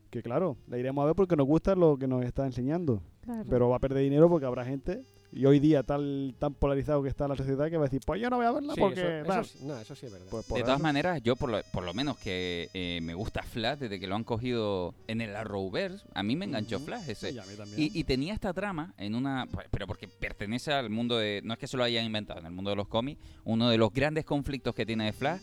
que 0.09 0.21
claro, 0.21 0.57
la 0.67 0.77
iremos 0.77 1.03
a 1.03 1.07
ver 1.07 1.15
porque 1.15 1.35
nos 1.35 1.47
gusta 1.47 1.75
lo 1.75 1.97
que 1.97 2.07
nos 2.07 2.23
está 2.23 2.45
enseñando. 2.45 3.01
Claro. 3.21 3.45
Pero 3.49 3.69
va 3.69 3.77
a 3.77 3.79
perder 3.79 4.03
dinero 4.03 4.29
porque 4.29 4.45
habrá 4.45 4.63
gente, 4.65 5.01
y 5.35 5.45
hoy 5.45 5.59
día 5.59 5.83
tal 5.83 6.35
tan 6.39 6.53
polarizado 6.53 7.01
que 7.03 7.09
está 7.09 7.27
la 7.27 7.35
sociedad, 7.35 7.69
que 7.69 7.77
va 7.77 7.83
a 7.85 7.87
decir, 7.87 8.01
pues 8.05 8.21
yo 8.21 8.29
no 8.29 8.37
voy 8.37 8.45
a 8.45 8.51
verla 8.51 8.73
Sí, 8.73 8.79
porque... 8.79 8.99
eso, 9.01 9.09
eso 9.21 9.25
tal". 9.27 9.45
sí- 9.45 9.59
no, 9.63 9.77
eso 9.79 9.95
sí 9.95 10.05
es 10.05 10.11
verdad. 10.11 10.27
Pues 10.29 10.47
De 10.47 10.61
todas 10.61 10.75
eso. 10.77 10.83
maneras, 10.83 11.21
yo 11.23 11.35
por 11.35 11.49
lo, 11.49 11.61
por 11.71 11.83
lo 11.83 11.93
menos 11.93 12.17
que 12.17 12.69
eh, 12.73 12.99
me 13.01 13.13
gusta 13.13 13.43
Flash 13.43 13.79
desde 13.79 13.99
que 13.99 14.07
lo 14.07 14.15
han 14.15 14.23
cogido 14.23 14.93
en 15.07 15.21
el 15.21 15.35
Arrowverse, 15.35 16.05
a 16.13 16.23
mí 16.23 16.35
me 16.35 16.45
enganchó. 16.45 16.79
Flash 16.79 17.09
ese. 17.09 17.31
Sí, 17.31 17.39
a 17.39 17.45
mí 17.45 17.55
también. 17.55 17.79
Y, 17.81 17.99
y 17.99 18.03
tenía 18.03 18.33
esta 18.33 18.53
trama 18.53 18.93
en 18.97 19.15
una. 19.15 19.47
pues, 19.51 19.67
Pero 19.71 19.87
porque 19.87 20.07
pertenece 20.07 20.71
al 20.71 20.89
mundo 20.89 21.17
de. 21.17 21.41
No 21.43 21.53
es 21.53 21.59
que 21.59 21.67
se 21.67 21.77
lo 21.77 21.83
hayan 21.83 22.05
inventado, 22.05 22.39
en 22.39 22.45
el 22.45 22.51
mundo 22.51 22.69
de 22.69 22.75
los 22.75 22.87
cómics. 22.87 23.21
Uno 23.43 23.69
de 23.69 23.77
los 23.77 23.91
grandes 23.93 24.25
conflictos 24.25 24.73
que 24.75 24.85
tiene 24.85 25.11
Flash 25.13 25.41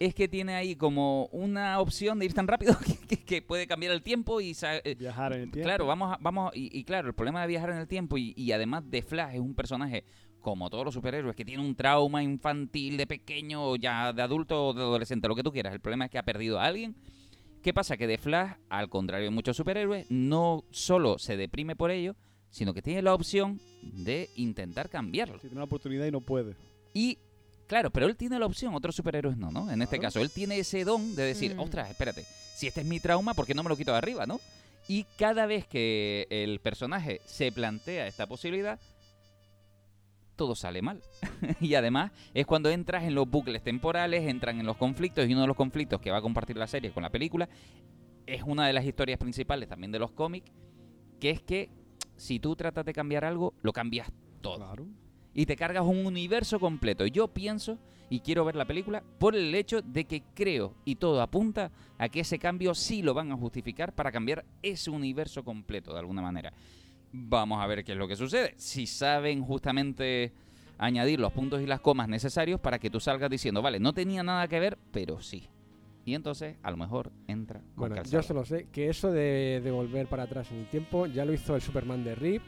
es 0.00 0.14
que 0.14 0.28
tiene 0.28 0.54
ahí 0.54 0.76
como 0.76 1.26
una 1.32 1.80
opción 1.80 2.18
de 2.18 2.26
ir 2.26 2.34
tan 2.34 2.46
rápido 2.48 2.76
que, 2.84 2.96
que- 3.16 3.24
que 3.24 3.42
puede 3.42 3.66
cambiar 3.66 3.92
el 3.92 4.02
tiempo 4.02 4.40
y. 4.40 4.56
eh, 4.84 4.94
Viajar 4.98 5.32
en 5.32 5.40
el 5.42 5.50
tiempo. 5.50 5.66
Claro, 5.66 5.86
vamos 5.86 6.12
a- 6.14 6.18
vamos 6.20 6.52
a- 6.52 6.56
y, 6.56 6.70
y 6.78 6.84
claro, 6.84 7.08
el 7.08 7.14
problema 7.14 7.40
de 7.42 7.48
viajar 7.48 7.70
en 7.70 7.78
el 7.78 7.88
tiempo 7.88 8.16
y, 8.18 8.32
y 8.36 8.52
además 8.52 8.84
de 8.90 9.02
Flash 9.02 9.34
es 9.34 9.40
un 9.40 9.54
personaje 9.54 10.04
como 10.40 10.70
todos 10.70 10.84
los 10.84 10.94
superhéroes 10.94 11.34
que 11.36 11.44
tiene 11.44 11.62
un 11.66 11.74
trauma 11.74 12.22
infantil 12.22 12.96
de 12.96 13.06
pequeño 13.06 13.74
ya 13.76 14.12
de 14.12 14.22
adulto 14.22 14.68
o 14.68 14.72
de 14.72 14.80
adolescente, 14.82 15.26
lo 15.28 15.34
que 15.34 15.42
tú 15.42 15.52
quieras. 15.52 15.74
El 15.74 15.80
problema 15.80 16.04
es 16.06 16.10
que 16.10 16.18
ha 16.18 16.22
perdido 16.22 16.58
a 16.60 16.64
alguien. 16.66 16.94
¿Qué 17.62 17.74
pasa? 17.74 17.96
Que 17.96 18.06
de 18.06 18.18
Flash, 18.18 18.52
al 18.70 18.88
contrario 18.88 19.24
de 19.26 19.30
muchos 19.34 19.56
superhéroes, 19.56 20.06
no 20.10 20.64
solo 20.70 21.18
se 21.18 21.36
deprime 21.36 21.74
por 21.74 21.90
ello, 21.90 22.14
sino 22.50 22.72
que 22.72 22.82
tiene 22.82 23.02
la 23.02 23.14
opción 23.14 23.60
de 23.82 24.30
intentar 24.36 24.88
cambiarlo. 24.88 25.34
Si 25.34 25.48
tiene 25.48 25.56
una 25.56 25.64
oportunidad 25.64 26.06
y 26.06 26.12
no 26.12 26.20
puede. 26.20 26.54
Y 26.94 27.18
claro, 27.68 27.90
pero 27.90 28.06
él 28.06 28.16
tiene 28.16 28.38
la 28.38 28.46
opción, 28.46 28.74
otros 28.74 28.96
superhéroes 28.96 29.36
no, 29.36 29.50
¿no? 29.52 29.70
En 29.70 29.80
este 29.82 29.98
caso, 30.00 30.20
él 30.20 30.30
tiene 30.30 30.58
ese 30.58 30.84
don 30.84 31.14
de 31.14 31.22
decir, 31.22 31.54
Mm. 31.54 31.60
ostras, 31.60 31.90
espérate, 31.90 32.24
si 32.56 32.66
este 32.66 32.80
es 32.80 32.86
mi 32.86 32.98
trauma, 32.98 33.34
¿por 33.34 33.46
qué 33.46 33.54
no 33.54 33.62
me 33.62 33.68
lo 33.68 33.76
quito 33.76 33.92
de 33.92 33.98
arriba, 33.98 34.26
no? 34.26 34.40
Y 34.88 35.04
cada 35.18 35.46
vez 35.46 35.66
que 35.66 36.26
el 36.30 36.60
personaje 36.60 37.20
se 37.26 37.52
plantea 37.52 38.06
esta 38.06 38.26
posibilidad, 38.26 38.80
todo 40.36 40.54
sale 40.54 40.82
mal. 40.82 41.02
y 41.60 41.74
además 41.74 42.12
es 42.32 42.46
cuando 42.46 42.70
entras 42.70 43.04
en 43.04 43.14
los 43.14 43.28
bucles 43.28 43.62
temporales, 43.62 44.26
entran 44.26 44.58
en 44.60 44.66
los 44.66 44.76
conflictos, 44.76 45.28
y 45.28 45.32
uno 45.32 45.42
de 45.42 45.46
los 45.48 45.56
conflictos 45.56 46.00
que 46.00 46.10
va 46.10 46.18
a 46.18 46.22
compartir 46.22 46.56
la 46.56 46.66
serie 46.66 46.90
con 46.90 47.02
la 47.02 47.10
película 47.10 47.48
es 48.26 48.42
una 48.44 48.66
de 48.66 48.72
las 48.72 48.84
historias 48.84 49.18
principales 49.18 49.68
también 49.68 49.90
de 49.92 49.98
los 49.98 50.12
cómics, 50.12 50.50
que 51.20 51.30
es 51.30 51.42
que 51.42 51.70
si 52.16 52.38
tú 52.38 52.56
tratas 52.56 52.84
de 52.84 52.92
cambiar 52.92 53.24
algo, 53.24 53.54
lo 53.62 53.72
cambias 53.72 54.10
todo 54.40 54.56
Claro. 54.56 54.86
Y 55.38 55.46
te 55.46 55.54
cargas 55.54 55.84
un 55.84 56.04
universo 56.04 56.58
completo. 56.58 57.06
Yo 57.06 57.28
pienso 57.28 57.78
y 58.10 58.18
quiero 58.18 58.44
ver 58.44 58.56
la 58.56 58.64
película 58.64 59.04
por 59.20 59.36
el 59.36 59.54
hecho 59.54 59.80
de 59.82 60.04
que 60.04 60.24
creo 60.34 60.74
y 60.84 60.96
todo 60.96 61.22
apunta 61.22 61.70
a 61.96 62.08
que 62.08 62.18
ese 62.18 62.40
cambio 62.40 62.74
sí 62.74 63.02
lo 63.02 63.14
van 63.14 63.30
a 63.30 63.36
justificar 63.36 63.94
para 63.94 64.10
cambiar 64.10 64.44
ese 64.62 64.90
universo 64.90 65.44
completo 65.44 65.92
de 65.92 66.00
alguna 66.00 66.22
manera. 66.22 66.52
Vamos 67.12 67.62
a 67.62 67.68
ver 67.68 67.84
qué 67.84 67.92
es 67.92 67.98
lo 67.98 68.08
que 68.08 68.16
sucede. 68.16 68.54
Si 68.56 68.88
saben 68.88 69.44
justamente 69.44 70.32
añadir 70.76 71.20
los 71.20 71.32
puntos 71.32 71.62
y 71.62 71.66
las 71.66 71.78
comas 71.78 72.08
necesarios 72.08 72.58
para 72.58 72.80
que 72.80 72.90
tú 72.90 72.98
salgas 72.98 73.30
diciendo, 73.30 73.62
vale, 73.62 73.78
no 73.78 73.92
tenía 73.92 74.24
nada 74.24 74.48
que 74.48 74.58
ver, 74.58 74.76
pero 74.90 75.20
sí. 75.20 75.46
Y 76.04 76.14
entonces 76.16 76.56
a 76.64 76.70
lo 76.72 76.76
mejor 76.76 77.12
entra 77.28 77.60
con 77.76 77.90
Bueno, 77.90 78.02
yo 78.10 78.24
solo 78.24 78.44
sé 78.44 78.66
que 78.72 78.88
eso 78.88 79.12
de, 79.12 79.60
de 79.62 79.70
volver 79.70 80.08
para 80.08 80.24
atrás 80.24 80.50
en 80.50 80.58
el 80.58 80.66
tiempo 80.66 81.06
ya 81.06 81.24
lo 81.24 81.32
hizo 81.32 81.54
el 81.54 81.62
Superman 81.62 82.02
de 82.02 82.16
Rip 82.16 82.42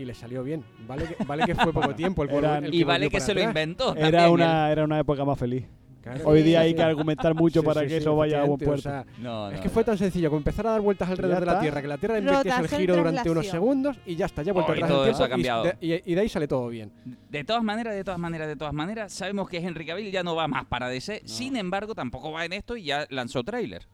y 0.00 0.04
le 0.04 0.14
salió 0.14 0.42
bien. 0.42 0.64
Vale 0.86 1.04
que, 1.04 1.24
vale 1.24 1.44
que 1.44 1.54
fue 1.54 1.72
poco 1.72 1.94
tiempo 1.94 2.22
el, 2.24 2.30
Eran- 2.30 2.72
Y 2.72 2.82
vale 2.84 3.08
que 3.10 3.20
se 3.20 3.34
lo 3.34 3.42
inventó. 3.42 3.94
Era 3.94 4.10
también 4.10 4.30
una, 4.32 4.70
era 4.72 4.84
una 4.84 4.98
época 4.98 5.24
más 5.24 5.38
feliz. 5.38 5.64
Claro. 6.02 6.22
Hoy 6.24 6.42
día 6.42 6.60
Sí, 6.60 6.64
hay 6.64 6.70
sí. 6.70 6.76
que 6.76 6.82
argumentar 6.82 7.34
mucho 7.34 7.60
Sí, 7.60 7.66
para 7.66 7.80
sí, 7.82 7.86
que 7.88 7.92
sí, 7.92 7.96
eso 7.98 8.16
vaya 8.16 8.40
a 8.40 8.44
buen 8.46 8.58
puerto. 8.58 8.88
o 8.88 8.90
sea, 8.90 9.00
él. 9.02 9.22
No, 9.22 9.48
es 9.50 9.56
no, 9.56 9.60
que 9.60 9.68
no. 9.68 9.74
fue 9.74 9.84
tan 9.84 9.98
sencillo 9.98 10.30
como 10.30 10.38
empezar 10.38 10.66
a 10.66 10.70
dar 10.70 10.80
vueltas 10.80 11.10
alrededor 11.10 11.40
de 11.40 11.46
la. 11.46 11.60
Tierra, 11.60 11.82
que 11.82 11.88
la 11.88 11.98
Tierra 11.98 12.18
invirtiese 12.18 12.58
el 12.62 12.68
giro 12.68 12.96
durante 12.96 13.28
unos 13.30 13.46
segundos 13.46 13.98
y 14.06 14.16
ya 14.16 14.24
está, 14.24 14.42
ya 14.42 14.52
ha 14.52 14.54
vuelto 14.54 14.72
Oh, 14.72 14.74
y 14.76 14.78
atrás 14.78 14.90
el 14.90 14.96
todo 14.96 15.04
eso 15.06 15.16
tiempo 15.18 15.24
ha 15.24 15.28
cambiado. 15.28 15.64
Y, 15.82 15.88
de- 15.90 16.02
y- 16.06 16.12
y 16.12 16.14
de 16.14 16.20
ahí 16.22 16.28
sale 16.30 16.48
todo 16.48 16.68
bien. 16.68 16.90
De 17.28 17.44
todas 17.44 17.62
maneras, 17.62 17.94
de 17.94 18.02
todas 18.02 18.18
maneras, 18.18 18.48
de 18.48 18.56
todas 18.56 18.72
maneras, 18.72 19.12
sabemos 19.12 19.46
que 19.50 19.58
Henry 19.58 19.84
Cavill 19.84 20.10
ya 20.10 20.22
no 20.22 20.34
va 20.34 20.48
más 20.48 20.64
para 20.64 20.88
DC. 20.88 21.20
Sin 21.26 21.54
embargo, 21.56 21.94
tampoco 21.94 22.32
va 22.32 22.46
en 22.46 22.54
esto 22.54 22.78
y 22.78 22.84
ya 22.84 23.06
lanzó 23.10 23.44
tráiler. 23.44 23.86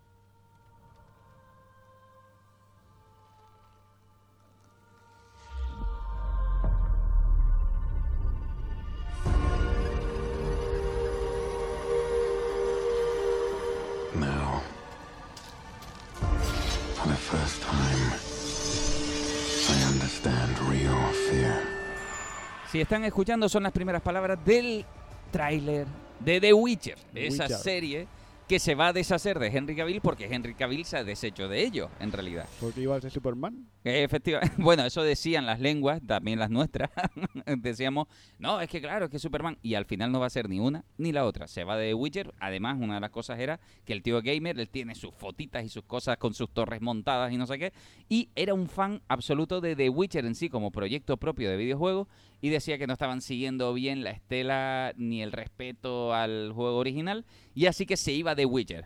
Si 22.71 22.81
están 22.81 23.05
escuchando, 23.05 23.49
son 23.49 23.63
las 23.63 23.73
primeras 23.73 24.03
palabras 24.03 24.39
del 24.45 24.85
tráiler 25.31 25.87
de 26.21 26.41
The 26.41 26.53
Witcher, 26.53 26.99
The 27.13 27.27
esa 27.27 27.45
Witcher. 27.45 27.59
serie 27.59 28.09
que 28.49 28.61
se 28.61 28.77
va 28.77 28.89
a 28.89 28.93
deshacer 28.93 29.41
de 29.41 29.49
Henry 29.49 29.75
Cavill 29.75 30.01
porque 30.01 30.27
Henry 30.33 30.55
Cavill 30.55 30.85
se 30.85 30.97
ha 30.97 31.05
deshecho 31.05 31.49
de 31.49 31.65
ello, 31.65 31.91
en 31.99 32.13
realidad. 32.13 32.47
Porque 32.61 32.81
iba 32.81 32.95
a 32.95 33.01
ser 33.01 33.11
Superman. 33.11 33.67
Efectivamente, 33.83 34.55
bueno, 34.63 34.85
eso 34.85 35.03
decían 35.03 35.47
las 35.47 35.59
lenguas, 35.59 36.01
también 36.07 36.39
las 36.39 36.51
nuestras. 36.51 36.91
Decíamos, 37.59 38.07
no, 38.39 38.61
es 38.61 38.69
que 38.69 38.81
claro, 38.81 39.07
es 39.07 39.11
que 39.11 39.19
Superman. 39.19 39.59
Y 39.63 39.75
al 39.75 39.85
final 39.85 40.13
no 40.13 40.21
va 40.21 40.27
a 40.27 40.31
ser 40.31 40.49
ni 40.49 40.61
una 40.61 40.85
ni 40.97 41.11
la 41.13 41.25
otra. 41.25 41.49
Se 41.49 41.65
va 41.65 41.77
de 41.77 41.93
Witcher. 41.95 42.33
Además, 42.39 42.77
una 42.81 42.95
de 42.95 43.01
las 43.01 43.11
cosas 43.11 43.41
era 43.41 43.59
que 43.85 43.93
el 43.93 44.03
tío 44.03 44.23
gamer, 44.23 44.59
él 44.61 44.69
tiene 44.69 44.95
sus 44.95 45.13
fotitas 45.15 45.65
y 45.65 45.69
sus 45.69 45.83
cosas 45.83 46.17
con 46.17 46.33
sus 46.33 46.49
torres 46.51 46.81
montadas 46.81 47.33
y 47.33 47.37
no 47.37 47.47
sé 47.47 47.59
qué. 47.59 47.73
Y 48.09 48.29
era 48.37 48.55
un 48.55 48.69
fan 48.69 49.03
absoluto 49.09 49.61
de 49.61 49.75
The 49.75 49.89
Witcher 49.89 50.25
en 50.25 50.37
sí 50.37 50.49
como 50.49 50.71
proyecto 50.71 51.17
propio 51.17 51.51
de 51.51 51.57
videojuego. 51.57 52.07
Y 52.41 52.51
decía 52.51 52.79
que 52.79 52.87
no 52.87 52.93
estaban 52.93 53.23
siguiendo 53.23 53.73
bien 53.73 54.05
la 54.05 54.11
estela 54.11 54.93
ni 54.97 55.23
el 55.23 55.33
respeto 55.33 56.13
al 56.15 56.53
juego 56.53 56.77
original. 56.79 57.25
Y 57.55 57.67
así 57.67 57.87
que 57.87 57.97
se 57.97 58.13
iba 58.13 58.35
de 58.35 58.45
Witcher. 58.47 58.85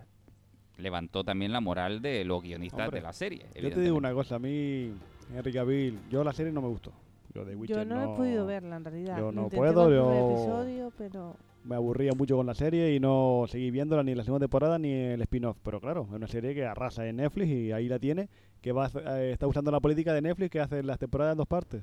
Levantó 0.78 1.24
también 1.24 1.52
la 1.52 1.60
moral 1.60 2.00
de 2.00 2.24
los 2.24 2.42
guionistas 2.42 2.86
Hombre, 2.86 3.00
de 3.00 3.06
la 3.06 3.12
serie. 3.12 3.46
Yo 3.60 3.70
te 3.70 3.80
digo 3.80 3.96
una 3.96 4.12
cosa, 4.14 4.36
a 4.36 4.38
mí, 4.38 4.92
Henry 5.34 5.52
Cavill, 5.52 5.98
yo 6.10 6.24
la 6.24 6.32
serie 6.32 6.52
no 6.52 6.62
me 6.62 6.68
gustó. 6.68 6.92
Yo 7.34 7.44
de 7.44 7.54
Witcher 7.54 7.76
Yo 7.76 7.84
no, 7.84 8.02
he 8.14 8.16
podido 8.16 8.46
verla 8.46 8.76
en 8.76 8.84
realidad. 8.84 9.18
yo 9.18 9.30
no 9.30 9.42
Intenté 9.42 9.56
puedo, 9.56 9.90
yo- 9.90 10.32
episodio, 10.32 10.92
pero 10.96 11.36
Me 11.62 11.74
aburría 11.76 12.12
mucho 12.12 12.36
con 12.36 12.46
la 12.46 12.54
serie 12.54 12.94
y 12.94 13.00
no 13.00 13.44
seguí 13.46 13.70
viéndola 13.70 14.02
ni 14.02 14.14
la 14.14 14.24
segunda 14.24 14.44
temporada 14.46 14.78
ni 14.78 14.92
el 14.92 15.20
spin-off. 15.22 15.58
Pero 15.62 15.78
claro, 15.80 16.06
es 16.08 16.14
una 16.16 16.26
serie 16.26 16.54
que 16.54 16.64
arrasa 16.64 17.06
en 17.06 17.16
Netflix 17.16 17.48
y 17.50 17.72
ahí 17.72 17.86
la 17.86 17.98
tiene, 17.98 18.28
que 18.62 18.72
va 18.72 18.90
eh, 19.18 19.32
está 19.32 19.46
usando 19.46 19.70
la 19.70 19.78
política 19.80 20.14
de 20.14 20.22
Netflix 20.22 20.50
que 20.50 20.60
hace 20.60 20.82
las 20.82 20.98
temporadas 20.98 21.32
en 21.32 21.38
dos 21.38 21.46
partes. 21.46 21.82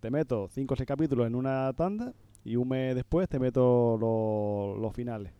Te 0.00 0.10
meto 0.10 0.48
cinco 0.48 0.74
o 0.74 0.76
seis 0.76 0.86
capítulos 0.86 1.26
en 1.26 1.34
una 1.34 1.72
tanda 1.74 2.12
y 2.44 2.56
un 2.56 2.68
mes 2.68 2.94
después 2.94 3.28
te 3.28 3.38
meto 3.38 3.96
lo- 4.00 4.80
los 4.80 4.94
finales. 4.94 5.32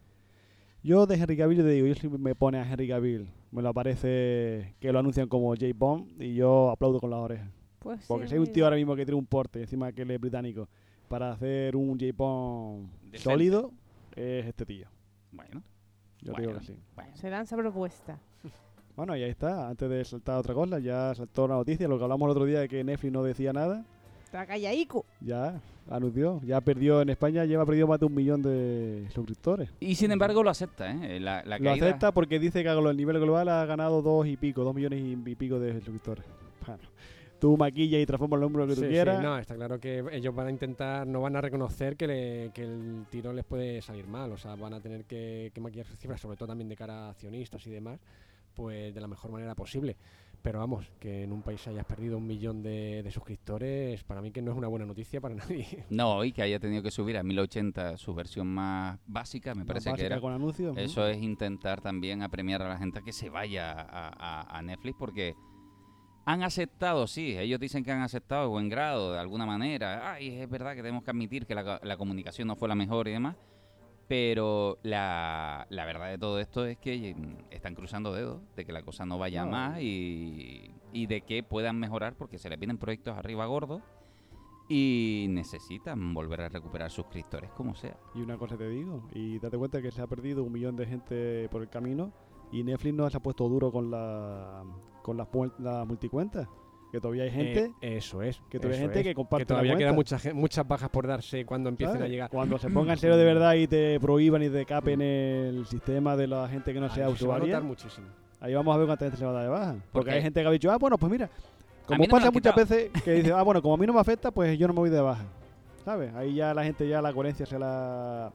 Yo 0.83 1.07
de 1.07 1.17
Henry 1.17 1.37
Cavill 1.37 1.59
te 1.59 1.69
digo, 1.69 1.87
yo 1.87 1.95
si 1.95 2.09
me 2.09 2.35
pone 2.35 2.59
a 2.59 2.71
Henry 2.71 2.89
Cavill, 2.89 3.29
me 3.53 3.63
lo 3.63 3.69
aparece 3.71 4.75
que 4.81 4.93
lo 4.93 4.99
anuncian 4.99 5.29
como 5.29 5.49
J. 5.51 5.67
Bond 5.75 6.21
y 6.23 6.35
yo 6.35 6.71
aplaudo 6.71 7.01
con 7.01 7.11
las 7.11 7.21
orejas. 7.21 7.49
pues 7.79 8.05
Porque 8.07 8.25
sí, 8.27 8.31
si 8.31 8.35
hay 8.35 8.41
un 8.41 8.53
tío 8.53 8.65
ahora 8.65 8.77
mismo 8.77 8.95
que 8.97 9.05
tiene 9.05 9.19
un 9.19 9.27
porte, 9.27 9.61
encima 9.63 9.93
que 9.93 10.03
él 10.03 10.11
es 10.11 10.21
británico, 10.21 10.69
para 11.09 11.33
hacer 11.33 11.75
un 11.77 11.99
J. 11.99 12.13
Bond 12.17 12.91
Decente. 13.05 13.19
sólido, 13.19 13.73
es 14.15 14.47
este 14.47 14.65
tío. 14.67 14.89
Bueno, 15.33 15.63
Yo 16.23 16.33
Bueno. 16.33 16.49
digo 16.49 16.61
que 16.61 16.67
sí. 16.67 16.75
bueno. 16.95 17.17
se 17.17 17.31
lanza 17.31 17.57
propuesta. 17.57 18.19
Bueno, 18.97 19.17
y 19.17 19.23
ahí 19.23 19.31
está. 19.31 19.69
Antes 19.69 19.89
de 19.89 20.05
saltar 20.05 20.35
a 20.35 20.39
otra 20.41 20.53
cosa, 20.53 20.79
ya 20.79 21.15
saltó 21.15 21.49
la 21.49 21.55
noticia. 21.55 21.89
Lo 21.89 21.97
que 21.97 22.05
hablamos 22.05 22.27
el 22.27 22.31
otro 22.33 22.45
día 22.45 22.61
de 22.61 22.69
que 22.69 22.85
Netflix 22.85 23.13
no 23.13 23.23
decía 23.23 23.53
nada. 23.55 23.87
Está 24.31 24.47
callaico. 24.47 25.05
Ya 25.21 25.61
anunció. 25.91 26.41
Ya 26.45 26.61
perdió 26.61 27.03
en 27.03 27.09
España, 27.09 27.45
lleva 27.47 27.67
perdido 27.67 27.89
más 27.89 27.99
de 27.99 28.07
un 28.07 28.15
millón 28.15 28.41
de 28.43 29.09
suscriptores. 29.13 29.71
Y 29.81 29.97
sin 29.97 30.13
embargo 30.13 30.45
lo 30.45 30.51
acepta, 30.51 30.89
¿eh? 30.93 31.19
La, 31.19 31.43
la 31.45 31.59
Lo 31.59 31.65
caída- 31.65 31.87
acepta 31.87 32.13
porque 32.13 32.39
dice 32.39 32.63
que 32.63 32.69
a 32.69 32.75
lo- 32.75 32.93
nivel 32.95 33.19
global 33.19 33.49
ha 33.49 33.65
ganado 33.67 34.03
dos 34.03 34.29
y 34.29 34.37
pico, 34.37 34.63
dos 34.63 34.73
millones 34.73 35.01
y, 35.01 35.31
y 35.31 35.35
pico 35.35 35.59
de 35.59 35.75
suscriptores. 35.81 36.25
Bueno, 36.67 36.83
tú 37.41 37.57
maquilla 37.57 37.99
y 37.99 38.07
transforma 38.07 38.37
el 38.37 38.43
número 38.43 38.67
que 38.69 38.75
tú 38.75 38.83
Sí, 38.83 38.87
sí, 38.87 38.93
quieras. 38.93 39.21
no, 39.21 39.37
está 39.39 39.55
claro 39.57 39.81
que 39.81 40.05
ellos 40.13 40.33
van 40.35 40.47
a 40.47 40.51
intentar, 40.51 41.07
no 41.09 41.23
van 41.23 41.35
a 41.35 41.41
reconocer 41.41 41.97
que, 41.97 42.07
le- 42.07 42.51
que 42.55 42.63
el 42.63 43.07
tiro 43.11 43.33
les 43.33 43.45
puede 43.45 43.83
salir 43.83 44.07
mal, 44.07 44.31
o 44.31 44.37
sea, 44.37 44.55
van 44.55 44.75
a 44.75 44.81
tener 44.81 45.07
que, 45.07 45.51
que 45.53 45.61
maquillar 45.61 45.87
sus 45.87 45.99
cifras, 45.99 46.21
sobre 46.21 46.37
todo 46.37 46.47
también 46.49 46.69
de 46.69 46.77
cara 46.77 47.07
a 47.07 47.11
accionistas 47.11 47.67
y 47.67 47.71
demás, 47.71 47.99
pues 48.55 48.95
de 48.95 49.01
la 49.01 49.09
mejor 49.09 49.33
manera 49.33 49.55
posible. 49.57 49.97
Pero 50.43 50.59
vamos, 50.61 50.87
que 50.99 51.25
en 51.25 51.33
un 51.33 51.43
país 51.43 51.67
hayas 51.69 51.85
perdido 51.85 52.17
un 52.17 52.27
millón 52.27 52.63
de, 52.63 53.03
de 53.03 53.11
suscriptores, 53.11 54.03
para 54.05 54.23
mí 54.23 54.31
que 54.31 54.41
no 54.41 54.51
es 54.53 54.57
una 54.57 54.69
buena 54.69 54.87
noticia 54.87 55.21
para 55.21 55.35
nadie. 55.37 55.85
No, 55.91 56.25
y 56.25 56.33
que 56.33 56.41
haya 56.43 56.59
tenido 56.59 56.83
que 56.83 56.91
subir 56.91 57.19
a 57.19 57.23
1080 57.23 57.99
su 57.99 58.15
versión 58.15 58.47
más 58.47 58.99
básica, 59.07 59.53
me 59.55 59.61
Más 59.61 59.67
parece 59.67 59.85
que 59.85 59.91
básica 59.91 60.07
era. 60.07 60.21
con 60.21 60.33
anuncios, 60.33 60.75
¿no? 60.75 60.81
Eso 60.81 61.07
es 61.07 61.21
intentar 61.21 61.83
también 61.83 62.23
apremiar 62.23 62.63
a 62.63 62.69
la 62.71 62.79
gente 62.79 63.01
a 63.01 63.03
que 63.03 63.13
se 63.13 63.29
vaya 63.29 63.73
a, 63.73 64.09
a- 64.09 64.59
a 64.59 64.63
Netflix 64.63 64.97
porque 64.99 65.35
han 66.25 66.43
aceptado, 66.43 67.07
sí, 67.07 67.37
ellos 67.37 67.59
dicen 67.61 67.83
que 67.85 67.93
han 67.93 68.03
aceptado 68.03 68.43
de 68.43 68.49
buen 68.49 68.69
grado, 68.69 69.13
de 69.13 69.19
alguna 69.19 69.45
manera. 69.47 70.13
Ay, 70.13 70.29
es 70.41 70.49
verdad 70.49 70.75
que 70.75 70.83
tenemos 70.83 71.03
que 71.03 71.11
admitir 71.11 71.45
que 71.47 71.55
la, 71.55 71.81
la 71.83 71.97
comunicación 71.97 72.47
no 72.49 72.57
fue 72.57 72.69
la 72.69 72.75
mejor 72.75 73.09
y 73.09 73.13
demás. 73.13 73.37
Pero 74.11 74.79
la, 74.83 75.69
la 75.71 75.85
verdad 75.85 76.09
de 76.11 76.19
todo 76.19 76.41
esto 76.41 76.67
es 76.67 76.77
que 76.79 77.15
mm, 77.17 77.53
están 77.53 77.77
cruzando 77.77 78.13
dedos 78.13 78.41
de 78.57 78.65
que 78.65 78.73
la 78.73 78.83
cosa 78.83 79.07
no 79.07 79.19
vaya 79.19 79.45
No. 79.45 79.53
más 79.53 79.81
y, 79.81 80.75
y 80.93 81.07
de 81.07 81.21
que 81.21 81.45
puedan 81.45 81.79
mejorar 81.79 82.17
porque 82.17 82.37
se 82.37 82.51
les 82.51 82.59
vienen 82.59 82.77
proyectos 82.77 83.17
arriba 83.17 83.47
gordos 83.47 83.83
y 84.69 85.27
necesitan 85.31 86.13
volver 86.13 86.41
a 86.41 86.49
recuperar 86.49 86.91
suscriptores 86.91 87.53
como 87.53 87.77
sea. 87.77 87.97
Y 88.17 88.21
una 88.23 88.37
cosa 88.37 88.57
te 88.59 88.69
digo, 88.69 89.09
y 89.15 89.39
date 89.39 89.57
cuenta 89.57 89.81
que 89.81 89.93
se 89.93 90.03
ha 90.03 90.09
perdido 90.09 90.43
un 90.43 90.51
millón 90.53 90.75
de 90.75 90.87
gente 90.87 91.49
por 91.49 91.63
el 91.63 91.69
camino 91.69 92.13
y 92.51 92.65
Netflix 92.65 92.95
no 92.97 93.09
se 93.09 93.17
ha 93.17 93.21
puesto 93.21 93.49
duro 93.49 93.71
con 93.71 93.93
la 93.93 94.65
con 95.05 95.17
las 95.17 95.29
la 95.61 95.85
multicuentas. 95.85 96.49
Que 96.91 97.01
todavía 97.01 97.23
hay 97.25 97.31
gente 97.31 97.73
Eh, 97.83 97.99
eso 97.99 98.21
es. 98.23 98.41
que 98.51 98.59
todavía 98.59 98.79
hay 98.79 98.83
gente 98.85 99.01
es. 99.01 99.05
que 99.07 99.15
comparte 99.15 99.47
todavía 99.47 99.73
la 99.73 99.79
queda 99.79 99.89
cuenta. 99.95 99.97
mucha, 100.15 100.19
gen- 100.19 100.37
muchas 100.37 100.67
bajas 100.67 100.89
por 100.91 101.07
darse 101.07 101.45
cuando 101.47 101.69
empiecen 101.69 101.95
¿sabes? 101.97 102.09
a 102.09 102.11
llegar. 102.11 102.31
Cuando 102.31 102.59
se 102.59 102.69
pongan 102.71 102.97
serio 102.97 103.17
de 103.17 103.25
verdad 103.25 103.55
y 103.55 103.67
te 103.69 104.01
prohíban 104.01 104.43
y 104.43 104.49
te 104.51 104.65
capen 104.67 105.01
el 105.01 105.67
sistema 105.67 106.17
de 106.17 106.27
la 106.27 106.49
gente 106.49 106.73
que 106.73 106.81
no 106.81 106.89
sea 106.91 107.07
va 107.07 107.13
usuaria, 107.13 107.61
muchísimo. 107.61 108.09
ahí 108.41 108.55
vamos 108.55 108.75
a 108.75 108.79
ver 108.79 108.87
cuánta 108.87 109.05
gente 109.05 109.19
se 109.19 109.25
va 109.25 109.31
a 109.31 109.35
dar 109.35 109.43
de 109.45 109.49
baja. 109.51 109.77
Porque, 109.93 110.11
hay 110.11 110.23
gente 110.23 110.41
que 110.43 110.49
ha 110.49 110.51
dicho, 110.51 110.71
ah, 110.71 110.79
bueno, 110.79 110.99
pues 110.99 111.13
mira, 111.13 111.31
como 111.87 112.03
no 112.05 112.09
pasa 112.11 112.31
muchas 112.33 112.55
veces 112.57 112.91
que 113.05 113.13
dice, 113.13 113.33
ah, 113.37 113.43
bueno, 113.43 113.63
como 113.63 113.75
a 113.75 113.77
mí 113.77 113.87
no 113.87 113.93
me 113.93 114.01
afecta, 114.01 114.31
pues 114.33 114.59
yo 114.59 114.67
no 114.67 114.75
me 114.75 114.81
voy 114.81 114.91
de 114.91 115.01
baja. 115.01 115.25
¿Sabes? 115.85 116.13
Ahí 116.15 116.35
ya 116.35 116.53
la 116.55 116.65
gente 116.65 116.87
ya 116.89 117.01
la 117.01 117.13
coherencia 117.13 117.47
se 117.47 117.59
la, 117.59 118.33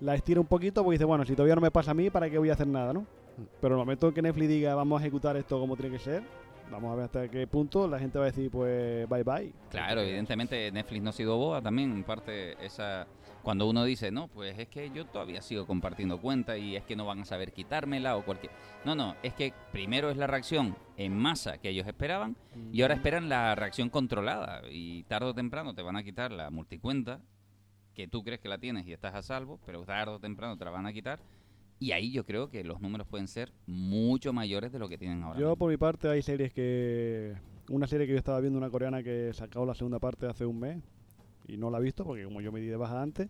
la 0.00 0.14
estira 0.16 0.40
un 0.40 0.46
poquito 0.46 0.82
porque 0.82 0.94
dice, 0.96 1.04
bueno, 1.04 1.24
si 1.24 1.34
todavía 1.34 1.54
no 1.54 1.60
me 1.60 1.70
pasa 1.70 1.92
a 1.92 1.94
mí, 1.94 2.10
¿para 2.10 2.28
qué 2.28 2.36
voy 2.38 2.50
a 2.50 2.54
hacer 2.54 2.66
nada, 2.66 2.92
no? 2.92 3.06
Pero 3.60 3.74
en 3.74 3.80
el 3.80 3.86
momento 3.86 4.12
que 4.12 4.20
Netflix 4.20 4.48
diga, 4.48 4.74
vamos 4.74 5.00
a 5.00 5.04
ejecutar 5.04 5.36
esto 5.36 5.58
como 5.58 5.74
tiene 5.76 5.96
que 5.96 6.02
ser, 6.02 6.22
vamos 6.70 6.92
a 6.92 6.94
ver 6.96 7.04
hasta 7.04 7.28
qué 7.28 7.46
punto 7.46 7.86
la 7.86 7.98
gente 7.98 8.18
va 8.18 8.24
a 8.24 8.30
decir, 8.30 8.50
pues, 8.50 9.08
bye 9.08 9.22
bye. 9.22 9.52
Claro, 9.70 10.00
evidentemente 10.00 10.70
Netflix 10.72 11.02
no 11.02 11.10
ha 11.10 11.12
sido 11.12 11.36
boba 11.36 11.60
también, 11.60 11.92
en 11.92 12.04
parte 12.04 12.52
esa 12.64 13.06
cuando 13.42 13.68
uno 13.68 13.84
dice, 13.84 14.10
no, 14.10 14.28
pues 14.28 14.56
es 14.58 14.68
que 14.68 14.90
yo 14.90 15.04
todavía 15.06 15.42
sigo 15.42 15.66
compartiendo 15.66 16.20
cuenta 16.20 16.56
y 16.56 16.76
es 16.76 16.84
que 16.84 16.94
no 16.94 17.04
van 17.04 17.20
a 17.20 17.24
saber 17.24 17.52
quitármela 17.52 18.16
o 18.16 18.24
cualquier... 18.24 18.52
No, 18.84 18.94
no, 18.94 19.16
es 19.22 19.34
que 19.34 19.52
primero 19.72 20.10
es 20.10 20.16
la 20.16 20.28
reacción 20.28 20.76
en 20.96 21.16
masa 21.16 21.58
que 21.58 21.70
ellos 21.70 21.86
esperaban 21.86 22.36
y 22.72 22.82
ahora 22.82 22.94
esperan 22.94 23.28
la 23.28 23.54
reacción 23.54 23.90
controlada. 23.90 24.62
Y 24.70 25.02
tarde 25.04 25.30
o 25.30 25.34
temprano 25.34 25.74
te 25.74 25.82
van 25.82 25.96
a 25.96 26.04
quitar 26.04 26.30
la 26.30 26.50
multicuenta 26.50 27.20
que 27.94 28.06
tú 28.06 28.22
crees 28.22 28.40
que 28.40 28.48
la 28.48 28.58
tienes 28.58 28.86
y 28.86 28.92
estás 28.92 29.14
a 29.14 29.22
salvo, 29.22 29.58
pero 29.66 29.84
tarde 29.84 30.14
o 30.14 30.20
temprano 30.20 30.56
te 30.56 30.64
la 30.64 30.70
van 30.70 30.86
a 30.86 30.92
quitar 30.92 31.20
y 31.82 31.90
ahí 31.90 32.12
yo 32.12 32.24
creo 32.24 32.48
que 32.48 32.62
los 32.62 32.80
números 32.80 33.08
pueden 33.08 33.26
ser 33.26 33.52
mucho 33.66 34.32
mayores 34.32 34.70
de 34.70 34.78
lo 34.78 34.88
que 34.88 34.98
tienen 34.98 35.24
ahora. 35.24 35.40
Yo, 35.40 35.56
por 35.56 35.68
mi 35.68 35.76
parte, 35.76 36.08
hay 36.08 36.22
series 36.22 36.52
que. 36.52 37.34
Una 37.70 37.88
serie 37.88 38.06
que 38.06 38.12
yo 38.12 38.18
estaba 38.18 38.38
viendo, 38.40 38.56
una 38.56 38.70
coreana 38.70 39.02
que 39.02 39.32
sacó 39.32 39.66
la 39.66 39.74
segunda 39.74 39.98
parte 39.98 40.26
hace 40.26 40.46
un 40.46 40.60
mes 40.60 40.80
y 41.48 41.56
no 41.56 41.70
la 41.70 41.78
he 41.78 41.82
visto 41.82 42.04
porque, 42.04 42.24
como 42.24 42.40
yo 42.40 42.52
me 42.52 42.60
di 42.60 42.66
de 42.66 42.76
baja 42.76 43.02
antes, 43.02 43.28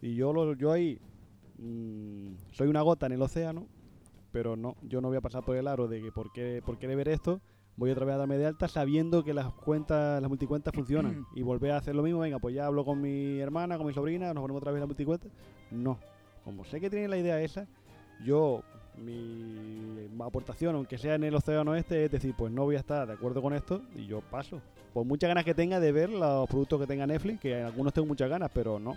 y 0.00 0.14
yo, 0.14 0.32
lo, 0.32 0.54
yo 0.54 0.70
ahí 0.70 1.00
mm, 1.58 2.34
soy 2.52 2.68
una 2.68 2.82
gota 2.82 3.06
en 3.06 3.12
el 3.12 3.22
océano, 3.22 3.66
pero 4.30 4.56
no, 4.56 4.76
yo 4.82 5.00
no 5.00 5.08
voy 5.08 5.16
a 5.16 5.20
pasar 5.20 5.44
por 5.44 5.56
el 5.56 5.66
aro 5.66 5.88
de 5.88 6.00
que 6.00 6.12
por 6.12 6.32
qué, 6.32 6.62
por 6.64 6.78
qué 6.78 6.86
ver 6.86 7.08
esto. 7.08 7.40
Voy 7.76 7.90
otra 7.90 8.04
vez 8.04 8.14
a 8.14 8.18
darme 8.18 8.36
de 8.38 8.46
alta 8.46 8.68
sabiendo 8.68 9.24
que 9.24 9.34
las 9.34 9.52
cuentas, 9.52 10.20
las 10.20 10.28
multicuentas 10.28 10.72
funcionan 10.74 11.24
y 11.34 11.42
volver 11.42 11.72
a 11.72 11.78
hacer 11.78 11.96
lo 11.96 12.02
mismo. 12.04 12.20
Venga, 12.20 12.38
pues 12.38 12.54
ya 12.54 12.66
hablo 12.66 12.84
con 12.84 13.00
mi 13.00 13.40
hermana, 13.40 13.78
con 13.78 13.86
mi 13.86 13.94
sobrina, 13.94 14.32
nos 14.32 14.42
ponemos 14.42 14.60
otra 14.60 14.70
vez 14.70 14.80
la 14.80 14.86
multicuenta. 14.86 15.28
No, 15.70 15.98
como 16.44 16.64
sé 16.64 16.80
que 16.80 16.90
tienen 16.90 17.10
la 17.10 17.18
idea 17.18 17.40
esa, 17.42 17.66
yo 18.24 18.62
mi 18.96 20.08
aportación, 20.22 20.74
aunque 20.74 20.98
sea 20.98 21.14
en 21.14 21.24
el 21.24 21.34
océano 21.34 21.74
este, 21.74 22.04
es 22.04 22.10
decir, 22.10 22.34
pues 22.36 22.52
no 22.52 22.64
voy 22.64 22.76
a 22.76 22.80
estar 22.80 23.06
de 23.06 23.14
acuerdo 23.14 23.42
con 23.42 23.54
esto 23.54 23.82
y 23.96 24.06
yo 24.06 24.20
paso. 24.20 24.60
Por 24.92 25.06
muchas 25.06 25.28
ganas 25.28 25.44
que 25.44 25.54
tenga 25.54 25.80
de 25.80 25.92
ver 25.92 26.10
los 26.10 26.48
productos 26.48 26.80
que 26.80 26.86
tenga 26.86 27.06
Netflix, 27.06 27.40
que 27.40 27.58
en 27.58 27.66
algunos 27.66 27.92
tengo 27.92 28.08
muchas 28.08 28.28
ganas, 28.28 28.50
pero 28.52 28.78
no. 28.78 28.96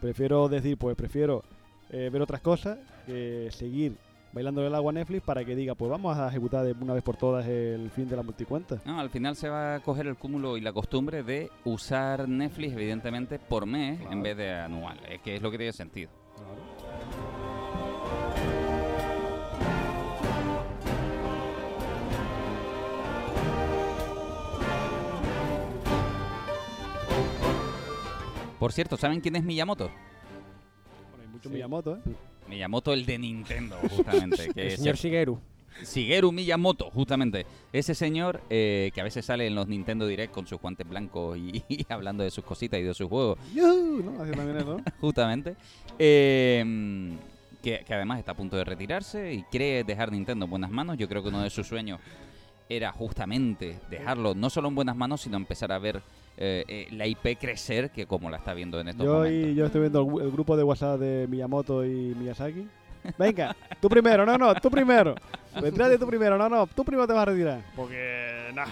Prefiero 0.00 0.48
decir, 0.48 0.76
pues 0.76 0.96
prefiero 0.96 1.42
eh, 1.90 2.10
ver 2.12 2.22
otras 2.22 2.40
cosas 2.40 2.78
que 3.06 3.48
seguir 3.50 3.96
bailando 4.32 4.66
el 4.66 4.74
agua 4.74 4.90
a 4.90 4.94
Netflix 4.94 5.22
para 5.22 5.44
que 5.44 5.54
diga, 5.54 5.74
pues 5.74 5.90
vamos 5.90 6.16
a 6.16 6.28
ejecutar 6.28 6.64
de 6.64 6.72
una 6.72 6.94
vez 6.94 7.02
por 7.02 7.16
todas 7.16 7.46
el 7.46 7.90
fin 7.90 8.08
de 8.08 8.16
la 8.16 8.22
multicuenta. 8.22 8.80
No, 8.84 8.98
al 8.98 9.10
final 9.10 9.36
se 9.36 9.48
va 9.48 9.76
a 9.76 9.80
coger 9.80 10.06
el 10.06 10.16
cúmulo 10.16 10.56
y 10.56 10.60
la 10.60 10.72
costumbre 10.72 11.22
de 11.22 11.50
usar 11.64 12.28
Netflix, 12.28 12.72
evidentemente, 12.72 13.38
por 13.38 13.66
mes 13.66 14.00
en 14.10 14.22
vez 14.22 14.36
de 14.36 14.52
anual. 14.52 14.98
Es 15.08 15.20
que 15.20 15.36
es 15.36 15.42
lo 15.42 15.50
que 15.50 15.58
tiene 15.58 15.72
sentido. 15.72 16.10
Por 28.62 28.72
cierto, 28.72 28.96
¿saben 28.96 29.20
quién 29.20 29.34
es 29.34 29.42
Miyamoto? 29.42 29.90
Bueno, 31.10 31.24
hay 31.24 31.26
mucho 31.26 31.50
Miyamoto, 31.50 31.96
¿eh? 31.96 32.00
Miyamoto, 32.48 32.92
el 32.92 33.04
de 33.04 33.18
Nintendo, 33.18 33.76
justamente. 33.90 34.50
que 34.54 34.60
El 34.60 34.68
es 34.68 34.78
señor 34.78 34.94
Shigeru. 34.94 35.40
Shigeru 35.84 36.30
Miyamoto, 36.30 36.88
justamente. 36.92 37.44
Ese 37.72 37.96
señor 37.96 38.40
eh, 38.50 38.92
que 38.94 39.00
a 39.00 39.04
veces 39.04 39.24
sale 39.24 39.48
en 39.48 39.56
los 39.56 39.66
Nintendo 39.66 40.06
Direct 40.06 40.32
con 40.32 40.46
sus 40.46 40.60
guantes 40.60 40.88
blancos 40.88 41.36
y, 41.38 41.64
y 41.68 41.86
hablando 41.88 42.22
de 42.22 42.30
sus 42.30 42.44
cositas 42.44 42.78
y 42.78 42.84
de 42.84 42.94
sus 42.94 43.08
juegos. 43.08 43.36
Yuhu, 43.52 44.04
¿no? 44.04 44.22
Así 44.22 44.30
también 44.30 44.56
es, 44.56 44.64
¿no? 44.64 44.80
justamente. 45.00 45.56
Eh, 45.98 47.18
que, 47.60 47.82
que 47.84 47.94
además 47.94 48.20
está 48.20 48.30
a 48.30 48.36
punto 48.36 48.56
de 48.56 48.62
retirarse 48.62 49.32
y 49.32 49.42
cree 49.42 49.82
dejar 49.82 50.12
Nintendo 50.12 50.44
en 50.44 50.50
buenas 50.52 50.70
manos. 50.70 50.96
Yo 50.98 51.08
creo 51.08 51.20
que 51.20 51.30
uno 51.30 51.42
de 51.42 51.50
sus 51.50 51.66
sueños 51.66 51.98
era 52.68 52.92
justamente 52.92 53.80
dejarlo 53.90 54.36
no 54.36 54.50
solo 54.50 54.68
en 54.68 54.76
buenas 54.76 54.94
manos, 54.94 55.22
sino 55.22 55.36
empezar 55.36 55.72
a 55.72 55.80
ver 55.80 56.00
eh, 56.36 56.64
eh, 56.66 56.88
la 56.92 57.06
IP 57.06 57.38
crecer, 57.38 57.90
que 57.90 58.06
como 58.06 58.30
la 58.30 58.38
está 58.38 58.54
viendo 58.54 58.80
en 58.80 58.88
estos 58.88 59.04
Yo, 59.04 59.14
momentos. 59.14 59.50
y, 59.50 59.54
yo 59.54 59.66
estoy 59.66 59.82
viendo 59.82 60.20
el, 60.20 60.30
grupo 60.30 60.56
de 60.56 60.62
WhatsApp 60.62 60.98
de 60.98 61.26
Miyamoto 61.28 61.84
y 61.84 62.14
Miyazaki. 62.14 62.66
Venga, 63.18 63.54
tú 63.80 63.88
primero, 63.88 64.24
no, 64.24 64.38
no, 64.38 64.54
tú 64.54 64.70
primero. 64.70 65.14
Retírate 65.54 65.98
tú 65.98 66.06
primero, 66.06 66.38
no, 66.38 66.48
no, 66.48 66.66
tú 66.66 66.84
primero 66.84 67.06
te 67.06 67.12
vas 67.12 67.22
a 67.22 67.26
retirar. 67.26 67.62
Porque, 67.76 68.50
nah, 68.54 68.68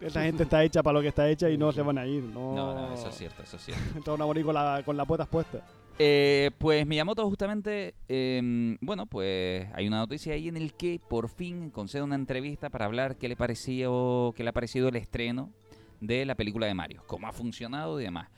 esa 0.00 0.22
gente 0.22 0.42
está 0.42 0.64
hecha 0.64 0.82
para 0.82 0.94
lo 0.94 1.02
que 1.02 1.08
está 1.08 1.28
hecha 1.28 1.48
y 1.48 1.56
no 1.56 1.72
se 1.72 1.82
van 1.82 1.98
a 1.98 2.06
ir. 2.06 2.22
No, 2.24 2.54
No, 2.54 2.74
no, 2.74 2.94
eso 2.94 3.08
es 3.08 3.14
cierto, 3.14 3.42
eso 3.42 3.56
es 3.56 3.64
cierto. 3.64 3.82
Entonces, 3.96 4.22
a 4.22 4.26
morir 4.26 4.44
con, 4.44 4.54
la, 4.54 4.82
con 4.84 4.96
las 4.96 5.06
puertas 5.06 5.28
puestas. 5.28 5.62
Eh, 5.98 6.50
pues 6.58 6.86
Miyamoto 6.86 7.26
justamente, 7.26 7.94
eh, 8.08 8.76
bueno, 8.80 9.06
pues 9.06 9.66
hay 9.72 9.86
una 9.86 9.98
noticia 9.98 10.34
ahí 10.34 10.48
en 10.48 10.56
el 10.58 10.74
que 10.74 11.00
por 11.08 11.28
fin 11.30 11.70
concede 11.70 12.02
una 12.02 12.16
entrevista 12.16 12.68
para 12.68 12.84
hablar 12.84 13.16
qué 13.16 13.28
le 13.28 13.36
pareció, 13.36 14.34
qué 14.36 14.42
le 14.42 14.50
ha 14.50 14.52
parecido 14.52 14.88
el 14.88 14.96
estreno 14.96 15.52
de 16.00 16.24
la 16.24 16.34
película 16.34 16.66
de 16.66 16.74
Mario, 16.74 17.02
cómo 17.06 17.26
ha 17.26 17.32
funcionado 17.32 18.00
y 18.00 18.04
demás. 18.04 18.28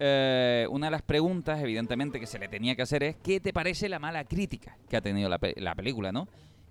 Eh, 0.00 0.66
una 0.70 0.86
de 0.88 0.90
las 0.90 1.02
preguntas, 1.02 1.60
evidentemente, 1.60 2.18
que 2.18 2.26
se 2.26 2.38
le 2.38 2.48
tenía 2.48 2.74
que 2.74 2.82
hacer 2.82 3.02
es 3.04 3.16
¿qué 3.16 3.38
te 3.40 3.52
parece 3.52 3.88
la 3.88 3.98
mala 3.98 4.24
crítica 4.24 4.76
que 4.88 4.96
ha 4.96 5.00
tenido 5.00 5.28
la, 5.28 5.38
pe- 5.38 5.54
la 5.58 5.74
película, 5.74 6.10
no? 6.10 6.26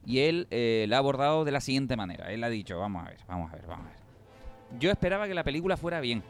Y 0.05 0.19
él 0.19 0.47
eh, 0.51 0.85
la 0.89 0.97
ha 0.97 0.99
abordado 0.99 1.45
de 1.45 1.51
la 1.51 1.61
siguiente 1.61 1.95
manera. 1.95 2.31
Él 2.31 2.43
ha 2.43 2.49
dicho, 2.49 2.77
vamos 2.79 3.05
a 3.05 3.09
ver, 3.09 3.19
vamos 3.27 3.51
a 3.51 3.55
ver, 3.55 3.67
vamos 3.67 3.85
a 3.85 3.89
ver. 3.89 3.99
Yo 4.79 4.89
esperaba 4.91 5.27
que 5.27 5.33
la 5.33 5.43
película 5.43 5.77
fuera 5.77 5.99
bien. 6.01 6.23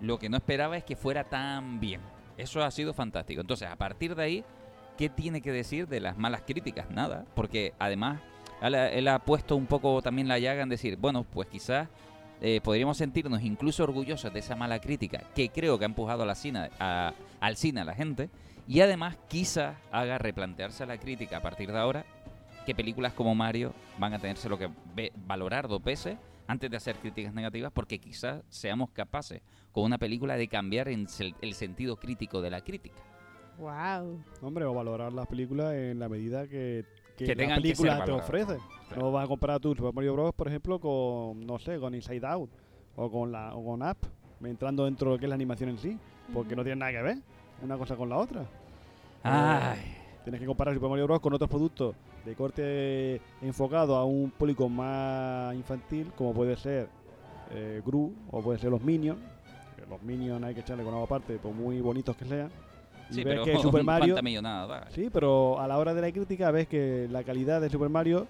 Lo 0.00 0.18
que 0.18 0.28
no 0.28 0.36
esperaba 0.36 0.76
es 0.76 0.84
que 0.84 0.96
fuera 0.96 1.24
tan 1.24 1.78
bien. 1.78 2.00
Eso 2.36 2.62
ha 2.64 2.70
sido 2.70 2.94
fantástico. 2.94 3.40
Entonces, 3.40 3.68
a 3.68 3.76
partir 3.76 4.14
de 4.14 4.22
ahí, 4.22 4.44
¿qué 4.98 5.08
tiene 5.08 5.40
que 5.40 5.52
decir 5.52 5.86
de 5.86 6.00
las 6.00 6.16
malas 6.16 6.42
críticas? 6.42 6.90
Nada, 6.90 7.24
porque 7.34 7.74
además 7.78 8.20
él 8.62 9.08
ha 9.08 9.18
puesto 9.20 9.56
un 9.56 9.66
poco 9.66 10.00
también 10.02 10.26
la 10.26 10.38
llaga 10.38 10.62
en 10.62 10.68
decir, 10.68 10.96
bueno, 10.96 11.24
pues 11.24 11.48
quizás 11.48 11.88
eh, 12.40 12.60
podríamos 12.62 12.96
sentirnos 12.98 13.42
incluso 13.42 13.84
orgullosos 13.84 14.32
de 14.32 14.40
esa 14.40 14.56
mala 14.56 14.80
crítica 14.80 15.22
que 15.34 15.48
creo 15.48 15.78
que 15.78 15.84
ha 15.84 15.86
empujado 15.86 16.22
a 16.22 16.26
la 16.26 16.34
cine, 16.34 16.70
a- 16.78 17.12
al 17.40 17.56
cine 17.56 17.80
a 17.80 17.84
la 17.84 17.94
gente 17.94 18.28
y 18.66 18.80
además 18.80 19.16
quizás 19.28 19.76
haga 19.92 20.18
replantearse 20.18 20.84
la 20.86 20.98
crítica 20.98 21.38
a 21.38 21.42
partir 21.42 21.70
de 21.72 21.78
ahora 21.78 22.04
que 22.66 22.74
películas 22.74 23.12
como 23.12 23.34
Mario 23.34 23.74
van 23.98 24.14
a 24.14 24.18
tenerse 24.18 24.48
lo 24.48 24.58
que 24.58 24.70
ve- 24.94 25.12
valorar 25.26 25.68
dos 25.68 25.82
veces 25.82 26.16
antes 26.46 26.70
de 26.70 26.76
hacer 26.76 26.96
críticas 26.96 27.32
negativas, 27.32 27.72
porque 27.72 27.98
quizás 27.98 28.42
seamos 28.50 28.90
capaces 28.90 29.40
con 29.72 29.84
una 29.84 29.96
película 29.98 30.36
de 30.36 30.46
cambiar 30.48 30.88
en 30.88 31.06
sel- 31.06 31.34
el 31.40 31.54
sentido 31.54 31.96
crítico 31.96 32.40
de 32.42 32.50
la 32.50 32.60
crítica. 32.62 32.96
Wow. 33.58 34.22
Hombre, 34.42 34.64
o 34.64 34.74
valorar 34.74 35.12
las 35.12 35.26
películas 35.26 35.74
en 35.74 35.98
la 35.98 36.08
medida 36.08 36.46
que, 36.48 36.84
que, 37.16 37.24
Que 37.24 37.34
la 37.34 37.40
tengan 37.42 37.56
que 37.56 37.62
película 37.62 38.04
te 38.04 38.10
ofrece. 38.12 38.58
No 38.96 39.10
vas 39.12 39.24
a 39.24 39.28
comparar 39.28 39.60
tu 39.60 39.74
Super 39.74 39.92
Mario 39.92 40.14
Bros., 40.14 40.34
por 40.34 40.48
ejemplo, 40.48 40.78
con, 40.78 41.46
no 41.46 41.58
sé, 41.58 41.78
con 41.78 41.94
Inside 41.94 42.26
Out 42.26 42.50
o 42.96 43.10
con, 43.10 43.32
la, 43.32 43.54
o 43.54 43.64
con 43.64 43.82
Up, 43.82 43.96
entrando 44.44 44.84
dentro 44.84 45.10
de 45.10 45.16
lo 45.16 45.18
que 45.18 45.26
es 45.26 45.28
la 45.28 45.34
animación 45.34 45.70
en 45.70 45.78
sí, 45.78 45.98
porque 46.32 46.54
no 46.54 46.62
tiene 46.62 46.76
nada 46.76 46.92
que 46.92 47.02
ver 47.02 47.18
una 47.62 47.76
cosa 47.76 47.96
con 47.96 48.08
la 48.08 48.16
otra. 48.18 48.46
Ay. 49.22 49.78
Eh, 49.78 50.04
Tienes 50.24 50.40
que 50.40 50.46
comparar 50.46 50.74
Super 50.74 50.88
Mario 50.88 51.04
Bros. 51.06 51.20
con 51.20 51.34
otros 51.34 51.50
productos 51.50 51.94
de 52.24 52.34
corte 52.34 53.20
enfocado 53.42 53.96
a 53.96 54.04
un 54.04 54.30
público 54.30 54.68
más 54.70 55.54
infantil, 55.54 56.12
como 56.16 56.32
puede 56.32 56.56
ser 56.56 56.88
eh, 57.50 57.82
Gru 57.84 58.14
o 58.30 58.40
puede 58.40 58.58
ser 58.58 58.70
los 58.70 58.82
Minions. 58.82 59.20
que 59.76 59.84
Los 59.86 60.02
Minions 60.02 60.42
hay 60.42 60.54
que 60.54 60.60
echarle 60.60 60.82
con 60.82 60.94
agua 60.94 61.04
aparte, 61.04 61.36
por 61.36 61.52
muy 61.52 61.80
bonitos 61.80 62.16
que 62.16 62.24
sean. 62.24 62.50
Y 63.10 63.14
Sí, 63.14 63.24
ves 63.24 63.34
pero 63.34 63.44
que 63.44 63.58
Super 63.58 63.84
Mario 63.84 64.14
¿cuánta 64.14 64.22
millonada 64.22 64.66
da? 64.66 64.90
Sí, 64.90 65.08
pero 65.12 65.60
a 65.60 65.68
la 65.68 65.78
hora 65.78 65.94
de 65.94 66.00
la 66.00 66.10
crítica 66.12 66.50
ves 66.50 66.68
que 66.68 67.06
la 67.10 67.22
calidad 67.22 67.60
de 67.60 67.68
Super 67.70 67.88
Mario 67.88 68.26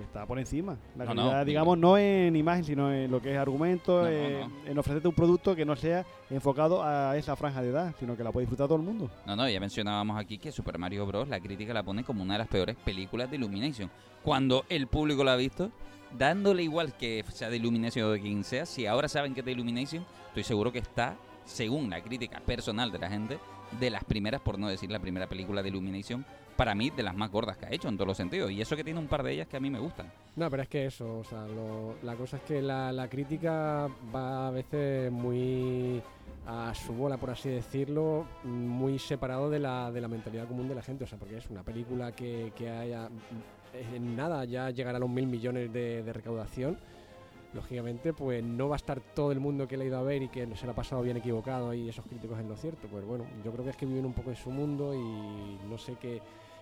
está 0.00 0.26
por 0.26 0.38
encima. 0.38 0.76
La 0.96 1.04
No, 1.06 1.14
calidad, 1.14 1.46
digamos, 1.46 1.78
no 1.78 1.96
en 1.96 2.36
imagen, 2.36 2.64
sino 2.64 2.92
en 2.92 3.10
lo 3.10 3.20
que 3.22 3.32
es 3.32 3.38
argumento, 3.38 4.06
en, 4.06 4.40
no. 4.40 4.50
en 4.66 4.78
ofrecerte 4.78 5.08
un 5.08 5.14
producto 5.14 5.56
que 5.56 5.64
no 5.64 5.74
sea 5.74 6.04
enfocado 6.28 6.82
a 6.82 7.16
esa 7.16 7.34
franja 7.34 7.62
de 7.62 7.70
edad, 7.70 7.94
sino 7.98 8.14
que 8.16 8.22
la 8.22 8.30
puede 8.30 8.42
disfrutar 8.44 8.66
todo 8.68 8.76
el 8.76 8.84
mundo. 8.84 9.10
No, 9.26 9.34
no, 9.36 9.48
ya 9.48 9.58
mencionábamos 9.58 10.18
aquí 10.20 10.36
que 10.36 10.52
Super 10.52 10.76
Mario 10.78 11.06
Bros. 11.06 11.28
la 11.28 11.40
crítica 11.40 11.72
la 11.72 11.82
pone 11.82 12.04
como 12.04 12.22
una 12.22 12.34
de 12.34 12.38
las 12.40 12.48
peores 12.48 12.76
películas 12.76 13.30
de 13.30 13.36
Illumination. 13.36 13.90
Cuando 14.22 14.64
el 14.68 14.86
público 14.86 15.24
la 15.24 15.32
ha 15.32 15.36
visto, 15.36 15.70
dándole 16.18 16.62
igual 16.62 16.94
que 16.96 17.24
sea 17.30 17.48
de 17.48 17.56
Illumination 17.56 18.04
o 18.04 18.10
de 18.10 18.20
quien 18.20 18.44
sea, 18.44 18.66
si 18.66 18.84
ahora 18.86 19.08
saben 19.08 19.32
que 19.32 19.40
es 19.40 19.46
de 19.46 19.52
Illumination, 19.52 20.04
estoy 20.28 20.44
seguro 20.44 20.72
que 20.72 20.80
está, 20.80 21.16
según 21.46 21.88
la 21.88 22.02
crítica 22.02 22.40
personal 22.40 22.92
de 22.92 22.98
la 22.98 23.08
gente, 23.08 23.38
de 23.80 23.90
las 23.90 24.04
primeras, 24.04 24.40
por 24.40 24.58
no 24.58 24.68
decir 24.68 24.90
la 24.90 24.98
primera 25.00 25.26
película 25.26 25.62
de 25.62 25.68
Illumination, 25.68 26.24
para 26.56 26.74
mí 26.74 26.90
de 26.90 27.02
las 27.02 27.14
más 27.14 27.30
gordas 27.30 27.56
que 27.58 27.66
ha 27.66 27.70
hecho 27.72 27.88
en 27.88 27.96
todos 27.96 28.08
los 28.08 28.16
sentidos. 28.16 28.50
Y 28.50 28.60
eso 28.60 28.76
que 28.76 28.84
tiene 28.84 28.98
un 28.98 29.08
par 29.08 29.22
de 29.22 29.32
ellas 29.32 29.46
que 29.48 29.56
a 29.56 29.60
mí 29.60 29.68
me 29.70 29.78
gustan. 29.78 30.10
No, 30.36 30.50
pero 30.50 30.62
es 30.62 30.68
que 30.68 30.86
eso, 30.86 31.18
o 31.18 31.24
sea, 31.24 31.46
lo- 31.46 31.96
la 32.02 32.14
cosa 32.14 32.38
es 32.38 32.42
que 32.44 32.62
la, 32.62 32.92
la 32.92 33.08
crítica 33.08 33.88
va 34.14 34.48
a 34.48 34.50
veces 34.50 35.10
muy 35.12 36.00
a 36.46 36.72
su 36.74 36.92
bola, 36.92 37.16
por 37.18 37.30
así 37.30 37.48
decirlo, 37.48 38.24
muy 38.44 38.98
separado 38.98 39.50
de 39.50 39.58
la, 39.58 39.90
de 39.90 40.00
la 40.00 40.08
mentalidad 40.08 40.46
común 40.46 40.68
de 40.68 40.76
la 40.76 40.82
gente, 40.82 41.04
o 41.04 41.06
sea, 41.06 41.18
porque 41.18 41.36
es 41.38 41.50
una 41.50 41.62
película 41.64 42.12
que, 42.12 42.52
que 42.56 42.70
haya, 42.70 43.08
en 43.92 44.16
nada 44.16 44.44
ya 44.44 44.70
llegará 44.70 44.96
a 44.98 45.00
los 45.00 45.10
mil 45.10 45.26
millones 45.26 45.72
de, 45.72 46.02
de 46.04 46.12
recaudación. 46.12 46.78
Lógicamente, 47.54 48.12
pues 48.12 48.42
no 48.44 48.68
va 48.68 48.74
a 48.74 48.76
estar 48.76 49.00
todo 49.00 49.32
el 49.32 49.40
mundo 49.40 49.66
que 49.66 49.76
le 49.76 49.84
ha 49.84 49.86
ido 49.88 49.98
a 49.98 50.02
ver 50.02 50.22
y 50.22 50.28
que 50.28 50.46
se 50.56 50.66
lo 50.66 50.72
ha 50.72 50.74
pasado 50.74 51.00
bien 51.02 51.16
equivocado 51.16 51.72
y 51.72 51.88
esos 51.88 52.04
críticos 52.04 52.38
en 52.38 52.48
lo 52.48 52.56
cierto. 52.56 52.86
Pues 52.88 53.04
bueno, 53.04 53.24
yo 53.44 53.50
creo 53.52 53.64
que 53.64 53.70
es 53.70 53.76
que 53.76 53.86
viven 53.86 54.04
un 54.04 54.12
poco 54.12 54.30
en 54.30 54.36
su 54.36 54.50
mundo 54.50 54.94
y 54.94 55.58
no 55.68 55.78
sé 55.78 55.94
qué, 56.00 56.20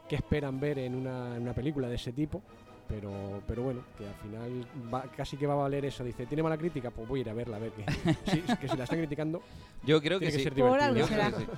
qué 0.08 0.16
esperan 0.16 0.60
ver 0.60 0.78
en 0.78 0.94
una, 0.94 1.36
en 1.36 1.42
una 1.42 1.52
película 1.52 1.88
de 1.88 1.96
ese 1.96 2.12
tipo. 2.12 2.42
Pero, 2.86 3.10
pero 3.48 3.62
bueno, 3.62 3.80
que 3.96 4.06
al 4.06 4.14
final 4.14 4.66
va- 4.92 5.04
casi 5.16 5.36
que 5.38 5.46
va 5.46 5.54
a 5.54 5.56
valer 5.56 5.86
eso. 5.86 6.04
Dice, 6.04 6.26
¿tiene 6.26 6.42
mala 6.42 6.58
crítica? 6.58 6.90
Pues 6.90 7.08
voy 7.08 7.20
a 7.20 7.22
ir 7.22 7.30
a 7.30 7.34
verla 7.34 7.56
a 7.56 7.60
ver 7.60 7.72
que, 7.72 7.84
sí, 8.30 8.42
que 8.60 8.68
si 8.68 8.76
la 8.76 8.84
están 8.84 8.98
criticando. 8.98 9.40
Yo 9.84 10.00
creo 10.02 10.20
que 10.20 10.26
tiene 10.26 10.38
sí. 10.38 10.44
ser 10.44 10.52
Por 10.52 10.64
divertido. 10.78 10.86
algo 10.86 11.00
Yo 11.00 11.06
creo 11.06 11.24
será. 11.24 11.36
que 11.38 11.44
sí. 11.44 11.50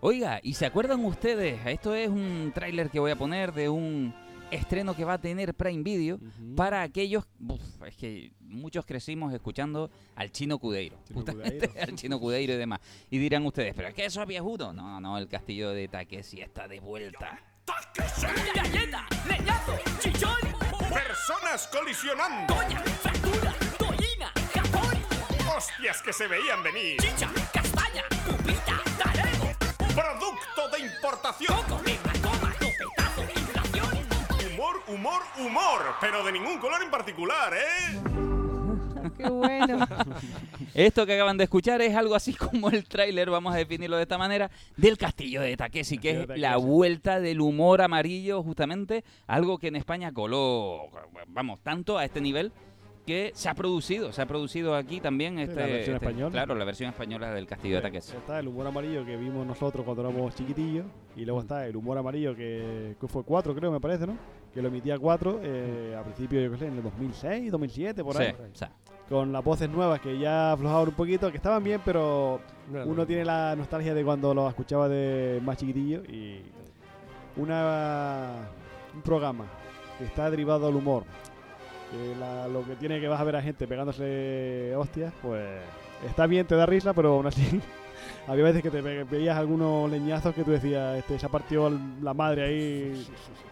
Oiga, 0.00 0.38
¿y 0.44 0.54
se 0.54 0.64
acuerdan 0.64 1.04
ustedes? 1.04 1.58
Esto 1.66 1.94
es 1.94 2.08
un 2.08 2.52
tráiler 2.54 2.88
que 2.88 3.00
voy 3.00 3.10
a 3.10 3.16
poner 3.16 3.52
de 3.52 3.68
un 3.68 4.14
estreno 4.50 4.94
que 4.94 5.04
va 5.04 5.14
a 5.14 5.18
tener 5.20 5.54
Prime 5.54 5.82
Video 5.82 6.18
para 6.56 6.82
aquellos... 6.82 7.24
Uf, 7.46 7.82
es 7.86 7.96
que 7.96 8.32
muchos 8.40 8.84
crecimos 8.86 9.32
escuchando 9.32 9.90
al 10.16 10.30
Chino 10.32 10.58
Cudeiro. 10.58 10.96
Chino 11.06 11.20
justamente 11.20 11.68
Cudeiro. 11.68 11.82
al 11.90 11.94
Chino 11.96 12.20
Cudeiro 12.20 12.52
y 12.54 12.56
demás. 12.56 12.80
Y 13.10 13.18
dirán 13.18 13.44
ustedes, 13.46 13.74
¿pero 13.74 13.88
es 13.88 13.94
que 13.94 14.04
eso 14.04 14.22
es 14.22 14.28
viejudo? 14.28 14.72
No, 14.72 15.00
no, 15.00 15.18
el 15.18 15.28
castillo 15.28 15.70
de 15.70 15.88
Takeshi 15.88 16.40
está 16.40 16.66
de 16.68 16.80
vuelta. 16.80 17.40
¡Galleta! 18.54 19.06
¡Leñazo! 19.28 19.74
¡Chichón! 20.00 20.36
¡Personas 20.90 21.68
colisionando! 21.68 22.54
¡Coña! 22.54 22.80
¡Fractura! 22.80 23.54
¡Dollina! 23.78 24.32
¡Japón! 24.54 24.94
¡Hostias 25.56 26.00
que 26.02 26.12
se 26.12 26.26
veían 26.26 26.62
venir! 26.62 26.96
¡Chicha! 26.98 27.30
Humor, 35.46 35.80
pero 36.00 36.24
de 36.24 36.32
ningún 36.32 36.58
color 36.58 36.82
en 36.82 36.90
particular, 36.90 37.52
¿eh? 37.54 37.98
Qué 39.16 39.28
bueno. 39.28 39.86
Esto 40.74 41.06
que 41.06 41.14
acaban 41.14 41.36
de 41.38 41.44
escuchar 41.44 41.80
es 41.82 41.94
algo 41.94 42.14
así 42.14 42.34
como 42.34 42.68
el 42.70 42.84
tráiler, 42.84 43.30
vamos 43.30 43.54
a 43.54 43.56
definirlo 43.56 43.96
de 43.96 44.02
esta 44.02 44.18
manera, 44.18 44.50
del 44.76 44.98
castillo 44.98 45.40
de 45.40 45.56
Takeshi, 45.56 45.98
que 45.98 46.22
es 46.22 46.28
la 46.38 46.56
vuelta 46.56 47.20
del 47.20 47.40
humor 47.40 47.80
amarillo, 47.82 48.42
justamente, 48.42 49.04
algo 49.26 49.58
que 49.58 49.68
en 49.68 49.76
España 49.76 50.12
coló, 50.12 50.88
vamos, 51.28 51.60
tanto 51.60 51.98
a 51.98 52.04
este 52.04 52.20
nivel 52.20 52.52
que 53.06 53.32
se 53.34 53.48
ha 53.48 53.54
producido, 53.54 54.12
se 54.12 54.20
ha 54.20 54.26
producido 54.26 54.76
aquí 54.76 55.00
también 55.00 55.38
este, 55.38 55.54
la 55.56 55.66
versión 55.66 55.96
este- 55.96 56.06
española. 56.06 56.30
claro, 56.30 56.54
la 56.54 56.64
versión 56.66 56.90
española 56.90 57.32
del 57.32 57.46
castillo 57.46 57.76
de 57.76 57.82
Takeshi. 57.82 58.16
Está 58.16 58.38
el 58.38 58.48
humor 58.48 58.66
amarillo 58.66 59.04
que 59.06 59.16
vimos 59.16 59.46
nosotros 59.46 59.82
cuando 59.86 60.06
éramos 60.06 60.34
chiquitillos. 60.34 60.84
Y 61.16 61.24
luego 61.24 61.40
está 61.40 61.66
el 61.66 61.74
humor 61.74 61.96
amarillo 61.96 62.36
que, 62.36 62.96
que 63.00 63.08
fue 63.08 63.24
4, 63.24 63.54
creo, 63.54 63.72
me 63.72 63.80
parece, 63.80 64.06
¿no? 64.06 64.18
Que 64.58 64.62
lo 64.62 64.68
emitía 64.70 64.98
4 64.98 65.38
eh, 65.40 65.96
a 65.96 66.02
principio, 66.02 66.40
yo 66.40 66.50
qué 66.50 66.58
sé, 66.58 66.66
en 66.66 66.78
el 66.78 66.82
2006, 66.82 67.52
2007, 67.52 68.02
por 68.02 68.16
Sí, 68.16 68.22
ahí. 68.24 68.34
Con 69.08 69.30
las 69.32 69.44
voces 69.44 69.70
nuevas 69.70 70.00
que 70.00 70.18
ya 70.18 70.50
aflojaban 70.50 70.88
un 70.88 70.94
poquito, 70.94 71.30
que 71.30 71.36
estaban 71.36 71.62
bien, 71.62 71.80
pero 71.84 72.40
uno 72.84 73.06
tiene 73.06 73.24
la 73.24 73.54
nostalgia 73.54 73.94
de 73.94 74.02
cuando 74.04 74.34
lo 74.34 74.48
escuchaba 74.48 74.88
de 74.88 75.40
más 75.44 75.58
chiquitillo. 75.58 76.02
Y 76.12 76.42
una 77.36 78.32
un 78.96 79.02
programa 79.02 79.44
que 79.96 80.04
está 80.06 80.28
derivado 80.28 80.66
al 80.66 80.74
humor. 80.74 81.04
Que 81.92 82.16
la- 82.18 82.48
lo 82.48 82.64
que 82.64 82.74
tiene 82.74 82.98
que 83.00 83.06
vas 83.06 83.20
a 83.20 83.24
ver 83.24 83.36
a 83.36 83.42
gente 83.42 83.68
pegándose 83.68 84.74
hostias, 84.76 85.12
pues 85.22 85.46
está 86.04 86.26
bien, 86.26 86.48
te 86.48 86.56
da 86.56 86.66
risa, 86.66 86.92
pero 86.94 87.14
aún 87.14 87.28
así 87.28 87.60
había 88.28 88.44
veces 88.44 88.62
que 88.62 88.70
te 88.70 88.80
ve- 88.80 89.04
veías 89.04 89.36
algunos 89.36 89.90
leñazos 89.90 90.34
que 90.34 90.44
tú 90.44 90.50
decías, 90.52 90.98
este 90.98 91.18
se 91.18 91.26
ha 91.26 91.28
partido 91.28 91.70
la 92.02 92.14
madre 92.14 92.44
ahí. 92.44 93.06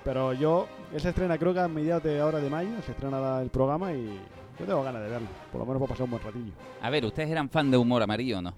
Pero 0.05 0.33
yo, 0.35 0.69
él 0.93 1.01
se 1.01 1.09
estrena 1.09 1.39
creo 1.39 1.53
que 1.55 1.61
a 1.61 1.69
mediados 1.69 2.03
de 2.05 2.21
ahora 2.21 2.39
de 2.39 2.51
mayo, 2.51 2.71
se 2.85 2.93
estrena 2.93 3.41
el 3.41 3.49
programa 3.51 3.93
y 3.93 4.19
yo 4.59 4.65
tengo 4.67 4.83
ganas 4.83 5.03
de 5.03 5.09
verlo. 5.09 5.29
Por 5.51 5.61
lo 5.61 5.67
menos 5.67 5.81
para 5.81 5.89
pasar 5.91 6.05
un 6.05 6.11
buen 6.13 6.23
ratillo. 6.23 6.53
a 6.81 6.91
ver, 6.91 7.05
¿ustedes 7.05 7.31
eran 7.31 7.49
fan 7.49 7.71
de 7.71 7.77
humor 7.77 8.03
amarillo 8.03 8.39
o 8.39 8.43
no? 8.43 8.55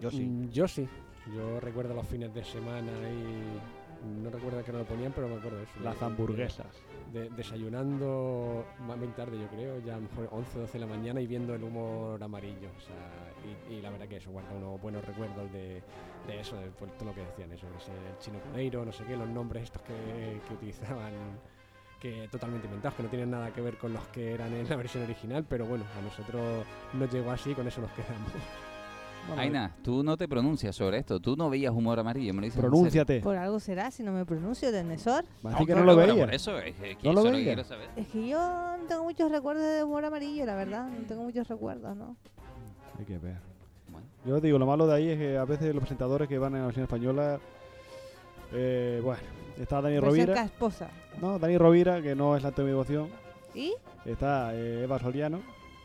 Yo 0.00 0.10
sí. 0.10 0.22
Mm, 0.24 0.50
Yo 0.50 0.68
sí. 0.68 0.86
Yo 1.34 1.58
recuerdo 1.58 1.92
los 1.94 2.06
fines 2.06 2.32
de 2.32 2.44
semana 2.44 2.92
y 3.10 3.58
no 4.04 4.30
recuerdo 4.30 4.62
que 4.64 4.72
no 4.72 4.78
lo 4.78 4.84
ponían, 4.84 5.12
pero 5.12 5.28
me 5.28 5.36
acuerdo 5.36 5.58
de 5.58 5.64
eso. 5.64 5.72
Las 5.82 5.98
de- 5.98 6.06
hamburguesas. 6.06 6.66
de- 7.12 7.30
desayunando 7.30 8.64
más 8.86 8.98
bien 8.98 9.12
tarde, 9.12 9.38
yo 9.38 9.46
creo, 9.48 9.78
ya 9.80 9.94
a 9.94 9.96
lo 9.96 10.02
mejor 10.02 10.28
11, 10.32 10.58
12 10.58 10.72
de 10.78 10.86
la 10.86 10.86
mañana 10.86 11.20
y 11.20 11.26
viendo 11.26 11.54
el 11.54 11.62
humor 11.62 12.22
amarillo. 12.22 12.68
O 12.76 12.80
sea, 12.80 13.32
y, 13.70 13.74
y 13.74 13.80
la 13.82 13.90
verdad 13.90 14.06
que 14.08 14.16
eso 14.16 14.30
guarda 14.30 14.50
unos 14.54 14.80
buenos 14.80 15.04
recuerdos 15.04 15.50
de, 15.52 15.82
de 16.26 16.40
eso, 16.40 16.56
de 16.56 16.68
pues, 16.78 16.92
todo 16.98 17.06
lo 17.10 17.14
que 17.14 17.20
decían, 17.22 17.52
eso, 17.52 17.66
ese 17.78 17.92
el 17.92 18.18
chino 18.18 18.38
cudeiro, 18.40 18.84
no 18.84 18.92
sé 18.92 19.04
qué, 19.04 19.16
los 19.16 19.28
nombres 19.28 19.64
estos 19.64 19.82
que, 19.82 20.40
que 20.46 20.54
utilizaban 20.54 21.12
que 22.00 22.28
totalmente 22.30 22.66
inventados, 22.66 22.94
que 22.96 23.02
no 23.04 23.08
tienen 23.08 23.30
nada 23.30 23.50
que 23.52 23.60
ver 23.62 23.76
con 23.78 23.92
los 23.92 24.06
que 24.08 24.34
eran 24.34 24.52
en 24.52 24.68
la 24.68 24.76
versión 24.76 25.04
original, 25.04 25.46
pero 25.48 25.64
bueno, 25.64 25.84
a 25.98 26.02
nosotros 26.02 26.66
nos 26.92 27.10
llegó 27.10 27.30
así, 27.30 27.54
con 27.54 27.66
eso 27.66 27.80
nos 27.80 27.90
quedamos. 27.92 28.30
Bueno, 29.26 29.42
Aina, 29.42 29.72
tú 29.82 30.02
no 30.04 30.16
te 30.16 30.28
pronuncias 30.28 30.76
sobre 30.76 30.98
esto, 30.98 31.18
tú 31.20 31.36
no 31.36 31.50
veías 31.50 31.72
humor 31.72 31.98
amarillo, 31.98 32.32
me 32.32 32.40
lo 32.42 32.44
dices. 32.46 32.60
Pronúnciate. 32.60 33.20
Por 33.20 33.36
algo 33.36 33.58
será, 33.58 33.90
si 33.90 34.02
no 34.02 34.12
me 34.12 34.24
pronuncio, 34.24 34.70
Tenesor. 34.70 35.24
Así 35.44 35.66
que 35.66 35.72
No, 35.74 35.80
no 35.80 35.86
lo 35.86 35.96
veía. 35.96 36.24
Por 36.26 36.34
eso 36.34 36.58
es, 36.58 36.74
es 36.80 36.96
que 36.96 37.06
No 37.08 37.12
lo 37.12 37.20
eso 37.22 37.30
veía. 37.32 37.44
quiero 37.44 37.64
saber. 37.64 37.88
Es 37.96 38.06
que 38.08 38.28
yo 38.28 38.38
no 38.38 38.84
tengo 38.86 39.02
muchos 39.04 39.30
recuerdos 39.30 39.64
de 39.64 39.82
humor 39.84 40.04
amarillo, 40.04 40.46
la 40.46 40.54
verdad. 40.54 40.88
No 40.88 41.06
tengo 41.06 41.22
muchos 41.24 41.48
recuerdos, 41.48 41.96
¿no? 41.96 42.16
Hay 42.98 43.04
que 43.04 43.18
ver. 43.18 43.36
Bueno. 43.90 44.06
Yo 44.24 44.40
te 44.40 44.46
digo, 44.46 44.58
lo 44.58 44.66
malo 44.66 44.86
de 44.86 44.94
ahí 44.94 45.08
es 45.10 45.18
que 45.18 45.36
a 45.36 45.44
veces 45.44 45.74
los 45.74 45.80
presentadores 45.82 46.28
que 46.28 46.38
van 46.38 46.54
en 46.54 46.60
la 46.60 46.66
versión 46.66 46.84
española. 46.84 47.40
Eh, 48.52 49.00
bueno, 49.02 49.20
está 49.58 49.80
Dani 49.80 49.94
Versión 49.96 50.26
Rovira. 50.28 50.34
casposa. 50.34 50.88
No, 51.20 51.38
Dani 51.38 51.58
Rovira, 51.58 52.00
que 52.00 52.14
no 52.14 52.36
es 52.36 52.42
la 52.44 52.52
de 52.52 52.62
mi 52.62 52.68
devoción. 52.68 53.08
¿Y? 53.54 53.74
Está 54.04 54.54
eh, 54.54 54.84
Eva 54.84 54.98
Soriano, 55.00 55.40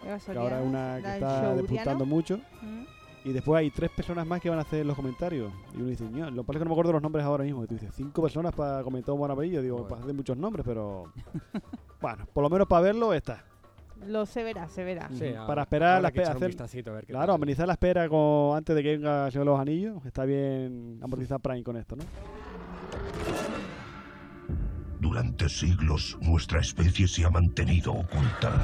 Eva 0.05 0.19
que 0.19 0.37
ahora 0.37 0.61
es 0.61 0.67
una 0.67 0.99
que 1.01 1.13
está 1.13 1.55
disputando 1.55 2.05
mucho. 2.05 2.39
Mm. 2.61 2.83
Y 3.23 3.33
después 3.33 3.59
hay 3.59 3.69
tres 3.69 3.91
personas 3.91 4.25
más 4.25 4.41
que 4.41 4.49
van 4.49 4.57
a 4.57 4.63
hacer 4.63 4.83
los 4.85 4.95
comentarios. 4.95 5.51
Y 5.73 5.77
uno 5.77 5.85
dice, 5.87 6.05
"Ño, 6.09 6.31
lo 6.31 6.41
que 6.41 6.47
pasa 6.47 6.57
es 6.57 6.59
que 6.61 6.65
no 6.65 6.69
me 6.69 6.73
acuerdo 6.73 6.93
los 6.93 7.01
nombres 7.03 7.23
ahora 7.23 7.43
mismo. 7.43 7.63
Y 7.63 7.67
tú 7.67 7.75
dices, 7.75 7.93
cinco 7.95 8.21
personas 8.21 8.53
para 8.55 8.81
comentar 8.83 9.13
un 9.13 9.19
buen 9.19 9.31
apellido. 9.31 9.61
Digo, 9.61 9.75
Bueno. 9.77 9.89
para 9.89 10.01
hacer 10.01 10.15
muchos 10.15 10.37
nombres, 10.37 10.65
pero. 10.67 11.11
bueno, 12.01 12.25
por 12.33 12.43
lo 12.43 12.49
menos 12.49 12.67
para 12.67 12.81
verlo 12.81 13.13
está. 13.13 13.43
Lo 14.07 14.25
se 14.25 14.43
verá, 14.43 14.67
se 14.67 14.83
verá. 14.83 15.07
Sí, 15.13 15.27
ahora- 15.27 15.45
Para 15.45 15.61
esperar 15.61 16.01
la 16.01 16.07
espera. 16.07 16.31
hacer- 16.31 16.47
vistacito 16.47 16.89
a 16.89 16.93
ver 16.95 17.05
qué 17.05 17.13
claro, 17.13 17.27
tal. 17.27 17.35
amenizar 17.35 17.67
la 17.67 17.73
espera 17.73 18.09
con, 18.09 18.57
antes 18.57 18.75
de 18.75 18.81
que 18.81 18.89
venga 18.97 19.27
el 19.27 19.31
Señor 19.31 19.45
de 19.45 19.51
los 19.51 19.59
Anillos. 19.59 20.05
Está 20.07 20.25
bien 20.25 20.99
amortizar 21.03 21.39
Prime 21.43 21.63
con 21.63 21.77
esto, 21.77 21.95
¿no? 21.95 22.03
Durante 24.99 25.47
siglos 25.49 26.17
nuestra 26.21 26.59
especie 26.61 27.07
se 27.07 27.23
ha 27.25 27.29
mantenido 27.29 27.91
oculta. 27.91 28.61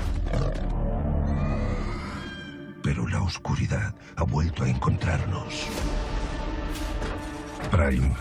Pero 2.88 3.06
la 3.06 3.21
oscuridad 3.21 3.93
ha 4.15 4.23
vuelto 4.23 4.63
a 4.63 4.69
encontrarnos. 4.69 5.67
Prime. 7.69 8.15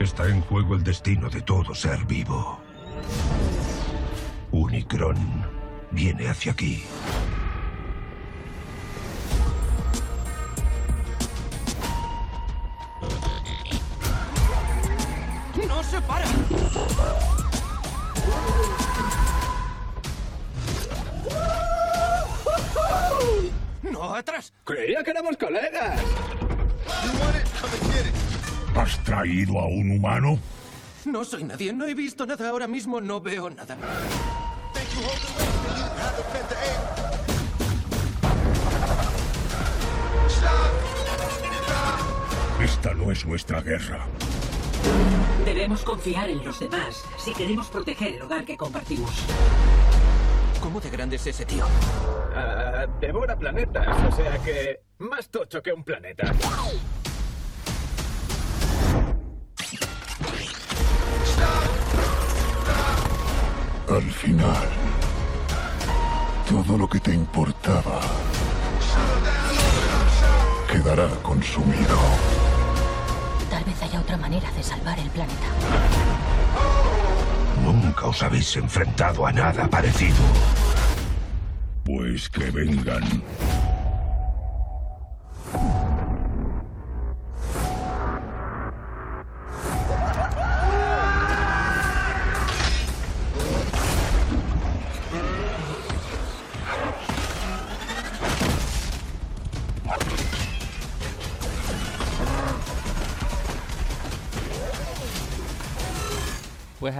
Está 0.00 0.26
en 0.26 0.40
juego 0.40 0.74
el 0.74 0.82
destino 0.82 1.30
de 1.30 1.40
todo 1.40 1.72
ser 1.72 2.04
vivo. 2.04 2.58
Unicron 4.50 5.16
viene 5.92 6.28
hacia 6.28 6.50
aquí. 6.50 6.82
¡No 15.68 15.80
se 15.84 16.00
para! 16.00 17.31
Atrás! 24.14 24.52
Creía 24.64 25.02
que 25.02 25.10
éramos 25.10 25.36
colegas. 25.36 26.00
¿Has 28.74 29.04
traído 29.04 29.58
a 29.58 29.66
un 29.66 29.90
humano? 29.92 30.38
No 31.04 31.24
soy 31.24 31.44
nadie, 31.44 31.72
no 31.72 31.86
he 31.86 31.94
visto 31.94 32.26
nada 32.26 32.48
ahora 32.48 32.66
mismo, 32.66 33.00
no 33.00 33.20
veo 33.20 33.50
nada. 33.50 33.76
Esta 42.62 42.94
no 42.94 43.10
es 43.10 43.26
nuestra 43.26 43.60
guerra. 43.60 44.06
Debemos 45.44 45.82
confiar 45.82 46.30
en 46.30 46.44
los 46.44 46.60
demás 46.60 47.04
si 47.18 47.32
queremos 47.32 47.68
proteger 47.68 48.14
el 48.14 48.22
hogar 48.22 48.44
que 48.44 48.56
compartimos. 48.56 49.10
¿Cómo 50.62 50.80
de 50.80 50.90
grande 50.90 51.16
es 51.16 51.26
ese 51.26 51.44
tío? 51.44 51.66
Ah, 52.36 52.86
devora 53.00 53.36
planetas, 53.36 53.84
o 54.06 54.16
sea 54.16 54.38
que 54.38 54.80
más 54.98 55.28
tocho 55.28 55.60
que 55.60 55.72
un 55.72 55.82
planeta. 55.82 56.32
Al 63.88 64.02
final, 64.02 64.68
todo 66.48 66.78
lo 66.78 66.88
que 66.88 67.00
te 67.00 67.12
importaba 67.12 68.00
quedará 70.70 71.08
consumido. 71.22 71.98
Tal 73.50 73.64
vez 73.64 73.82
haya 73.82 74.00
otra 74.00 74.16
manera 74.16 74.50
de 74.52 74.62
salvar 74.62 74.98
el 75.00 75.10
planeta. 75.10 76.01
Nunca 77.62 78.08
os 78.08 78.22
habéis 78.22 78.56
enfrentado 78.56 79.24
a 79.24 79.32
nada 79.32 79.68
parecido. 79.68 80.22
Pues 81.84 82.28
que 82.28 82.50
vengan. 82.50 83.02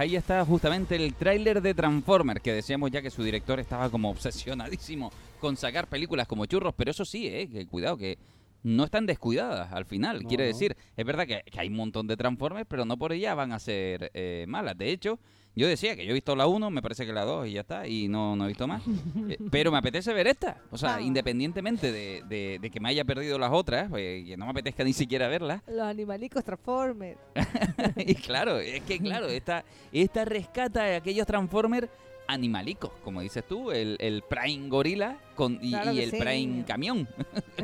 Ahí 0.03 0.15
está 0.17 0.43
justamente 0.45 0.95
el 0.95 1.13
tráiler 1.13 1.61
de 1.61 1.73
Transformers, 1.73 2.41
que 2.41 2.53
decíamos 2.53 2.91
ya 2.91 3.01
que 3.01 3.09
su 3.09 3.23
director 3.23 3.59
estaba 3.59 3.89
como 3.89 4.09
obsesionadísimo 4.09 5.11
con 5.39 5.55
sacar 5.55 5.87
películas 5.87 6.27
como 6.27 6.45
churros, 6.45 6.73
pero 6.75 6.91
eso 6.91 7.05
sí, 7.05 7.27
eh, 7.27 7.49
que 7.49 7.65
cuidado, 7.67 7.97
que 7.97 8.17
no 8.63 8.83
están 8.83 9.05
descuidadas 9.05 9.71
al 9.71 9.85
final. 9.85 10.21
No, 10.23 10.27
Quiere 10.27 10.43
no. 10.43 10.47
decir, 10.49 10.75
es 10.95 11.05
verdad 11.05 11.25
que, 11.25 11.43
que 11.49 11.59
hay 11.59 11.69
un 11.69 11.75
montón 11.75 12.07
de 12.07 12.17
Transformers, 12.17 12.65
pero 12.69 12.85
no 12.85 12.97
por 12.97 13.13
ellas 13.13 13.35
van 13.35 13.53
a 13.53 13.59
ser 13.59 14.11
eh, 14.13 14.45
malas. 14.47 14.77
De 14.77 14.91
hecho, 14.91 15.19
yo 15.55 15.67
decía 15.67 15.95
que 15.95 16.05
yo 16.05 16.11
he 16.11 16.13
visto 16.13 16.35
la 16.35 16.47
1, 16.47 16.69
me 16.71 16.81
parece 16.81 17.05
que 17.05 17.13
la 17.13 17.23
2 17.25 17.47
y 17.47 17.53
ya 17.53 17.61
está, 17.61 17.87
y 17.87 18.07
no, 18.07 18.35
no 18.35 18.45
he 18.45 18.47
visto 18.49 18.67
más. 18.67 18.81
Eh, 19.29 19.37
pero 19.51 19.71
me 19.71 19.77
apetece 19.77 20.11
ver 20.13 20.27
esta. 20.27 20.57
O 20.71 20.77
sea, 20.77 20.95
Ah. 20.95 21.01
independientemente 21.01 21.91
de, 21.91 22.23
de- 22.27 22.59
de 22.61 22.69
que 22.69 22.79
me 22.79 22.89
haya 22.89 23.05
perdido 23.05 23.37
las 23.39 23.51
otras, 23.51 23.89
eh, 23.95 24.23
que 24.27 24.35
no 24.37 24.45
me 24.45 24.51
apetezca 24.51 24.83
ni 24.83 24.91
siquiera 24.93 25.27
verlas. 25.27 25.61
Los 25.67 25.85
animalicos 25.85 26.43
Transformers. 26.43 27.19
y 27.97 28.15
claro, 28.15 28.59
es 28.59 28.81
que 28.81 28.99
claro, 28.99 29.27
esta, 29.27 29.63
esta 29.91 30.25
rescata 30.25 30.83
a 30.83 30.95
aquellos 30.97 31.25
Transformers 31.27 31.87
animalicos, 32.27 32.91
como 33.03 33.21
dices 33.21 33.43
tú, 33.47 33.71
el, 33.71 33.97
el 33.99 34.23
Prime 34.23 34.69
Gorila 34.69 35.17
con, 35.35 35.59
y, 35.61 35.71
Claro 35.71 35.91
y 35.91 35.95
que 35.97 36.03
el 36.05 36.11
sí, 36.11 36.17
Prime 36.17 36.35
niño. 36.47 36.65
Camión. 36.65 37.07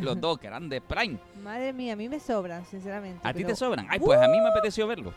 Los 0.02 0.19
dos 0.19 0.38
grandes 0.39 0.82
Prime. 0.82 1.17
Madre 1.43 1.71
mía, 1.73 1.93
a 1.93 1.95
mí 1.95 2.10
me 2.10 2.19
sobran, 2.19 2.65
sinceramente. 2.65 3.19
¿A 3.23 3.34
ti 3.34 3.43
te 3.43 3.56
sobran? 3.56 3.88
Ay, 3.89 3.99
pues 3.99 4.19
a 4.19 4.28
mí 4.28 4.38
me 4.39 4.49
apeteció 4.49 4.86
verlo. 4.88 5.13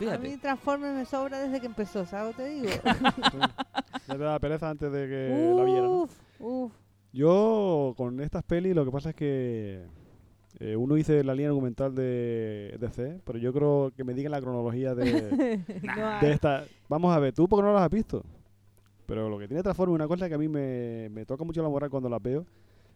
A 0.00 0.18
mí. 0.18 0.36
Transformers 0.36 0.94
me 0.94 1.04
sobra 1.04 1.40
desde 1.40 1.60
que 1.60 1.66
empezó, 1.66 2.04
¿sabes? 2.04 2.36
Te 2.36 2.46
digo. 2.46 2.68
Ya 4.08 4.16
te 4.16 4.40
pereza 4.40 4.70
antes 4.70 4.92
de 4.92 5.08
que 5.08 5.52
la 5.56 5.64
viera, 5.64 5.82
¿no? 5.82 6.08
Uf. 6.38 6.72
Yo, 7.12 7.94
con 7.96 8.20
estas 8.20 8.44
pelis, 8.44 8.72
lo 8.72 8.84
que 8.84 8.92
pasa 8.92 9.10
es 9.10 9.16
que 9.16 9.84
eh, 10.60 10.76
uno 10.76 10.94
dice 10.94 11.24
la 11.24 11.34
línea 11.34 11.48
argumental 11.48 11.94
de 11.94 12.76
DC, 12.78 13.20
pero 13.24 13.38
yo 13.38 13.52
creo 13.52 13.92
que 13.96 14.04
me 14.04 14.14
digan 14.14 14.32
la 14.32 14.40
cronología 14.40 14.94
de 14.94 15.60
esta. 16.22 16.64
Vamos 16.88 17.16
a 17.16 17.18
ver, 17.18 17.34
tú 17.34 17.48
porque 17.48 17.66
no 17.66 17.72
las 17.72 17.82
has 17.82 17.90
visto. 17.90 18.22
Pero 19.06 19.28
lo 19.28 19.38
que 19.38 19.48
tiene 19.48 19.62
Transformers, 19.62 19.94
una 19.94 20.08
cosa 20.08 20.28
que 20.28 20.34
a 20.34 20.38
mí 20.38 20.46
me, 20.46 21.08
me 21.10 21.26
toca 21.26 21.42
mucho 21.42 21.62
la 21.62 21.68
moral 21.68 21.90
cuando 21.90 22.08
las 22.08 22.22
veo, 22.22 22.46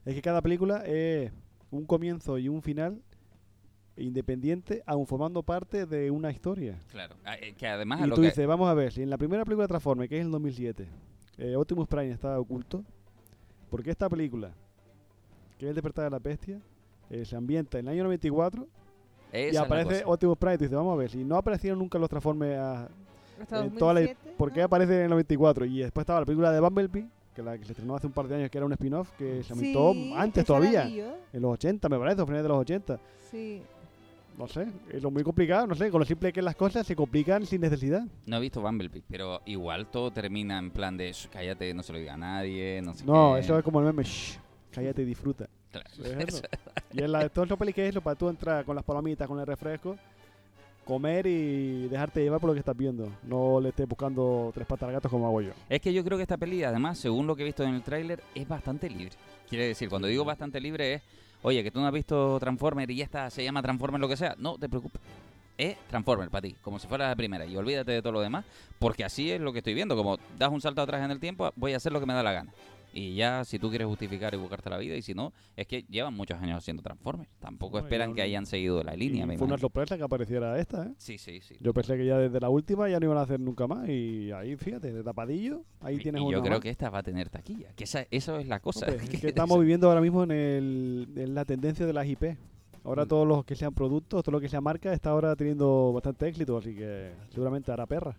es 0.04 0.14
que 0.14 0.22
cada 0.22 0.42
película 0.42 0.84
es 0.86 1.32
un 1.70 1.86
comienzo 1.86 2.38
y 2.38 2.48
un 2.48 2.62
final 2.62 3.02
independiente, 4.02 4.82
aun 4.86 5.06
formando 5.06 5.42
parte 5.42 5.86
de 5.86 6.10
una 6.10 6.30
historia. 6.30 6.78
Claro, 6.90 7.14
ah, 7.24 7.36
eh, 7.36 7.54
que 7.56 7.66
además 7.66 8.00
a 8.02 8.06
Y 8.06 8.08
lo 8.08 8.14
tú 8.16 8.22
que- 8.22 8.28
dices, 8.28 8.46
vamos 8.46 8.68
a 8.68 8.74
ver, 8.74 8.92
si 8.92 9.02
en 9.02 9.10
la 9.10 9.18
primera 9.18 9.44
película 9.44 9.64
de 9.64 9.68
Transformers, 9.68 10.08
que 10.08 10.18
es 10.18 10.24
el 10.24 10.30
2007, 10.30 10.86
eh, 11.38 11.56
Optimus 11.56 11.86
Prime 11.88 12.10
estaba 12.10 12.38
oculto, 12.38 12.82
¿por 13.70 13.82
qué 13.82 13.90
esta 13.90 14.08
película, 14.08 14.50
que 15.58 15.66
es 15.66 15.68
el 15.70 15.74
despertar 15.74 16.04
de 16.04 16.10
la 16.10 16.18
bestia, 16.18 16.60
eh, 17.10 17.24
se 17.24 17.36
ambienta 17.36 17.78
en 17.78 17.86
el 17.86 17.92
año 17.94 18.04
94 18.04 18.66
Esa 19.32 19.54
y 19.54 19.56
aparece. 19.56 20.02
Optimus 20.06 20.38
Prime? 20.38 20.54
Y 20.54 20.58
tú 20.58 20.64
dices, 20.64 20.76
vamos 20.76 20.94
a 20.94 20.96
ver, 20.96 21.10
si 21.10 21.24
no 21.24 21.36
aparecieron 21.36 21.78
nunca 21.78 21.98
los 21.98 22.08
Transformers 22.08 22.58
a- 22.58 22.88
Hasta 23.40 23.64
en 23.64 23.70
toda 23.76 23.94
la- 23.94 24.00
2007, 24.00 24.34
¿por 24.36 24.52
qué 24.52 24.62
aparece 24.62 24.96
en 24.96 25.02
el 25.04 25.10
94? 25.10 25.64
Y 25.64 25.78
después 25.80 26.02
estaba 26.02 26.20
la 26.20 26.26
película 26.26 26.52
de 26.52 26.60
Bumblebee, 26.60 27.08
que 27.34 27.42
la 27.42 27.56
que 27.56 27.64
se 27.64 27.72
estrenó 27.72 27.94
hace 27.96 28.06
un 28.06 28.12
par 28.12 28.26
de 28.28 28.34
años, 28.36 28.50
que 28.50 28.58
era 28.58 28.66
un 28.66 28.72
spin-off, 28.72 29.10
que 29.16 29.42
se 29.44 29.52
ambientó 29.52 29.92
Sí, 29.92 30.12
antes 30.16 30.44
todavía, 30.44 30.84
en 31.32 31.40
los 31.42 31.52
80, 31.54 31.88
me 31.88 31.98
parece, 31.98 32.20
a 32.20 32.26
finales 32.26 32.42
de 32.42 32.48
los 32.48 32.58
80. 32.58 32.98
Sí. 33.30 33.62
No 34.40 34.48
sé, 34.48 34.66
es 34.90 35.02
lo 35.02 35.10
muy 35.10 35.22
complicado, 35.22 35.66
no 35.66 35.74
sé, 35.74 35.90
con 35.90 36.00
lo 36.00 36.06
simple 36.06 36.32
que 36.32 36.40
las 36.40 36.56
cosas 36.56 36.86
se 36.86 36.96
complican 36.96 37.44
sin 37.44 37.60
necesidad. 37.60 38.02
No 38.26 38.38
he 38.38 38.40
visto 38.40 38.60
Bumblebee, 38.62 39.02
pero 39.08 39.42
igual 39.44 39.86
todo 39.90 40.10
termina 40.10 40.58
en 40.58 40.70
plan 40.70 40.96
de 40.96 41.12
"Shh, 41.12 41.28
cállate, 41.30 41.74
no 41.74 41.82
se 41.82 41.92
lo 41.92 41.98
diga 41.98 42.14
a 42.14 42.16
nadie, 42.16 42.80
no 42.82 42.94
sé 42.94 43.04
No, 43.04 43.34
qué". 43.34 43.40
eso 43.40 43.58
es 43.58 43.62
como 43.64 43.80
el 43.80 43.86
meme, 43.86 44.02
shh, 44.02 44.38
cállate 44.72 45.02
y 45.02 45.04
disfruta. 45.04 45.46
Claro. 45.70 45.88
Es 46.02 46.28
eso. 46.34 46.42
y 46.92 47.02
en 47.02 47.12
la, 47.12 47.28
todo 47.28 47.44
eso 47.44 47.56
peli 47.58 47.72
que 47.74 47.86
es 47.86 47.94
lo 47.94 48.00
para 48.00 48.16
tú 48.16 48.28
entrar 48.30 48.64
con 48.64 48.74
las 48.74 48.84
palomitas, 48.84 49.28
con 49.28 49.38
el 49.38 49.46
refresco, 49.46 49.96
comer 50.84 51.26
y 51.26 51.86
dejarte 51.88 52.22
llevar 52.22 52.40
por 52.40 52.48
lo 52.48 52.54
que 52.54 52.60
estás 52.60 52.76
viendo. 52.76 53.12
No 53.22 53.60
le 53.60 53.68
estés 53.68 53.86
buscando 53.86 54.50
tres 54.54 54.66
patas 54.66 54.88
al 54.88 54.94
gato 54.94 55.08
como 55.10 55.26
hago 55.26 55.42
yo. 55.42 55.50
Es 55.68 55.80
que 55.80 55.92
yo 55.92 56.02
creo 56.02 56.16
que 56.16 56.22
esta 56.22 56.36
peli, 56.38 56.64
además, 56.64 56.98
según 56.98 57.26
lo 57.26 57.36
que 57.36 57.42
he 57.42 57.44
visto 57.44 57.62
en 57.62 57.74
el 57.74 57.82
tráiler, 57.82 58.22
es 58.34 58.48
bastante 58.48 58.88
libre. 58.88 59.14
Quiere 59.48 59.66
decir, 59.68 59.88
cuando 59.88 60.08
digo 60.08 60.24
bastante 60.24 60.60
libre 60.60 60.94
es, 60.94 61.02
oye, 61.42 61.62
que 61.62 61.70
tú 61.70 61.80
no 61.80 61.86
has 61.86 61.92
visto 61.92 62.38
Transformer 62.38 62.90
y 62.90 62.96
ya 62.96 63.04
está, 63.04 63.30
se 63.30 63.44
llama 63.44 63.62
Transformer 63.62 64.00
lo 64.00 64.08
que 64.08 64.16
sea. 64.16 64.34
No 64.38 64.58
te 64.58 64.68
preocupes. 64.68 65.00
Es 65.58 65.76
Transformer 65.88 66.30
para 66.30 66.42
ti, 66.42 66.56
como 66.62 66.78
si 66.78 66.86
fuera 66.86 67.08
la 67.08 67.16
primera. 67.16 67.44
Y 67.44 67.56
olvídate 67.56 67.92
de 67.92 68.02
todo 68.02 68.12
lo 68.12 68.20
demás, 68.20 68.44
porque 68.78 69.04
así 69.04 69.30
es 69.30 69.40
lo 69.40 69.52
que 69.52 69.58
estoy 69.58 69.74
viendo. 69.74 69.96
Como 69.96 70.18
das 70.38 70.50
un 70.50 70.60
salto 70.60 70.80
atrás 70.80 71.04
en 71.04 71.10
el 71.10 71.20
tiempo, 71.20 71.52
voy 71.56 71.74
a 71.74 71.76
hacer 71.76 71.92
lo 71.92 72.00
que 72.00 72.06
me 72.06 72.14
da 72.14 72.22
la 72.22 72.32
gana. 72.32 72.52
Y 72.92 73.14
ya, 73.14 73.44
si 73.44 73.58
tú 73.58 73.68
quieres 73.70 73.86
justificar 73.86 74.34
y 74.34 74.36
buscarte 74.36 74.68
la 74.70 74.78
vida, 74.78 74.96
y 74.96 75.02
si 75.02 75.14
no, 75.14 75.32
es 75.56 75.66
que 75.66 75.82
llevan 75.88 76.14
muchos 76.14 76.40
años 76.40 76.58
haciendo 76.58 76.82
Transformers. 76.82 77.30
Tampoco 77.38 77.78
No, 77.78 77.84
esperan 77.84 78.14
que 78.14 78.22
hayan 78.22 78.46
seguido 78.46 78.82
la 78.82 78.94
línea, 78.94 79.26
me 79.26 79.38
fue 79.38 79.46
una 79.46 79.58
sorpresa 79.58 79.96
que 79.96 80.02
apareciera 80.02 80.58
esta, 80.58 80.86
¿eh? 80.86 80.94
Sí, 80.98 81.18
sí, 81.18 81.40
sí. 81.40 81.56
Yo 81.60 81.72
pensé 81.72 81.96
que 81.96 82.04
ya 82.06 82.18
desde 82.18 82.40
la 82.40 82.48
última 82.48 82.88
ya 82.88 82.98
no 82.98 83.06
iban 83.06 83.18
a 83.18 83.22
hacer 83.22 83.38
nunca 83.40 83.66
más. 83.66 83.88
Y 83.88 84.32
ahí, 84.32 84.56
fíjate, 84.56 84.92
de 84.92 85.02
tapadillo, 85.02 85.62
ahí 85.80 85.98
tienes 85.98 86.20
Y 86.20 86.24
una 86.24 86.36
yo 86.38 86.42
creo 86.42 86.54
más. 86.54 86.60
que 86.60 86.70
esta 86.70 86.90
va 86.90 86.98
a 86.98 87.02
tener 87.02 87.28
taquilla. 87.30 87.72
Que 87.74 87.84
esa, 87.84 88.06
eso 88.10 88.38
es 88.38 88.48
la 88.48 88.60
cosa. 88.60 88.86
Es 88.86 89.08
que 89.20 89.28
estamos 89.28 89.58
viviendo 89.60 89.88
ahora 89.88 90.00
mismo 90.00 90.24
en, 90.24 90.30
el, 90.32 91.08
en 91.16 91.34
la 91.34 91.44
tendencia 91.44 91.86
de 91.86 91.92
las 91.92 92.06
IP. 92.06 92.22
Mm. 92.22 92.36
Ahora 92.82 93.04
todos 93.06 93.28
los 93.28 93.44
que 93.44 93.54
sean 93.56 93.74
productos, 93.74 94.24
todo 94.24 94.32
lo 94.32 94.40
que 94.40 94.48
sea 94.48 94.60
marca, 94.62 94.92
está 94.92 95.10
ahora 95.10 95.36
teniendo 95.36 95.92
bastante 95.92 96.26
éxito, 96.28 96.56
así 96.56 96.74
que 96.74 97.12
seguramente 97.28 97.70
hará 97.70 97.86
perra. 97.86 98.16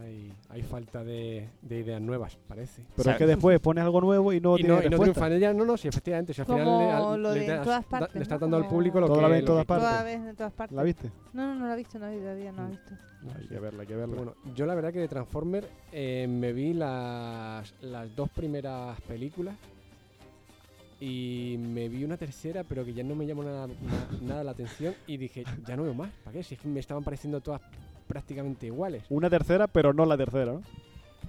Hay, 0.00 0.32
hay 0.48 0.62
falta 0.62 1.04
de, 1.04 1.48
de 1.60 1.78
ideas 1.80 2.00
nuevas, 2.00 2.36
parece. 2.48 2.82
Pero 2.96 3.10
es 3.10 3.16
que 3.18 3.26
después 3.26 3.60
pones 3.60 3.84
algo 3.84 4.00
nuevo 4.00 4.32
y 4.32 4.40
no 4.40 4.54
y 4.56 4.62
tiene 4.62 4.74
no, 4.76 4.82
y 4.82 4.88
no 4.88 4.98
triunfan 4.98 5.32
ella, 5.32 5.52
no, 5.52 5.64
no, 5.64 5.76
si 5.76 5.88
efectivamente, 5.88 6.32
si 6.32 6.40
al 6.40 6.46
final 6.46 6.64
Como 6.64 6.78
le, 6.80 6.90
al- 6.90 7.22
lo 7.22 7.34
le 7.34 7.40
de 7.40 7.46
das- 7.48 7.62
todas 7.64 7.82
da- 7.84 7.88
partes, 7.98 8.14
le 8.16 8.22
está 8.22 8.34
¿no? 8.36 8.40
dando 8.40 8.56
al 8.56 8.68
público 8.68 9.00
lo 9.00 9.06
Toda 9.06 9.28
que 9.28 9.36
en 9.38 9.44
todas 9.44 9.66
partes. 9.66 9.88
Toda 9.88 10.02
vez 10.02 10.16
en 10.20 10.36
todas 10.36 10.52
partes. 10.52 10.76
¿La 10.76 10.82
viste? 10.82 11.10
No, 11.34 11.46
no, 11.46 11.54
no 11.56 11.66
la 11.66 11.74
he 11.74 11.76
visto, 11.76 11.98
no, 11.98 12.06
todavía 12.10 12.52
no 12.52 12.62
la 12.62 12.68
he 12.68 12.70
visto. 12.70 12.90
Hay 13.38 13.46
que 13.48 13.58
verla, 13.60 13.80
hay 13.82 13.86
que 13.86 13.96
verla. 13.96 14.16
Bueno, 14.16 14.34
yo 14.54 14.66
la 14.66 14.74
verdad 14.74 14.92
que 14.92 14.98
de 15.00 15.08
Transformer 15.08 15.68
eh, 15.92 16.26
me 16.28 16.52
vi 16.52 16.72
las, 16.72 17.74
las 17.82 18.16
dos 18.16 18.30
primeras 18.30 19.00
películas 19.02 19.54
y 21.00 21.56
me 21.58 21.88
vi 21.88 22.04
una 22.04 22.16
tercera, 22.16 22.64
pero 22.64 22.84
que 22.84 22.94
ya 22.94 23.02
no 23.02 23.14
me 23.14 23.26
llamó 23.26 23.42
nada, 23.42 23.66
na- 23.66 24.08
nada 24.22 24.44
la 24.44 24.52
atención 24.52 24.94
y 25.06 25.16
dije, 25.16 25.44
ya 25.66 25.76
no 25.76 25.82
veo 25.82 25.94
más, 25.94 26.10
¿para 26.24 26.34
qué? 26.36 26.42
Si 26.44 26.54
es 26.54 26.60
que 26.60 26.68
me 26.68 26.80
estaban 26.80 27.02
pareciendo 27.02 27.40
todas 27.40 27.60
prácticamente 28.06 28.66
iguales. 28.66 29.04
Una 29.08 29.28
tercera, 29.30 29.66
pero 29.66 29.92
no 29.92 30.04
la 30.06 30.16
tercera, 30.16 30.52
¿no? 30.52 30.62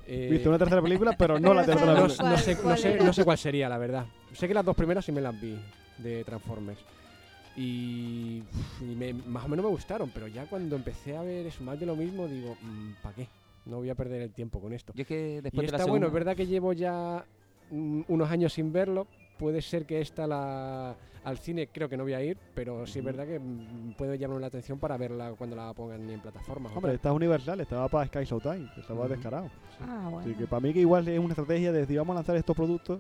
Eh, 0.08 0.28
Viste 0.32 0.50
una 0.50 0.58
tercera 0.58 0.82
película, 0.82 1.16
pero 1.18 1.40
no 1.40 1.54
la 1.54 1.64
tercera 1.66 1.94
no, 1.94 2.04
película. 2.08 2.30
no 2.30 2.38
sé, 2.38 2.56
no, 2.56 2.62
¿Cuál 2.62 2.78
sé, 2.78 2.98
no 3.00 3.14
sé 3.14 3.24
cuál 3.24 3.38
sería, 3.38 3.70
la 3.70 3.78
verdad. 3.78 4.06
Sé 4.34 4.48
que 4.48 4.54
las 4.54 4.66
dos 4.66 4.76
primeras 4.76 5.06
sí 5.06 5.12
me 5.12 5.22
las 5.22 5.40
vi 5.40 5.58
de 6.00 6.24
Transformers. 6.24 6.80
Y, 7.56 8.42
y 8.82 8.96
me- 8.98 9.14
más 9.14 9.46
o 9.46 9.48
menos 9.48 9.64
me 9.64 9.70
gustaron, 9.70 10.10
pero 10.14 10.28
ya 10.28 10.46
cuando 10.46 10.76
empecé 10.76 11.16
a 11.16 11.22
ver 11.22 11.46
eso 11.46 11.64
más 11.64 11.80
de 11.80 11.86
lo 11.86 11.96
mismo, 11.96 12.28
digo, 12.28 12.58
¿para 13.02 13.16
qué? 13.16 13.28
No 13.66 13.78
voy 13.78 13.90
a 13.90 13.96
perder 13.96 14.24
el 14.24 14.32
tiempo 14.32 14.60
con 14.60 14.74
esto. 14.74 14.92
Yo 14.96 15.04
es 15.04 15.08
que 15.08 15.38
Y 15.38 15.42
después 15.42 15.68
de 15.68 15.72
la 15.72 15.78
está 15.78 15.90
bueno, 15.90 16.08
es 16.08 16.10
segunda- 16.12 16.14
verdad 16.14 16.36
que 16.36 16.48
llevo 16.48 16.74
ya 16.74 17.24
mm, 17.70 18.02
unos 18.08 18.30
años 18.32 18.54
sin 18.54 18.74
verlo. 18.74 19.08
Puede 19.38 19.62
ser 19.62 19.86
que 19.86 20.00
esta 20.02 20.28
la 20.28 20.96
al 21.24 21.38
cine 21.38 21.70
creo 21.72 21.88
que 21.88 21.96
no 21.96 22.04
voy 22.04 22.14
a 22.14 22.22
ir, 22.22 22.38
pero 22.54 22.86
sí 22.86 23.00
es 23.00 23.06
verdad 23.06 23.26
que 23.26 23.40
mm, 23.40 23.94
puede 23.98 24.18
llamarme 24.18 24.42
la 24.42 24.48
atención 24.48 24.78
para 24.78 24.98
verla 24.98 25.34
cuando 25.38 25.56
la 25.56 25.74
pongan 25.74 26.10
en 26.10 26.20
plataformas. 26.20 26.72
o 26.74 26.76
Hombre, 26.76 26.94
esta 26.94 27.10
es 27.10 27.16
universal, 27.16 27.60
estaba 27.62 27.88
para 27.88 28.06
Sky 28.08 28.26
Showtime, 28.26 28.68
estaba 28.78 29.02
Ujú. 29.06 29.10
descarado. 29.10 29.50
Ah, 29.82 30.10
bueno. 30.12 30.20
Así 30.20 30.36
que 30.36 30.48
para 30.48 30.60
mí 30.60 30.74
que 30.74 30.82
igual 30.82 31.08
es 31.08 31.18
una 31.20 31.30
estrategia 31.30 31.72
de 31.72 31.80
decir 31.80 31.98
vamos 31.98 32.14
a 32.14 32.16
lanzar 32.16 32.36
estos 32.36 32.56
productos 32.56 33.00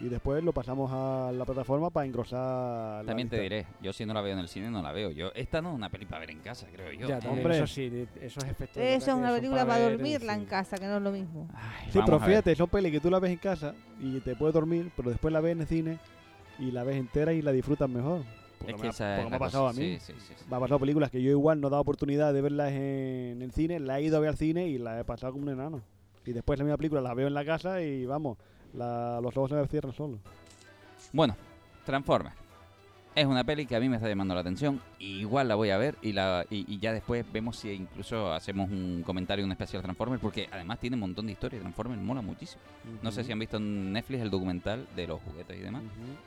y 0.00 0.08
después 0.08 0.44
lo 0.44 0.52
pasamos 0.52 0.90
a 0.92 1.32
la 1.32 1.44
plataforma 1.44 1.90
para 1.90 2.06
engrosar 2.06 3.04
la 3.04 3.08
También 3.08 3.28
te 3.28 3.36
lista. 3.40 3.42
diré, 3.42 3.66
yo 3.82 3.92
si 3.92 4.06
no 4.06 4.14
la 4.14 4.20
veo 4.20 4.32
en 4.34 4.38
el 4.38 4.48
cine 4.48 4.70
no 4.70 4.80
la 4.82 4.92
veo. 4.92 5.10
Yo 5.10 5.32
esta 5.34 5.60
no 5.60 5.70
es 5.70 5.74
una 5.74 5.90
peli 5.90 6.06
para 6.06 6.20
ver 6.20 6.30
en 6.30 6.38
casa, 6.40 6.66
creo 6.72 6.92
yo. 6.92 7.08
Ya, 7.08 7.18
¿eh? 7.18 7.28
Hombre. 7.28 7.56
eso 7.56 7.66
sí, 7.66 8.06
esos 8.20 8.44
efectos. 8.44 8.76
Eso 8.82 9.10
es 9.10 9.16
una 9.16 9.32
película 9.34 9.66
para 9.66 9.84
en 9.86 9.92
dormirla 9.92 10.34
en 10.34 10.44
casa, 10.44 10.76
que 10.78 10.86
no 10.86 10.98
es 10.98 11.02
lo 11.02 11.10
mismo. 11.10 11.48
Ay, 11.54 11.90
Sí, 11.92 11.98
pero 12.04 12.20
fíjate, 12.20 12.54
son 12.54 12.68
pelis 12.68 12.92
que 12.92 13.00
tú 13.00 13.10
la 13.10 13.18
ves 13.18 13.32
en 13.32 13.38
casa 13.38 13.74
y 14.00 14.20
te 14.20 14.36
puedes 14.36 14.54
dormir, 14.54 14.90
pero 14.96 15.10
después 15.10 15.32
la 15.32 15.40
ves 15.40 15.52
en 15.52 15.60
el 15.62 15.66
cine 15.66 15.98
y 16.60 16.70
la 16.70 16.84
ves 16.84 16.96
entera 16.96 17.32
y 17.32 17.42
la 17.42 17.50
disfrutas 17.52 17.88
mejor. 17.88 18.22
Porque 18.58 18.72
Es 18.74 18.80
que 18.80 18.86
ha- 18.88 18.90
esa 18.90 19.16
porque 19.16 19.24
es 19.26 19.30
me 19.30 19.36
ha 19.36 19.38
pasado 19.38 19.66
cosa, 19.68 19.78
a 19.78 19.82
mí. 19.82 19.98
sí, 19.98 20.12
sí, 20.12 20.20
sí, 20.20 20.34
sí. 20.36 20.44
Me 20.48 20.56
ha 20.56 20.60
pasado 20.60 20.78
películas 20.80 21.10
que 21.10 21.22
yo 21.22 21.30
igual 21.30 21.60
no 21.60 21.68
he 21.68 21.70
dado 21.70 21.82
oportunidad 21.82 22.32
de 22.32 22.40
verlas 22.40 22.70
en 22.72 23.40
el 23.42 23.52
cine, 23.52 23.78
la 23.80 23.98
he 23.98 24.02
ido 24.02 24.16
a 24.16 24.20
ver 24.20 24.30
al 24.30 24.36
cine 24.36 24.66
y 24.68 24.78
la 24.78 24.98
he 25.00 25.04
pasado 25.04 25.32
como 25.32 25.44
un 25.44 25.50
enano. 25.50 25.80
Y 26.24 26.32
después 26.32 26.58
la 26.58 26.64
misma 26.64 26.76
película 26.76 27.00
la 27.00 27.14
veo 27.14 27.26
en 27.28 27.34
la 27.34 27.44
casa 27.44 27.80
y 27.82 28.04
vamos, 28.04 28.36
la- 28.74 29.20
los 29.22 29.36
ojos 29.36 29.50
se 29.50 29.56
me 29.56 29.66
cierran 29.66 29.92
solos. 29.92 30.18
Bueno, 31.12 31.36
Transformers. 31.84 32.36
Es 33.14 33.26
una 33.26 33.42
peli 33.42 33.66
que 33.66 33.74
a 33.74 33.80
mí 33.80 33.88
me 33.88 33.96
está 33.96 34.08
llamando 34.08 34.34
la 34.34 34.42
atención. 34.42 34.80
y 35.00 35.18
igual 35.20 35.48
la 35.48 35.56
voy 35.56 35.70
a 35.70 35.78
ver 35.78 35.96
y, 36.02 36.12
la, 36.12 36.44
y, 36.50 36.72
y 36.72 36.78
ya 36.78 36.92
después 36.92 37.24
vemos 37.32 37.56
si 37.56 37.70
incluso 37.72 38.32
hacemos 38.32 38.70
un 38.70 39.02
comentario, 39.04 39.44
un 39.44 39.50
especial 39.50 39.82
Transformers, 39.82 40.20
porque 40.22 40.48
además 40.52 40.78
tiene 40.78 40.94
un 40.94 41.00
montón 41.00 41.26
de 41.26 41.32
historias. 41.32 41.62
Transformers 41.62 42.00
mola 42.00 42.20
muchísimo. 42.22 42.62
No 43.02 43.10
sé 43.10 43.24
si 43.24 43.32
han 43.32 43.38
visto 43.40 43.56
en 43.56 43.92
Netflix 43.92 44.22
el 44.22 44.30
documental 44.30 44.86
de 44.94 45.06
los 45.08 45.20
juguetes 45.22 45.56
y 45.58 45.60
demás. 45.62 45.82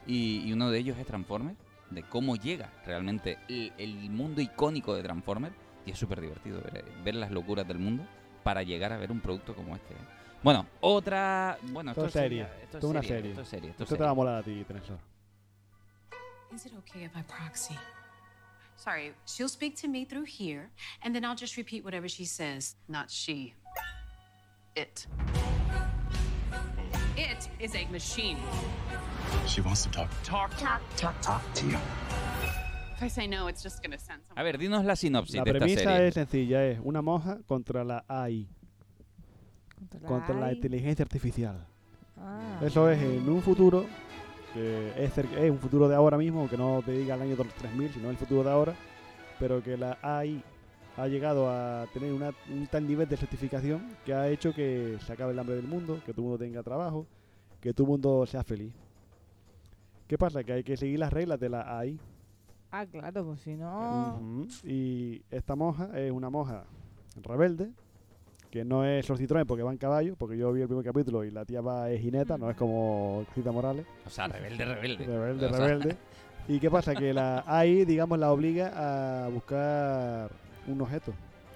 y, 0.05 0.41
y 0.45 0.51
uno 0.51 0.69
de 0.69 0.79
ellos 0.79 0.97
es 0.97 1.05
Transformers, 1.05 1.57
de 1.91 2.03
cómo 2.03 2.35
llega 2.35 2.69
realmente 2.85 3.37
el, 3.47 3.71
el 3.77 4.09
mundo 4.09 4.41
icónico 4.41 4.93
de 4.93 5.03
Transformers. 5.03 5.55
Y 5.85 5.91
es 5.91 5.97
súper 5.97 6.19
divertido 6.19 6.61
ver, 6.73 6.83
ver 7.05 7.15
las 7.15 7.31
locuras 7.31 7.65
del 7.67 7.79
mundo 7.79 8.03
para 8.43 8.63
llegar 8.63 8.91
a 8.91 8.97
ver 8.97 9.11
un 9.13 9.21
producto 9.21 9.55
como 9.55 9.75
este. 9.75 9.93
¿eh? 9.93 9.97
Bueno, 10.43 10.65
otra... 10.81 11.57
Bueno, 11.71 11.91
Esto 11.91 12.05
esto, 12.05 12.07
es 12.07 12.13
sería- 12.23 12.47
serie, 12.47 12.63
Esto 12.63 12.77
esto 12.77 12.87
es 12.87 12.91
una 12.91 13.01
serie, 13.01 13.15
serie. 13.17 13.29
Esto 13.31 13.41
es 13.41 13.47
serie. 13.47 13.69
Esto 13.69 13.83
es 13.83 13.87
Esto 13.87 13.95
te 13.95 13.97
serie. 13.97 14.05
va 14.05 14.11
a 14.11 14.15
molar 14.15 14.35
a 14.39 14.43
ti, 14.43 14.63
Tresor. 14.67 14.97
Is 16.53 16.65
it 16.65 16.73
okay 16.79 17.03
if 17.05 17.15
I 17.15 17.21
proxy? 17.23 17.75
Sorry, 18.75 19.13
she'll 19.27 19.47
speak 19.47 19.75
to 19.81 19.87
me 19.87 20.05
through 20.05 20.25
here, 20.25 20.71
and 21.03 21.13
then 21.13 21.23
I'll 21.23 21.35
just 21.37 21.55
repeat 21.55 21.83
whatever 21.85 22.09
she 22.09 22.25
says. 22.25 22.75
Not 22.89 23.09
she. 23.11 23.53
It. 24.75 25.05
It 27.15 27.47
is 27.59 27.75
a 27.75 27.85
machine. 27.91 28.37
She 29.47 29.61
wants 29.61 29.83
to 29.83 29.91
talk. 29.91 30.09
Talk, 30.23 30.49
talk, 30.57 30.81
Talk, 30.97 31.21
talk 31.21 31.53
to 31.53 31.67
you. 31.67 31.77
If 32.97 33.03
I 33.03 33.07
say 33.07 33.27
no, 33.27 33.47
it's 33.47 33.61
just 33.61 33.83
gonna 33.83 33.99
send 33.99 34.21
someone. 34.27 34.39
A 34.39 34.43
ver, 34.43 34.57
dinos 34.57 34.83
la 34.83 34.95
sinopsis 34.95 35.35
La 35.35 35.43
de 35.43 35.51
esta 35.51 35.59
premisa 35.59 35.83
serie. 35.83 36.07
es 36.07 36.13
sencilla, 36.15 36.65
es 36.65 36.79
una 36.83 37.01
monja 37.03 37.37
contra 37.47 37.83
la 37.83 38.03
AI, 38.07 38.47
contra 40.05 40.35
la 40.35 40.47
AI. 40.47 40.55
inteligencia 40.55 41.03
artificial. 41.03 41.65
Ah. 42.17 42.59
Eso 42.63 42.89
es 42.89 43.01
en 43.01 43.27
un 43.27 43.41
futuro, 43.41 43.85
que 44.53 44.91
es, 45.03 45.49
un 45.49 45.59
futuro 45.59 45.87
de 45.87 45.95
ahora 45.95 46.17
mismo, 46.17 46.47
que 46.49 46.57
no 46.57 46.81
te 46.85 46.91
diga 46.91 47.15
el 47.15 47.21
año 47.21 47.35
3000, 47.35 47.91
sino 47.93 48.09
el 48.09 48.17
futuro 48.17 48.43
de 48.43 48.51
ahora, 48.51 48.75
pero 49.39 49.61
que 49.63 49.77
la 49.77 49.97
AI 50.01 50.43
ha 50.97 51.07
llegado 51.07 51.49
a 51.49 51.87
tener 51.93 52.13
una- 52.13 52.33
un 52.51 52.67
tal 52.67 52.85
nivel 52.85 53.07
de 53.07 53.17
certificación 53.17 53.81
que 54.05 54.13
ha 54.13 54.27
hecho 54.27 54.53
que 54.53 54.97
se 55.05 55.13
acabe 55.13 55.31
el 55.31 55.39
hambre 55.39 55.55
del 55.55 55.67
mundo, 55.67 55.95
que 56.05 56.11
todo 56.13 56.21
el 56.25 56.29
mundo 56.29 56.37
tenga 56.37 56.61
trabajo, 56.63 57.07
que 57.59 57.73
todo 57.73 57.85
el 57.85 57.91
mundo 57.91 58.25
sea 58.25 58.43
feliz. 58.43 58.73
¿Qué 60.07 60.17
pasa? 60.17 60.43
Que 60.43 60.51
hay 60.53 60.63
que 60.63 60.75
seguir 60.75 60.99
las 60.99 61.13
reglas 61.13 61.39
de 61.39 61.49
la 61.49 61.77
AI. 61.79 61.97
Ah, 62.71 62.85
claro, 62.85 63.25
pues 63.25 63.39
si 63.41 63.55
no. 63.55 64.19
Y 64.63 65.21
esta 65.31 65.55
monja 65.55 65.89
es 65.97 66.11
una 66.11 66.29
monja 66.29 66.65
rebelde, 67.23 67.71
que 68.51 68.65
no 68.65 68.85
es 68.85 69.05
Sorcitrón 69.05 69.47
porque 69.47 69.63
va 69.63 69.71
en 69.71 69.77
caballo, 69.77 70.15
porque 70.17 70.37
yo 70.37 70.51
vi 70.51 70.61
el 70.61 70.67
primer 70.67 70.83
capítulo 70.85 71.23
y 71.23 71.31
la 71.31 71.45
tía 71.45 71.61
va 71.61 71.89
es 71.89 72.01
jineta, 72.01 72.37
no 72.37 72.49
es 72.49 72.57
como 72.57 73.25
Cita 73.33 73.51
Morales. 73.51 73.85
O 74.05 74.09
sea, 74.09 74.27
rebelde, 74.27 74.65
rebelde. 74.65 75.05
Rebelde, 75.05 75.45
O 75.45 75.49
sea, 75.49 75.67
rebelde. 75.67 75.97
¿Y 76.49 76.59
qué 76.59 76.69
pasa? 76.69 76.93
Que 76.93 77.13
la 77.13 77.43
AI, 77.47 77.85
digamos, 77.85 78.19
la 78.19 78.31
obliga 78.31 79.25
a 79.25 79.29
buscar 79.29 80.29
un 80.67 80.81
objeto. 80.81 81.13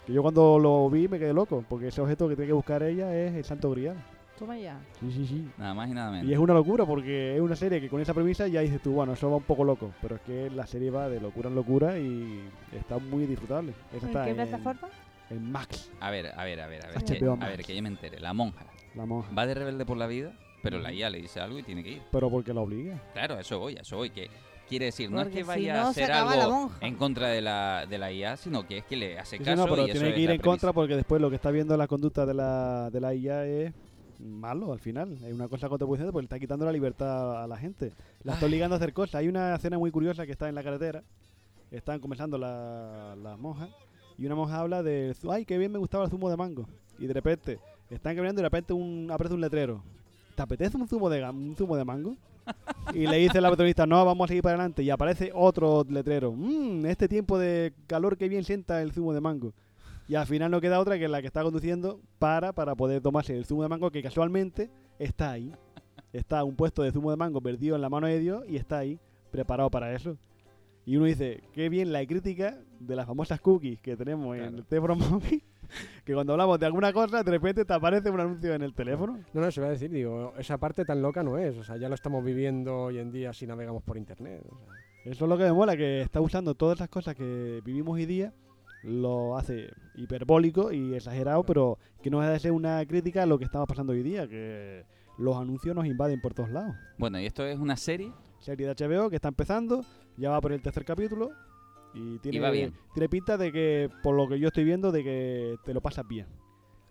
Que 0.07 0.13
yo 0.13 0.21
cuando 0.21 0.57
lo 0.57 0.89
vi 0.89 1.07
me 1.07 1.19
quedé 1.19 1.33
loco, 1.33 1.65
porque 1.67 1.89
ese 1.89 2.01
objeto 2.01 2.29
que 2.29 2.35
tiene 2.35 2.47
que 2.47 2.53
buscar 2.53 2.81
ella 2.83 3.13
es 3.13 3.33
el 3.33 3.43
Santo 3.43 3.71
Grial. 3.71 3.97
Toma 4.39 4.57
ya. 4.57 4.79
Sí, 4.99 5.11
sí, 5.11 5.25
sí. 5.25 5.49
Nada 5.57 5.73
más 5.73 5.89
y 5.89 5.93
nada 5.93 6.11
menos. 6.11 6.27
Y 6.27 6.33
es 6.33 6.39
una 6.39 6.53
locura 6.53 6.85
porque 6.85 7.35
es 7.35 7.41
una 7.41 7.55
serie 7.55 7.81
que 7.81 7.89
con 7.89 8.01
esa 8.01 8.13
premisa 8.13 8.47
ya 8.47 8.61
dices 8.61 8.81
tú, 8.81 8.91
bueno, 8.93 9.13
eso 9.13 9.29
va 9.29 9.37
un 9.37 9.43
poco 9.43 9.63
loco, 9.63 9.91
pero 10.01 10.15
es 10.15 10.21
que 10.21 10.49
la 10.49 10.67
serie 10.67 10.91
va 10.91 11.09
de 11.09 11.19
locura 11.19 11.49
en 11.49 11.55
locura 11.55 11.97
y 11.97 12.41
está 12.73 12.97
muy 12.99 13.25
disfrutable. 13.25 13.73
Esa 13.93 14.05
¿En 14.05 14.07
está 14.09 14.23
qué 14.25 14.29
en, 14.31 14.35
plataforma? 14.35 14.89
En 15.29 15.51
Max, 15.51 15.91
A 15.99 16.11
ver, 16.11 16.27
a 16.27 16.43
ver, 16.43 16.61
a 16.61 16.67
ver, 16.67 16.85
a 16.85 16.89
ver. 16.89 17.03
Que, 17.03 17.25
a 17.25 17.47
ver, 17.47 17.63
que 17.63 17.75
yo 17.75 17.81
me 17.81 17.89
entere. 17.89 18.19
La 18.19 18.33
monja 18.33 18.65
la 18.95 19.05
monja. 19.05 19.33
va 19.33 19.45
de 19.47 19.53
rebelde 19.55 19.85
por 19.85 19.97
la 19.97 20.07
vida, 20.07 20.31
pero 20.61 20.79
la 20.79 20.93
IA 20.93 21.09
le 21.09 21.21
dice 21.21 21.39
algo 21.39 21.57
y 21.59 21.63
tiene 21.63 21.83
que 21.83 21.91
ir. 21.93 22.01
Pero 22.11 22.29
porque 22.29 22.53
la 22.53 22.61
obliga. 22.61 23.01
Claro, 23.13 23.39
eso 23.39 23.59
voy, 23.59 23.73
eso 23.73 23.97
voy. 23.97 24.09
Que 24.11 24.29
quiere 24.69 24.85
decir, 24.85 25.11
no 25.11 25.21
es 25.21 25.27
que 25.29 25.37
si 25.37 25.43
vaya 25.43 25.73
no, 25.73 25.79
a 25.87 25.89
hacer 25.89 26.09
la 26.09 26.21
algo 26.21 26.71
en 26.81 26.95
contra 26.95 27.27
de 27.29 27.41
la, 27.41 27.85
de 27.89 27.97
la 27.97 28.11
IA, 28.11 28.37
sino 28.37 28.65
que 28.67 28.79
es 28.79 28.85
que 28.85 28.95
le 28.95 29.17
hace 29.19 29.37
Sí, 29.37 29.43
sí, 29.43 29.49
caso 29.49 29.63
no, 29.67 29.69
pero 29.73 29.87
y 29.87 29.91
tiene 29.91 30.13
que 30.13 30.19
ir 30.21 30.29
la 30.29 30.35
en 30.35 30.41
contra 30.41 30.73
porque 30.73 30.95
después 30.95 31.21
lo 31.21 31.29
que 31.29 31.35
está 31.35 31.51
viendo 31.51 31.75
la 31.77 31.87
conducta 31.87 32.25
de 32.25 32.33
la, 32.33 32.89
de 32.91 32.99
la 33.01 33.13
IA 33.13 33.45
es 33.45 33.73
malo 34.19 34.71
al 34.71 34.79
final. 34.79 35.11
Es 35.23 35.33
una 35.33 35.47
cosa 35.47 35.67
contraproducente 35.69 36.11
porque 36.11 36.23
le 36.23 36.27
está 36.27 36.39
quitando 36.39 36.65
la 36.65 36.71
libertad 36.71 37.43
a 37.43 37.47
la 37.47 37.57
gente. 37.57 37.91
La 38.23 38.33
está 38.33 38.45
Ay. 38.45 38.51
obligando 38.51 38.75
a 38.75 38.77
hacer 38.77 38.93
cosas. 38.93 39.15
Hay 39.15 39.27
una 39.27 39.55
escena 39.55 39.77
muy 39.77 39.91
curiosa 39.91 40.25
que 40.25 40.31
está 40.31 40.47
en 40.49 40.55
la 40.55 40.63
carretera. 40.63 41.03
Están 41.71 41.99
comenzando 41.99 42.37
la- 42.37 43.15
las 43.21 43.37
monjas 43.37 43.69
y 44.17 44.25
una 44.25 44.35
monja 44.35 44.59
habla 44.59 44.83
de, 44.83 45.15
ay, 45.29 45.45
qué 45.45 45.57
bien 45.57 45.71
me 45.71 45.79
gustaba 45.79 46.05
el 46.05 46.09
zumo 46.09 46.29
de 46.29 46.37
mango. 46.37 46.67
Y 46.97 47.07
de 47.07 47.13
repente 47.13 47.59
están 47.89 48.15
caminando 48.15 48.39
y 48.39 48.43
de 48.43 48.49
repente 48.49 48.73
un, 48.73 49.09
aparece 49.11 49.35
un 49.35 49.41
letrero. 49.41 49.83
¿Te 50.35 50.41
apetece 50.41 50.77
un 50.77 50.87
zumo 50.87 51.09
de, 51.09 51.23
un 51.23 51.55
zumo 51.55 51.75
de 51.75 51.85
mango? 51.85 52.15
Y 52.93 53.07
le 53.07 53.17
dice 53.17 53.41
la 53.41 53.49
protagonista, 53.49 53.85
no, 53.85 54.05
vamos 54.05 54.25
a 54.25 54.27
seguir 54.27 54.43
para 54.43 54.55
adelante. 54.55 54.83
Y 54.83 54.89
aparece 54.89 55.31
otro 55.33 55.83
letrero. 55.89 56.31
Mmm, 56.31 56.85
este 56.85 57.07
tiempo 57.07 57.37
de 57.37 57.73
calor 57.87 58.17
que 58.17 58.29
bien 58.29 58.43
sienta 58.43 58.81
el 58.81 58.91
zumo 58.91 59.13
de 59.13 59.21
mango. 59.21 59.53
Y 60.07 60.15
al 60.15 60.27
final 60.27 60.51
no 60.51 60.61
queda 60.61 60.79
otra 60.79 60.99
que 60.99 61.07
la 61.07 61.21
que 61.21 61.27
está 61.27 61.41
conduciendo 61.41 61.99
para 62.19 62.53
para 62.53 62.75
poder 62.75 63.01
tomarse 63.01 63.35
el 63.35 63.45
zumo 63.45 63.63
de 63.63 63.69
mango 63.69 63.89
que 63.89 64.03
casualmente 64.03 64.69
está 64.99 65.31
ahí. 65.31 65.51
Está 66.13 66.43
un 66.43 66.55
puesto 66.55 66.83
de 66.83 66.91
zumo 66.91 67.09
de 67.09 67.17
mango 67.17 67.41
perdido 67.41 67.75
en 67.75 67.81
la 67.81 67.89
mano 67.89 68.07
de 68.07 68.19
Dios 68.19 68.43
y 68.47 68.55
está 68.55 68.77
ahí, 68.77 68.99
preparado 69.31 69.69
para 69.71 69.93
eso. 69.93 70.17
Y 70.85 70.97
uno 70.97 71.05
dice, 71.05 71.41
qué 71.53 71.67
bien 71.69 71.91
la 71.91 72.05
crítica 72.05 72.59
de 72.79 72.95
las 72.95 73.07
famosas 73.07 73.41
cookies 73.41 73.79
que 73.79 73.97
tenemos 73.97 74.37
en 74.37 74.43
el 74.43 74.95
Móvil, 74.95 75.43
que 76.05 76.13
cuando 76.13 76.33
hablamos 76.33 76.59
de 76.59 76.67
alguna 76.67 76.93
cosa, 76.93 77.23
de 77.23 77.31
repente 77.31 77.65
te 77.65 77.73
aparece 77.73 78.11
un 78.11 78.19
anuncio 78.19 78.53
en 78.53 78.61
el 78.61 78.73
teléfono. 78.73 79.19
No, 79.33 79.41
no, 79.41 79.51
se 79.51 79.61
va 79.61 79.67
a 79.67 79.71
decir, 79.71 79.89
digo, 79.89 80.33
esa 80.37 80.59
parte 80.59 80.85
tan 80.85 81.01
loca 81.01 81.23
no 81.23 81.39
es. 81.39 81.57
O 81.57 81.63
sea, 81.63 81.77
ya 81.77 81.89
lo 81.89 81.95
estamos 81.95 82.23
viviendo 82.23 82.83
hoy 82.83 82.99
en 82.99 83.11
día 83.11 83.33
si 83.33 83.47
navegamos 83.47 83.81
por 83.81 83.97
internet. 83.97 84.43
o 84.47 84.57
sea. 84.57 84.67
Eso 85.05 85.25
es 85.25 85.29
lo 85.29 85.37
que 85.37 85.43
me 85.43 85.53
mola, 85.53 85.77
que 85.77 86.01
está 86.01 86.19
usando 86.19 86.55
todas 86.55 86.77
esas 86.77 86.89
cosas 86.89 87.15
que 87.15 87.61
vivimos 87.63 87.93
hoy 87.95 88.07
día, 88.07 88.33
lo 88.83 89.37
hace 89.37 89.69
hiperbólico 89.95 90.71
y 90.71 90.95
exagerado, 90.95 91.43
pero 91.43 91.77
que 92.01 92.09
no 92.09 92.19
deja 92.19 92.33
de 92.33 92.39
ser 92.39 92.51
una 92.51 92.83
crítica 92.87 93.23
a 93.23 93.25
lo 93.27 93.37
que 93.37 93.45
estamos 93.45 93.67
pasando 93.67 93.93
hoy 93.93 94.01
día, 94.01 94.27
que 94.27 94.83
los 95.17 95.37
anuncios 95.37 95.75
nos 95.75 95.85
invaden 95.85 96.21
por 96.21 96.33
todos 96.33 96.49
lados. 96.49 96.75
Bueno, 96.97 97.19
y 97.19 97.25
esto 97.25 97.45
es 97.45 97.59
una 97.59 97.77
serie. 97.77 98.11
Serie 98.39 98.67
de 98.67 98.73
HBO 98.73 99.09
que 99.09 99.15
está 99.15 99.27
empezando, 99.27 99.85
ya 100.17 100.29
va 100.29 100.41
por 100.41 100.51
el 100.51 100.61
tercer 100.61 100.85
capítulo 100.85 101.31
y 101.93 102.19
tiene, 102.19 102.39
va 102.39 102.49
bien. 102.51 102.73
tiene 102.93 103.07
pinta 103.09 103.37
de 103.37 103.51
que, 103.51 103.89
por 104.03 104.15
lo 104.15 104.27
que 104.27 104.39
yo 104.39 104.47
estoy 104.47 104.63
viendo, 104.63 104.91
de 104.91 105.03
que 105.03 105.55
te 105.63 105.73
lo 105.73 105.81
pasas 105.81 106.07
bien. 106.07 106.27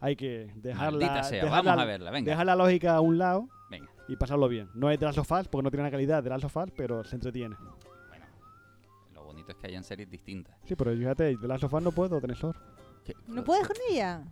hay 0.01 0.17
que 0.17 0.51
dejar 0.57 0.93
Maldita 0.93 1.15
la, 1.17 1.23
sea, 1.25 1.45
vamos 1.45 1.79
a 1.79 1.85
verla, 1.85 2.11
venga. 2.11 2.31
dejar 2.31 2.47
la 2.47 2.57
lógica 2.57 2.95
a 2.97 3.01
un 3.01 3.19
lado 3.19 3.49
Venga. 3.71 3.89
y 4.09 4.17
pasarlo 4.17 4.49
bien. 4.49 4.69
No 4.75 4.91
es 4.91 4.99
The 4.99 5.05
Last 5.07 5.19
of 5.19 5.31
Us, 5.33 5.49
porque 5.49 5.63
no 5.65 5.71
tiene 5.71 5.85
la 5.85 5.91
calidad 5.91 6.19
de 6.19 6.23
The 6.25 6.29
Last 6.31 6.45
of 6.45 6.57
Us, 6.57 6.71
pero 6.77 7.05
se 7.05 7.17
entretiene. 7.17 7.57
Lo 9.15 9.25
bonito 9.25 9.53
es 9.53 9.57
que 9.59 9.67
hayan 9.67 9.85
series 9.85 10.11
distintas. 10.11 10.57
Sí, 10.65 10.75
pero 10.77 10.93
fíjate, 10.95 11.37
The 11.37 11.49
Last 11.49 11.65
of 11.65 11.73
Us 11.75 11.83
no 11.83 11.93
puedo 11.93 12.21
tener 12.21 12.37
sor. 12.37 12.57
¿No 13.29 13.45
puedes 13.45 13.67
con 13.67 13.77
ella? 13.91 14.23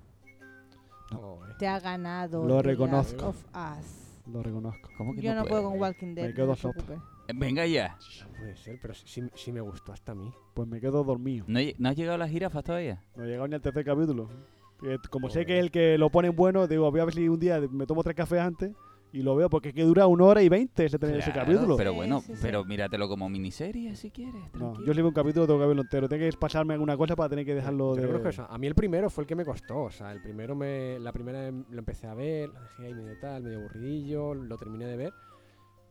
No, 1.11 1.47
eh. 1.47 1.55
Te 1.59 1.67
ha 1.69 1.79
ganado. 1.79 2.47
Lo 2.47 2.57
The 2.63 2.69
reconozco. 2.69 3.27
Last 3.27 3.37
of 3.55 3.79
Us. 3.79 4.02
Lo 4.27 4.43
reconozco. 4.43 4.89
¿Cómo 4.97 5.15
Yo 5.17 5.35
no 5.35 5.45
puedo 5.45 5.71
con 5.71 5.81
Walking 5.81 6.15
Dead. 6.15 6.27
Me 6.29 6.35
quedo 6.35 6.47
no 6.49 6.55
te 6.55 6.61
sopa. 6.61 6.83
preocupes. 6.83 7.09
Eh, 7.29 7.33
Venga 7.35 7.67
ya. 7.67 7.97
No 8.23 8.39
puede 8.39 8.57
ser, 8.57 8.79
pero 8.81 8.95
sí, 8.95 9.03
sí- 9.07 9.31
sí 9.35 9.53
me 9.53 9.61
gustó 9.61 9.93
hasta 9.93 10.13
a 10.13 10.15
mí. 10.15 10.33
Pues 10.55 10.69
me 10.69 10.81
quedo 10.81 11.03
dormido. 11.05 11.45
¿No, 11.49 11.59
has 11.89 11.97
llegado 11.97 12.15
a 12.15 12.19
las 12.19 12.31
jirafas 12.31 12.63
todavía? 12.65 13.03
No 13.17 13.25
he 13.25 13.29
llegado 13.29 13.49
ni 13.49 13.55
al 13.55 13.61
tercer 13.63 13.85
capítulo. 13.85 14.29
Como 15.11 15.29
sé 15.31 15.47
que 15.47 15.59
es 15.59 15.65
el 15.65 15.71
que 15.71 15.97
lo 15.97 16.11
ponen 16.11 16.35
bueno, 16.35 16.67
digo, 16.67 16.91
voy 16.91 17.01
a 17.01 17.05
ver 17.05 17.15
si 17.15 17.29
un 17.29 17.39
día 17.39 17.61
me 17.71 17.87
tomo 17.87 18.03
tres 18.03 18.17
cafés 18.17 18.41
antes 18.41 18.73
y 19.13 19.23
lo 19.23 19.37
veo, 19.37 19.51
porque 19.51 19.69
es 19.69 19.75
que 19.75 19.83
dura 19.85 20.07
una 20.07 20.25
hora 20.25 20.43
y 20.43 20.49
veinte 20.49 20.87
ese, 20.87 20.97
ese 20.97 21.31
Claro, 21.33 21.47
capítulo. 21.53 21.77
Pero 21.77 21.93
bueno, 21.95 22.23
pero 22.41 22.65
míratelo 22.65 23.09
como 23.09 23.29
miniserie 23.29 23.95
si 23.95 24.11
quieres. 24.11 24.43
No, 24.55 24.75
yo 24.85 24.93
si 24.95 25.01
veo 25.01 25.09
un 25.09 25.15
capítulo 25.15 25.47
tengo 25.47 25.61
que 25.61 25.67
verlo 25.67 25.83
entero. 25.83 26.09
Tengo 26.09 26.25
que 26.29 26.37
pasarme 26.39 26.75
alguna 26.75 26.97
cosa 26.97 27.15
para 27.15 27.29
tener 27.29 27.45
que 27.45 27.55
dejarlo 27.55 27.91
Yo 27.91 27.97
de... 27.97 28.03
reconozco 28.03 28.29
eso. 28.31 28.47
A 28.49 28.57
mí 28.59 28.67
el 28.67 28.75
primero 28.75 29.11
fue 29.11 29.25
el 29.25 29.29
que 29.29 29.35
me 29.37 29.45
costó. 29.45 29.83
O 29.83 29.91
sea, 29.91 30.13
el 30.13 30.23
primero 30.23 30.55
me. 30.57 30.99
La 30.99 31.13
primera 31.13 31.51
lo 31.51 31.79
empecé 31.79 32.07
a 32.07 32.15
ver, 32.15 32.49
lo 32.49 32.61
dejé 32.61 32.87
ahí 32.87 32.95
medio 32.95 33.19
tal, 33.21 33.43
medio 33.43 33.59
aburridillo, 33.59 34.35
lo 34.35 34.57
terminé 34.57 34.87
de 34.87 34.97
ver. 34.97 35.13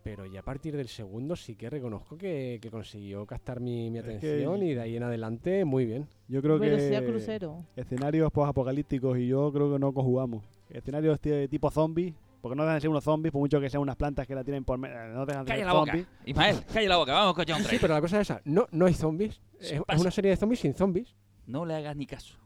Pero 0.04 0.26
ya 0.26 0.40
a 0.40 0.44
partir 0.44 0.76
del 0.76 0.88
segundo 0.88 1.36
sí 1.36 1.56
que 1.56 1.70
reconozco 1.70 2.18
que, 2.18 2.58
que 2.60 2.72
consiguió 2.72 3.24
captar 3.28 3.60
mi, 3.60 3.92
mi 3.92 4.00
Es 4.00 4.04
que- 4.06 4.16
atención 4.16 4.64
y 4.64 4.74
de 4.74 4.82
ahí 4.82 4.96
en 4.98 5.04
adelante 5.04 5.64
muy 5.64 5.86
bien. 5.86 6.08
Yo 6.28 6.42
creo 6.42 6.58
Velocidad 6.58 7.02
que 7.02 7.06
crucero. 7.12 7.66
escenarios 7.76 8.32
post-apocalípticos 8.32 9.20
y 9.20 9.28
yo 9.28 9.52
creo 9.54 9.72
que 9.72 9.78
no 9.78 9.94
conjugamos. 9.94 10.44
Escenarios 10.72 11.20
ti- 11.20 11.48
tipo 11.50 11.70
zombies, 11.70 12.16
porque 12.42 12.56
no 12.56 12.64
dejan 12.64 12.76
de 12.78 12.82
ser 12.82 12.90
unos 12.90 13.04
zombies, 13.04 13.32
por 13.32 13.40
mucho 13.40 13.60
que 13.62 13.70
sean 13.70 13.82
unas 13.84 13.96
plantas 13.96 14.26
que 14.28 14.34
la 14.36 14.44
tienen 14.44 14.64
por... 14.66 14.78
me- 14.78 14.90
No 14.90 15.26
dejan 15.26 15.46
de 15.46 15.56
ser 15.56 15.66
la 15.66 15.74
boca. 15.74 15.92
zombies. 15.92 16.08
Ismael, 16.26 16.66
calla 16.74 16.90
la 16.90 16.98
boca. 16.98 17.14
Vamos 17.14 17.28
a 17.38 17.42
escuchar 17.42 17.62
un 17.62 17.68
Sí, 17.68 17.78
pero 17.80 17.94
la 17.94 18.02
cosa 18.02 18.20
es 18.20 18.30
esa. 18.30 18.42
No, 18.46 18.68
no 18.72 18.86
hay 18.88 18.94
zombies. 18.94 19.42
Es, 19.60 19.80
una 20.00 20.12
serie 20.12 20.32
de 20.32 20.38
zombies 20.38 20.60
sin 20.60 20.74
zombies. 20.74 21.16
No 21.46 21.66
le 21.66 21.76
hagas 21.76 21.96
ni 21.96 22.08
caso. 22.08 22.38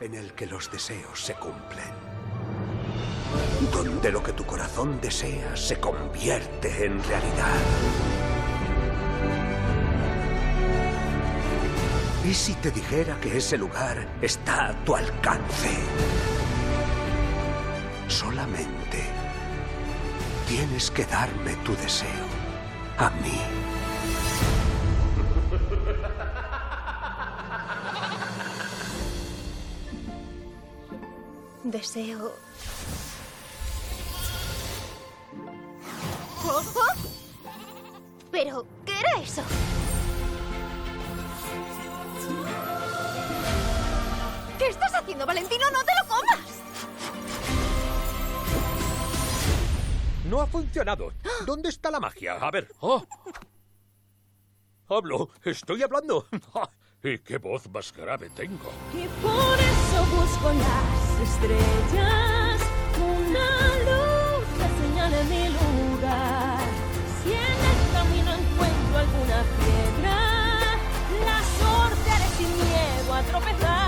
en 0.00 0.14
el 0.14 0.32
que 0.32 0.46
los 0.46 0.70
deseos 0.70 1.20
se 1.20 1.34
cumplen. 1.34 1.84
Donde 3.72 4.10
lo 4.10 4.22
que 4.22 4.32
tu 4.32 4.44
corazón 4.44 4.98
desea 5.00 5.56
se 5.56 5.78
convierte 5.78 6.86
en 6.86 7.02
realidad. 7.04 7.60
¿Y 12.28 12.34
si 12.34 12.54
te 12.54 12.70
dijera 12.70 13.18
que 13.20 13.36
ese 13.36 13.56
lugar 13.58 14.06
está 14.20 14.68
a 14.68 14.84
tu 14.84 14.94
alcance? 14.94 15.68
Solamente 18.10 19.04
tienes 20.48 20.90
que 20.90 21.04
darme 21.04 21.54
tu 21.64 21.76
deseo. 21.76 22.26
A 22.98 23.08
mí. 23.10 23.40
Deseo. 31.62 32.34
¿Pero 38.32 38.66
qué 38.84 38.98
era 38.98 39.20
eso? 39.22 39.42
¿Qué 44.58 44.66
estás 44.68 44.94
haciendo, 44.94 45.24
Valentino? 45.24 45.70
¡No 45.70 45.84
te 45.84 45.92
lo 46.02 46.08
comas! 46.08 46.49
No 50.30 50.40
ha 50.40 50.46
funcionado. 50.46 51.12
¿Dónde 51.44 51.70
está 51.70 51.90
la 51.90 51.98
magia? 51.98 52.34
A 52.34 52.52
ver. 52.52 52.68
Oh. 52.78 53.04
Hablo, 54.88 55.30
estoy 55.44 55.82
hablando. 55.82 56.24
¿Y 57.02 57.18
qué 57.18 57.38
voz 57.38 57.68
más 57.68 57.92
grave 57.92 58.30
tengo? 58.30 58.70
Y 58.94 59.08
por 59.20 59.58
eso 59.58 60.04
busco 60.14 60.52
las 60.52 61.20
estrellas, 61.28 62.60
una 62.96 63.48
luz 63.88 64.46
que 64.56 64.68
señale 64.80 65.24
mi 65.24 65.48
lugar. 65.48 66.60
Si 67.24 67.32
en 67.32 67.60
el 67.72 67.92
camino 67.92 68.32
encuentro 68.32 68.98
alguna 68.98 69.42
piedra, 69.58 70.16
la 71.24 71.42
sortearé 71.58 72.28
sin 72.36 72.50
miedo 72.56 73.14
a 73.14 73.22
tropezar. 73.22 73.79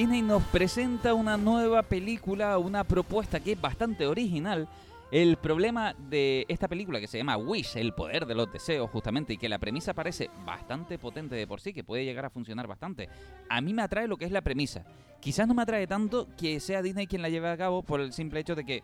Disney 0.00 0.22
nos 0.22 0.42
presenta 0.44 1.12
una 1.12 1.36
nueva 1.36 1.82
película, 1.82 2.56
una 2.56 2.84
propuesta 2.84 3.38
que 3.38 3.52
es 3.52 3.60
bastante 3.60 4.06
original. 4.06 4.66
El 5.12 5.36
problema 5.36 5.94
de 6.08 6.46
esta 6.48 6.68
película 6.68 7.00
que 7.00 7.06
se 7.06 7.18
llama 7.18 7.36
Wish, 7.36 7.76
el 7.76 7.92
poder 7.92 8.24
de 8.24 8.34
los 8.34 8.50
deseos, 8.50 8.88
justamente, 8.88 9.34
y 9.34 9.36
que 9.36 9.50
la 9.50 9.58
premisa 9.58 9.92
parece 9.92 10.30
bastante 10.46 10.96
potente 10.96 11.34
de 11.34 11.46
por 11.46 11.60
sí, 11.60 11.74
que 11.74 11.84
puede 11.84 12.06
llegar 12.06 12.24
a 12.24 12.30
funcionar 12.30 12.66
bastante. 12.66 13.10
A 13.50 13.60
mí 13.60 13.74
me 13.74 13.82
atrae 13.82 14.08
lo 14.08 14.16
que 14.16 14.24
es 14.24 14.32
la 14.32 14.40
premisa. 14.40 14.86
Quizás 15.20 15.46
no 15.46 15.52
me 15.52 15.60
atrae 15.60 15.86
tanto 15.86 16.28
que 16.34 16.60
sea 16.60 16.80
Disney 16.80 17.06
quien 17.06 17.20
la 17.20 17.28
lleve 17.28 17.50
a 17.50 17.58
cabo 17.58 17.82
por 17.82 18.00
el 18.00 18.14
simple 18.14 18.40
hecho 18.40 18.54
de 18.54 18.64
que 18.64 18.82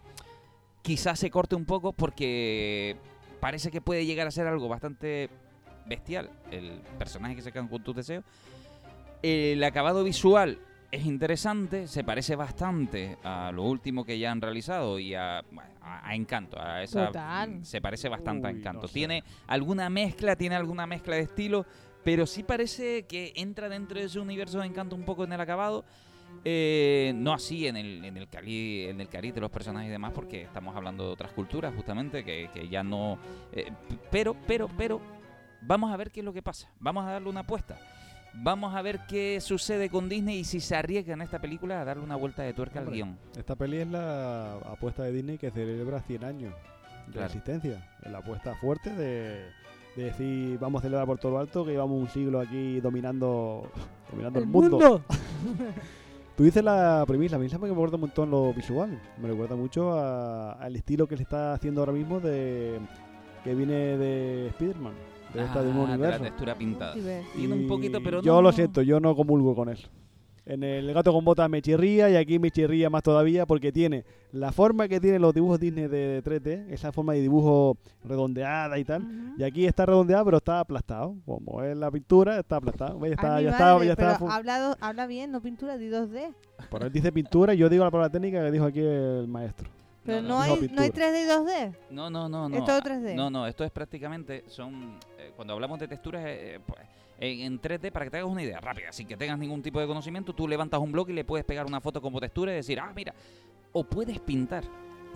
quizás 0.82 1.18
se 1.18 1.30
corte 1.30 1.54
un 1.54 1.64
poco 1.64 1.94
porque 1.94 2.94
parece 3.40 3.70
que 3.70 3.80
puede 3.80 4.04
llegar 4.04 4.26
a 4.26 4.30
ser 4.30 4.46
algo 4.46 4.68
bastante 4.68 5.30
bestial 5.86 6.28
el 6.50 6.82
personaje 6.98 7.36
que 7.36 7.40
se 7.40 7.52
quedan 7.52 7.68
con 7.68 7.82
tus 7.82 7.96
deseos. 7.96 8.22
El 9.22 9.64
acabado 9.64 10.04
visual 10.04 10.58
es 10.96 11.06
interesante, 11.06 11.86
se 11.86 12.02
parece 12.04 12.36
bastante 12.36 13.16
a 13.22 13.50
lo 13.52 13.62
último 13.64 14.04
que 14.04 14.18
ya 14.18 14.30
han 14.32 14.40
realizado 14.40 14.98
y 14.98 15.14
a, 15.14 15.42
bueno, 15.50 15.70
a- 15.82 16.08
a 16.08 16.14
Encanto. 16.14 16.60
A 16.60 16.82
esa, 16.82 17.06
Total. 17.06 17.64
Se 17.64 17.80
parece 17.80 18.08
bastante 18.08 18.48
a 18.48 18.50
Encanto. 18.50 18.82
no 18.82 18.88
sé. 18.88 18.94
Tiene 18.94 19.22
alguna 19.46 19.88
mezcla, 19.90 20.36
tiene 20.36 20.56
alguna 20.56 20.86
mezcla 20.86 21.16
de 21.16 21.22
estilo, 21.22 21.64
pero 22.04 22.26
sí 22.26 22.42
parece 22.42 23.04
que 23.04 23.32
entra 23.36 23.68
dentro 23.68 23.98
de 23.98 24.06
ese 24.06 24.18
universo 24.20 24.58
de 24.60 24.66
Encanto 24.66 24.94
un 24.96 25.04
poco 25.04 25.24
en 25.24 25.32
el 25.32 25.40
acabado. 25.40 25.84
Eh, 26.44 27.12
no 27.16 27.32
así 27.32 27.66
en 27.66 27.76
el, 27.76 28.04
en 28.04 28.16
el 28.16 28.28
cari 28.28 28.84
en 28.86 29.00
el 29.00 29.08
cariz 29.08 29.34
de 29.34 29.40
los 29.40 29.50
personajes 29.50 29.88
y 29.88 29.92
demás, 29.92 30.12
porque 30.14 30.42
estamos 30.42 30.76
hablando 30.76 31.04
de 31.06 31.12
otras 31.12 31.32
culturas, 31.32 31.72
justamente, 31.74 32.24
que, 32.24 32.50
que 32.52 32.68
ya 32.68 32.82
no. 32.84 33.18
eh, 33.52 33.70
pero, 34.10 34.36
pero, 34.46 34.68
pero, 34.76 35.00
vamos 35.62 35.92
a 35.92 35.96
ver 35.96 36.10
qué 36.10 36.20
es 36.20 36.24
lo 36.24 36.32
que 36.32 36.42
pasa. 36.42 36.68
Vamos 36.78 37.04
a 37.06 37.12
darle 37.12 37.28
una 37.28 37.40
apuesta. 37.40 37.78
Vamos 38.34 38.74
a 38.74 38.82
ver 38.82 39.00
qué 39.08 39.40
sucede 39.40 39.88
con 39.88 40.08
Disney 40.08 40.40
y 40.40 40.44
si 40.44 40.60
se 40.60 40.76
arriesga 40.76 41.14
en 41.14 41.22
esta 41.22 41.38
película 41.38 41.80
a 41.80 41.84
darle 41.84 42.02
una 42.02 42.16
vuelta 42.16 42.42
de 42.42 42.52
tuerca 42.52 42.80
al 42.80 42.90
guion. 42.90 43.16
Esta 43.36 43.56
peli 43.56 43.78
es 43.78 43.88
la 43.88 44.54
apuesta 44.56 45.04
de 45.04 45.12
Disney 45.12 45.38
que 45.38 45.50
celebra 45.50 46.00
100 46.02 46.24
años 46.24 46.52
de 47.06 47.12
Claro. 47.12 47.26
existencia. 47.26 47.88
Es 48.04 48.10
la 48.12 48.18
apuesta 48.18 48.54
fuerte 48.56 48.90
de, 48.94 49.46
de 49.96 50.02
decir, 50.04 50.58
vamos 50.58 50.80
a 50.80 50.82
celebrar 50.82 51.06
por 51.06 51.18
todo 51.18 51.32
lo 51.32 51.38
alto, 51.38 51.64
que 51.64 51.70
llevamos 51.72 51.98
un 51.98 52.08
siglo 52.08 52.38
aquí 52.40 52.78
dominando, 52.80 53.70
dominando 54.10 54.38
el, 54.38 54.44
¡El 54.44 54.50
mundo. 54.50 54.78
mundo! 54.78 55.02
Tú 56.36 56.44
dices 56.44 56.62
la 56.62 57.02
premisa, 57.06 57.36
a 57.36 57.38
mí 57.38 57.48
me 57.50 57.68
recuerda 57.68 57.94
un 57.94 58.02
montón 58.02 58.30
lo 58.30 58.52
visual. 58.52 59.00
Me 59.16 59.28
recuerda 59.28 59.56
mucho 59.56 59.92
a- 59.98 60.52
al 60.52 60.76
estilo 60.76 61.08
que 61.08 61.16
se 61.16 61.22
está 61.22 61.54
haciendo 61.54 61.80
ahora 61.80 61.92
mismo 61.92 62.20
de 62.20 62.78
que 63.42 63.54
viene 63.54 63.96
de 63.96 64.48
Spider-Man, 64.48 64.92
de 65.36 65.44
esta 65.44 65.62
de 65.62 65.68
un 65.70 65.76
Ah, 65.76 65.80
de 65.82 65.86
la 65.88 65.94
universo. 65.94 66.22
textura 66.24 66.54
pintada. 66.56 66.94
Tiene 66.94 67.54
un 67.54 67.66
poquito, 67.68 68.02
pero 68.02 68.22
yo 68.22 68.34
no- 68.34 68.42
lo 68.42 68.52
siento, 68.52 68.82
yo 68.82 68.98
no 69.00 69.14
comulgo 69.14 69.54
con 69.54 69.68
él. 69.68 69.78
En 70.48 70.62
el 70.62 70.94
gato 70.94 71.12
con 71.12 71.24
botas 71.24 71.50
me 71.50 71.60
chirría 71.60 72.08
y 72.08 72.14
aquí 72.14 72.38
me 72.38 72.52
chirría 72.52 72.88
más 72.88 73.02
todavía 73.02 73.46
porque 73.46 73.72
tiene 73.72 74.04
la 74.30 74.52
forma 74.52 74.86
que 74.86 75.00
tienen 75.00 75.20
los 75.20 75.34
dibujos 75.34 75.58
Disney 75.58 75.88
de 75.88 76.22
3D, 76.22 76.66
esa 76.72 76.92
forma 76.92 77.14
de 77.14 77.20
dibujo 77.22 77.76
redondeada 78.04 78.78
y 78.78 78.84
tal. 78.84 79.02
Y 79.36 79.42
aquí 79.42 79.66
está 79.66 79.86
redondeado 79.86 80.24
pero 80.24 80.36
está 80.36 80.60
aplastado. 80.60 81.16
Como 81.26 81.64
es 81.64 81.76
la 81.76 81.90
pintura, 81.90 82.38
está 82.38 82.56
aplastado. 82.58 82.96
¿Ves? 83.00 83.12
Está, 83.12 83.34
Ay, 83.36 83.42
mi 83.44 83.50
ya 83.50 83.56
está, 83.56 83.84
ya 83.84 83.90
está. 83.92 84.18
pero 84.20 84.30
habla, 84.30 84.76
habla 84.80 85.06
bien, 85.08 85.32
no 85.32 85.40
pintura, 85.42 85.76
di 85.78 85.88
2D. 85.88 86.32
Por 86.70 86.84
él 86.84 86.92
dice 86.92 87.10
pintura 87.10 87.52
y 87.52 87.56
yo 87.58 87.68
digo 87.68 87.82
la 87.82 87.90
palabra 87.90 88.10
técnica 88.12 88.44
que 88.44 88.52
dijo 88.52 88.66
aquí 88.66 88.78
el 88.80 89.26
maestro. 89.26 89.68
Pero 90.06 90.22
No, 90.22 90.28
no, 90.28 90.34
no. 90.36 90.40
hay, 90.42 90.48
no 90.48 90.54
hay 90.54 90.90
pintura. 90.90 91.08
3D 91.10 91.24
y 91.24 91.28
2D. 91.28 91.76
No, 91.90 92.10
no, 92.10 92.28
no, 92.28 92.48
no. 92.48 92.56
¿Es 92.56 92.64
todo 92.64 92.80
3D? 92.80 93.14
No, 93.14 93.28
no, 93.30 93.46
esto 93.46 93.64
es 93.64 93.70
prácticamente, 93.70 94.44
son, 94.48 94.98
eh, 95.18 95.32
cuando 95.36 95.52
hablamos 95.54 95.78
de 95.78 95.88
texturas, 95.88 96.22
eh, 96.26 96.60
pues, 96.64 96.80
en, 97.18 97.40
en 97.40 97.60
3D, 97.60 97.90
para 97.90 98.04
que 98.06 98.10
te 98.10 98.16
hagas 98.18 98.30
una 98.30 98.42
idea 98.42 98.60
rápida, 98.60 98.92
sin 98.92 99.06
que 99.06 99.16
tengas 99.16 99.38
ningún 99.38 99.62
tipo 99.62 99.80
de 99.80 99.86
conocimiento, 99.86 100.34
tú 100.34 100.46
levantas 100.46 100.80
un 100.80 100.92
bloque 100.92 101.12
y 101.12 101.14
le 101.14 101.24
puedes 101.24 101.44
pegar 101.44 101.66
una 101.66 101.80
foto 101.80 102.00
como 102.00 102.20
textura 102.20 102.52
y 102.52 102.56
decir, 102.56 102.78
ah, 102.80 102.92
mira, 102.94 103.14
o 103.72 103.84
puedes 103.84 104.18
pintar 104.20 104.64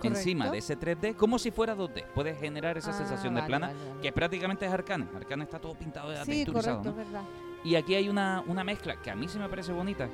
encima 0.02 0.50
de 0.50 0.58
ese 0.58 0.78
3D 0.78 1.14
como 1.14 1.38
si 1.38 1.50
fuera 1.50 1.76
2D. 1.76 2.06
Puedes 2.14 2.38
generar 2.40 2.78
esa 2.78 2.90
Ah, 2.90 2.94
sensación 2.94 3.34
de 3.34 3.42
plana, 3.42 3.68
vale, 3.68 3.78
vale. 3.90 4.00
que 4.00 4.12
prácticamente 4.12 4.64
es 4.64 4.72
Arcane. 4.72 5.06
Arcane 5.14 5.44
está 5.44 5.58
todo 5.58 5.74
pintado 5.74 6.08
de 6.10 6.16
Sí, 6.24 6.44
texturizado, 6.44 6.78
correcto, 6.78 6.96
¿no? 6.96 7.02
es 7.02 7.10
verdad. 7.12 7.28
Y 7.64 7.74
aquí 7.74 7.94
hay 7.94 8.08
una, 8.08 8.42
una 8.46 8.64
mezcla 8.64 8.96
que 9.02 9.10
a 9.10 9.14
mí 9.14 9.28
se 9.28 9.38
me 9.38 9.46
parece 9.50 9.72
bonita. 9.72 10.08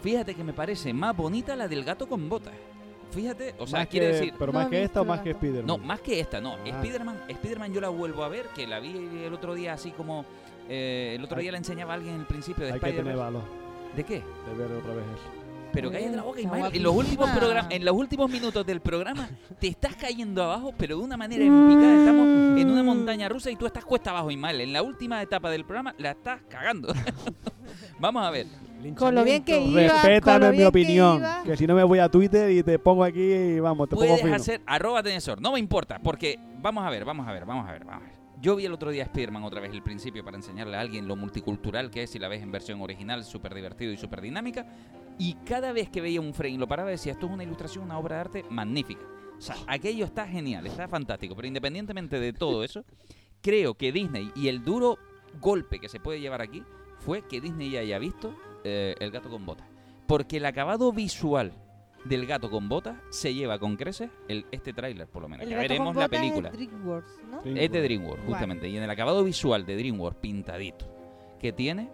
Fíjate 0.00 0.34
que 0.34 0.42
me 0.42 0.54
parece 0.54 0.94
más 0.94 1.14
bonita 1.14 1.54
la 1.54 1.68
del 1.68 1.84
gato 1.84 2.08
con 2.08 2.28
botas. 2.30 2.54
Fíjate, 3.10 3.54
o 3.58 3.66
sea, 3.66 3.80
Más 3.80 3.88
quiere 3.88 4.06
que- 4.08 4.12
decir... 4.12 4.34
pero 4.38 4.52
más 4.52 4.68
que 4.68 4.82
esta 4.82 5.00
o 5.00 5.04
más 5.04 5.20
que 5.20 5.30
Spider-Man. 5.30 5.66
No, 5.66 5.78
más 5.78 6.00
que 6.00 6.20
esta, 6.20 6.40
no. 6.40 6.54
Ah. 6.54 6.66
Spider-Man, 6.66 7.16
Spider-Man 7.28 7.72
yo 7.72 7.80
la 7.80 7.88
vuelvo 7.88 8.24
a 8.24 8.28
ver, 8.28 8.46
que 8.54 8.66
la 8.66 8.80
vi 8.80 8.90
el 9.24 9.32
otro 9.32 9.54
día 9.54 9.72
así 9.74 9.90
como... 9.92 10.24
eh, 10.68 11.14
el 11.16 11.24
otro 11.24 11.36
Hay- 11.38 11.42
día 11.44 11.52
le 11.52 11.58
enseñaba 11.58 11.92
a 11.92 11.96
alguien 11.96 12.14
en 12.14 12.20
el 12.20 12.26
principio 12.26 12.64
de 12.66 12.72
Hay 12.72 12.80
que 12.80 12.86
tener 12.86 12.98
Spider-Man. 13.00 13.34
valor 13.34 13.42
¿De 13.96 14.04
qué? 14.04 14.14
de 14.14 14.54
ver 14.56 14.72
otra 14.78 14.94
vez 14.94 15.04
eso. 15.04 15.22
Pero 15.72 15.90
cállate 15.90 16.16
la 16.16 16.22
boca, 16.22 16.40
Ismael. 16.40 16.74
En 16.74 16.82
los, 16.82 16.94
últimos 16.94 17.28
en 17.70 17.84
los 17.84 17.94
últimos 17.94 18.30
minutos 18.30 18.64
del 18.64 18.80
programa 18.80 19.28
te 19.60 19.66
estás 19.66 19.94
cayendo 19.96 20.42
abajo, 20.42 20.72
pero 20.78 20.96
de 20.96 21.02
una 21.04 21.18
manera 21.18 21.44
en 21.44 21.68
picada. 21.68 21.98
Estamos 21.98 22.26
en 22.58 22.70
una 22.70 22.82
montaña 22.82 23.28
rusa 23.28 23.50
y 23.50 23.56
tú 23.56 23.66
estás 23.66 23.84
cuesta 23.84 24.10
abajo, 24.10 24.30
Ismael. 24.30 24.60
En 24.62 24.72
la 24.72 24.82
última 24.82 25.20
etapa 25.20 25.50
del 25.50 25.64
programa 25.66 25.94
la 25.98 26.12
estás 26.12 26.40
cagando. 26.48 26.94
Vamos 27.98 28.24
a 28.24 28.30
ver. 28.30 28.46
Con 28.94 29.14
lo 29.14 29.24
bien 29.24 29.42
que 29.44 29.60
iba, 29.60 29.80
Respétame 29.80 30.52
mi 30.52 30.62
opinión. 30.64 31.22
que 31.44 31.56
si 31.56 31.66
no 31.66 31.74
me 31.74 31.82
voy 31.84 31.98
a 31.98 32.08
Twitter 32.08 32.50
y 32.50 32.62
te 32.62 32.78
pongo 32.78 33.04
aquí 33.04 33.20
y 33.20 33.60
vamos, 33.60 33.88
te 33.88 33.96
pongo 33.96 34.06
Puedes 34.06 34.22
fino. 34.22 34.34
hacer 34.34 34.60
arroba 34.66 35.02
tenesor, 35.02 35.40
no 35.40 35.52
me 35.52 35.58
importa, 35.58 35.98
porque 35.98 36.38
vamos 36.60 36.84
a 36.84 36.90
ver, 36.90 37.04
vamos 37.04 37.26
a 37.26 37.32
ver, 37.32 37.44
vamos 37.44 37.68
a 37.68 37.72
ver, 37.72 37.84
vamos 37.84 38.02
a 38.02 38.06
ver. 38.06 38.16
Yo 38.40 38.54
vi 38.54 38.66
el 38.66 38.72
otro 38.72 38.90
día 38.90 39.04
Spider-Man 39.04 39.44
otra 39.44 39.60
vez 39.60 39.72
el 39.72 39.82
principio 39.82 40.22
para 40.22 40.36
enseñarle 40.36 40.76
a 40.76 40.80
alguien 40.80 41.08
lo 41.08 41.16
multicultural 41.16 41.90
que 41.90 42.02
es 42.02 42.10
si 42.10 42.18
la 42.18 42.28
ves 42.28 42.42
en 42.42 42.52
versión 42.52 42.80
original, 42.82 43.24
súper 43.24 43.54
divertido 43.54 43.92
y 43.92 43.96
súper 43.96 44.20
dinámica. 44.20 44.66
Y 45.18 45.34
cada 45.46 45.72
vez 45.72 45.88
que 45.88 46.02
veía 46.02 46.20
un 46.20 46.34
frame 46.34 46.54
y 46.54 46.58
lo 46.58 46.68
paraba 46.68 46.90
decía, 46.90 47.12
esto 47.12 47.26
es 47.26 47.32
una 47.32 47.44
ilustración, 47.44 47.84
una 47.84 47.98
obra 47.98 48.16
de 48.16 48.20
arte 48.20 48.44
magnífica. 48.50 49.00
O 49.38 49.40
sea, 49.40 49.56
aquello 49.66 50.04
está 50.04 50.26
genial, 50.28 50.66
está 50.66 50.86
fantástico. 50.86 51.34
Pero 51.34 51.48
independientemente 51.48 52.20
de 52.20 52.34
todo 52.34 52.62
eso, 52.62 52.84
creo 53.40 53.74
que 53.74 53.90
Disney 53.90 54.30
y 54.34 54.48
el 54.48 54.62
duro 54.62 54.98
golpe 55.40 55.78
que 55.78 55.88
se 55.88 55.98
puede 55.98 56.20
llevar 56.20 56.42
aquí 56.42 56.62
fue 56.98 57.22
que 57.22 57.40
Disney 57.40 57.70
ya 57.70 57.80
haya 57.80 57.98
visto 57.98 58.34
eh, 58.66 58.94
El 59.00 59.10
gato 59.10 59.30
con 59.30 59.46
botas. 59.46 59.66
Porque 60.06 60.36
el 60.38 60.46
acabado 60.46 60.92
visual 60.92 61.52
del 62.04 62.26
gato 62.26 62.50
con 62.50 62.68
botas 62.68 62.96
se 63.10 63.34
lleva 63.34 63.58
con 63.58 63.76
creces 63.76 64.10
el, 64.28 64.46
este 64.52 64.72
tráiler, 64.72 65.08
por 65.08 65.22
lo 65.22 65.28
menos. 65.28 65.44
El 65.44 65.50
ya 65.50 65.56
gato 65.56 65.68
veremos 65.68 65.94
con 65.94 66.00
la 66.00 66.06
botas 66.06 66.18
es 66.18 66.20
película. 66.20 66.50
DreamWorks, 66.50 67.20
¿no? 67.30 67.42
Es 67.44 67.70
de 67.70 67.82
DreamWorks, 67.82 68.24
justamente. 68.26 68.68
Y 68.68 68.76
en 68.76 68.82
el 68.82 68.90
acabado 68.90 69.24
visual 69.24 69.66
de 69.66 69.76
DreamWorks 69.76 70.20
pintadito 70.20 70.86
que 71.40 71.52
tiene, 71.52 71.90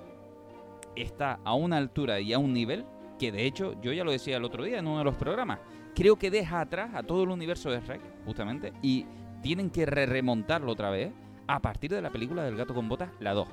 está 0.96 1.40
a 1.44 1.54
una 1.54 1.78
altura 1.78 2.20
y 2.20 2.32
a 2.32 2.38
un 2.38 2.52
nivel 2.52 2.84
que 3.18 3.30
de 3.30 3.46
hecho, 3.46 3.80
yo 3.80 3.92
ya 3.92 4.02
lo 4.02 4.10
decía 4.10 4.36
el 4.36 4.44
otro 4.44 4.64
día 4.64 4.78
en 4.78 4.86
uno 4.86 4.98
de 4.98 5.04
los 5.04 5.14
programas, 5.14 5.60
creo 5.94 6.16
que 6.16 6.30
deja 6.30 6.60
atrás 6.60 6.90
a 6.94 7.04
todo 7.04 7.22
el 7.22 7.30
universo 7.30 7.70
de 7.70 7.80
Shrek, 7.80 8.00
justamente, 8.24 8.72
y 8.82 9.06
tienen 9.42 9.70
que 9.70 9.86
re 9.86 10.06
remontarlo 10.06 10.72
otra 10.72 10.90
vez 10.90 11.12
a 11.46 11.60
partir 11.60 11.92
de 11.92 12.02
la 12.02 12.10
película 12.10 12.42
del 12.42 12.56
gato 12.56 12.74
con 12.74 12.88
botas, 12.88 13.10
la 13.20 13.32
2, 13.32 13.46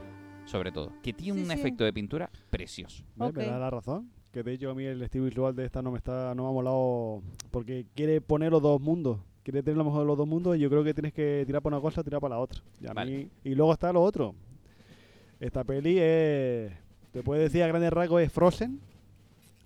sobre 0.49 0.71
todo, 0.71 0.91
que 1.03 1.13
tiene 1.13 1.39
Sí, 1.39 1.45
un 1.45 1.51
sí. 1.51 1.59
efecto 1.59 1.83
de 1.83 1.93
pintura 1.93 2.29
precioso. 2.49 3.03
Me 3.15 3.31
da 3.31 3.57
la 3.59 3.69
razón. 3.69 4.09
Que 4.31 4.43
de 4.43 4.53
hecho 4.53 4.69
a 4.69 4.75
mí 4.75 4.83
el 4.85 5.01
estilo 5.01 5.25
visual 5.25 5.55
de 5.55 5.65
esta 5.65 5.81
no 5.81 5.91
me 5.91 5.97
está 5.97 6.35
no 6.35 6.43
me 6.43 6.49
ha 6.49 6.51
molado 6.53 7.21
porque 7.51 7.85
quiere 7.95 8.21
poner 8.21 8.51
los 8.51 8.61
dos 8.61 8.79
mundos. 8.79 9.19
Quiere 9.43 9.63
tener 9.63 9.77
lo 9.77 9.85
mejor 9.85 10.01
de 10.01 10.05
los 10.07 10.17
dos 10.17 10.27
mundos 10.27 10.55
y 10.55 10.59
yo 10.59 10.69
creo 10.69 10.83
que 10.83 10.93
tienes 10.93 11.13
que 11.13 11.43
tirar 11.47 11.61
para 11.63 11.77
una 11.77 11.81
cosa 11.81 12.01
o 12.01 12.03
tirar 12.03 12.19
para 12.21 12.35
la 12.35 12.41
otra. 12.41 12.61
Y, 12.79 12.87
a 12.87 12.93
Vale. 12.93 13.11
mí- 13.17 13.29
y 13.43 13.55
luego 13.55 13.73
está 13.73 13.91
lo 13.91 14.01
otro. 14.03 14.35
Esta 15.39 15.63
peli 15.63 15.97
es... 15.99 16.71
Te 17.11 17.23
puede 17.23 17.41
decir 17.43 17.63
a 17.63 17.67
grandes 17.67 17.91
rasgos 17.91 18.21
es 18.21 18.31
Frozen, 18.31 18.79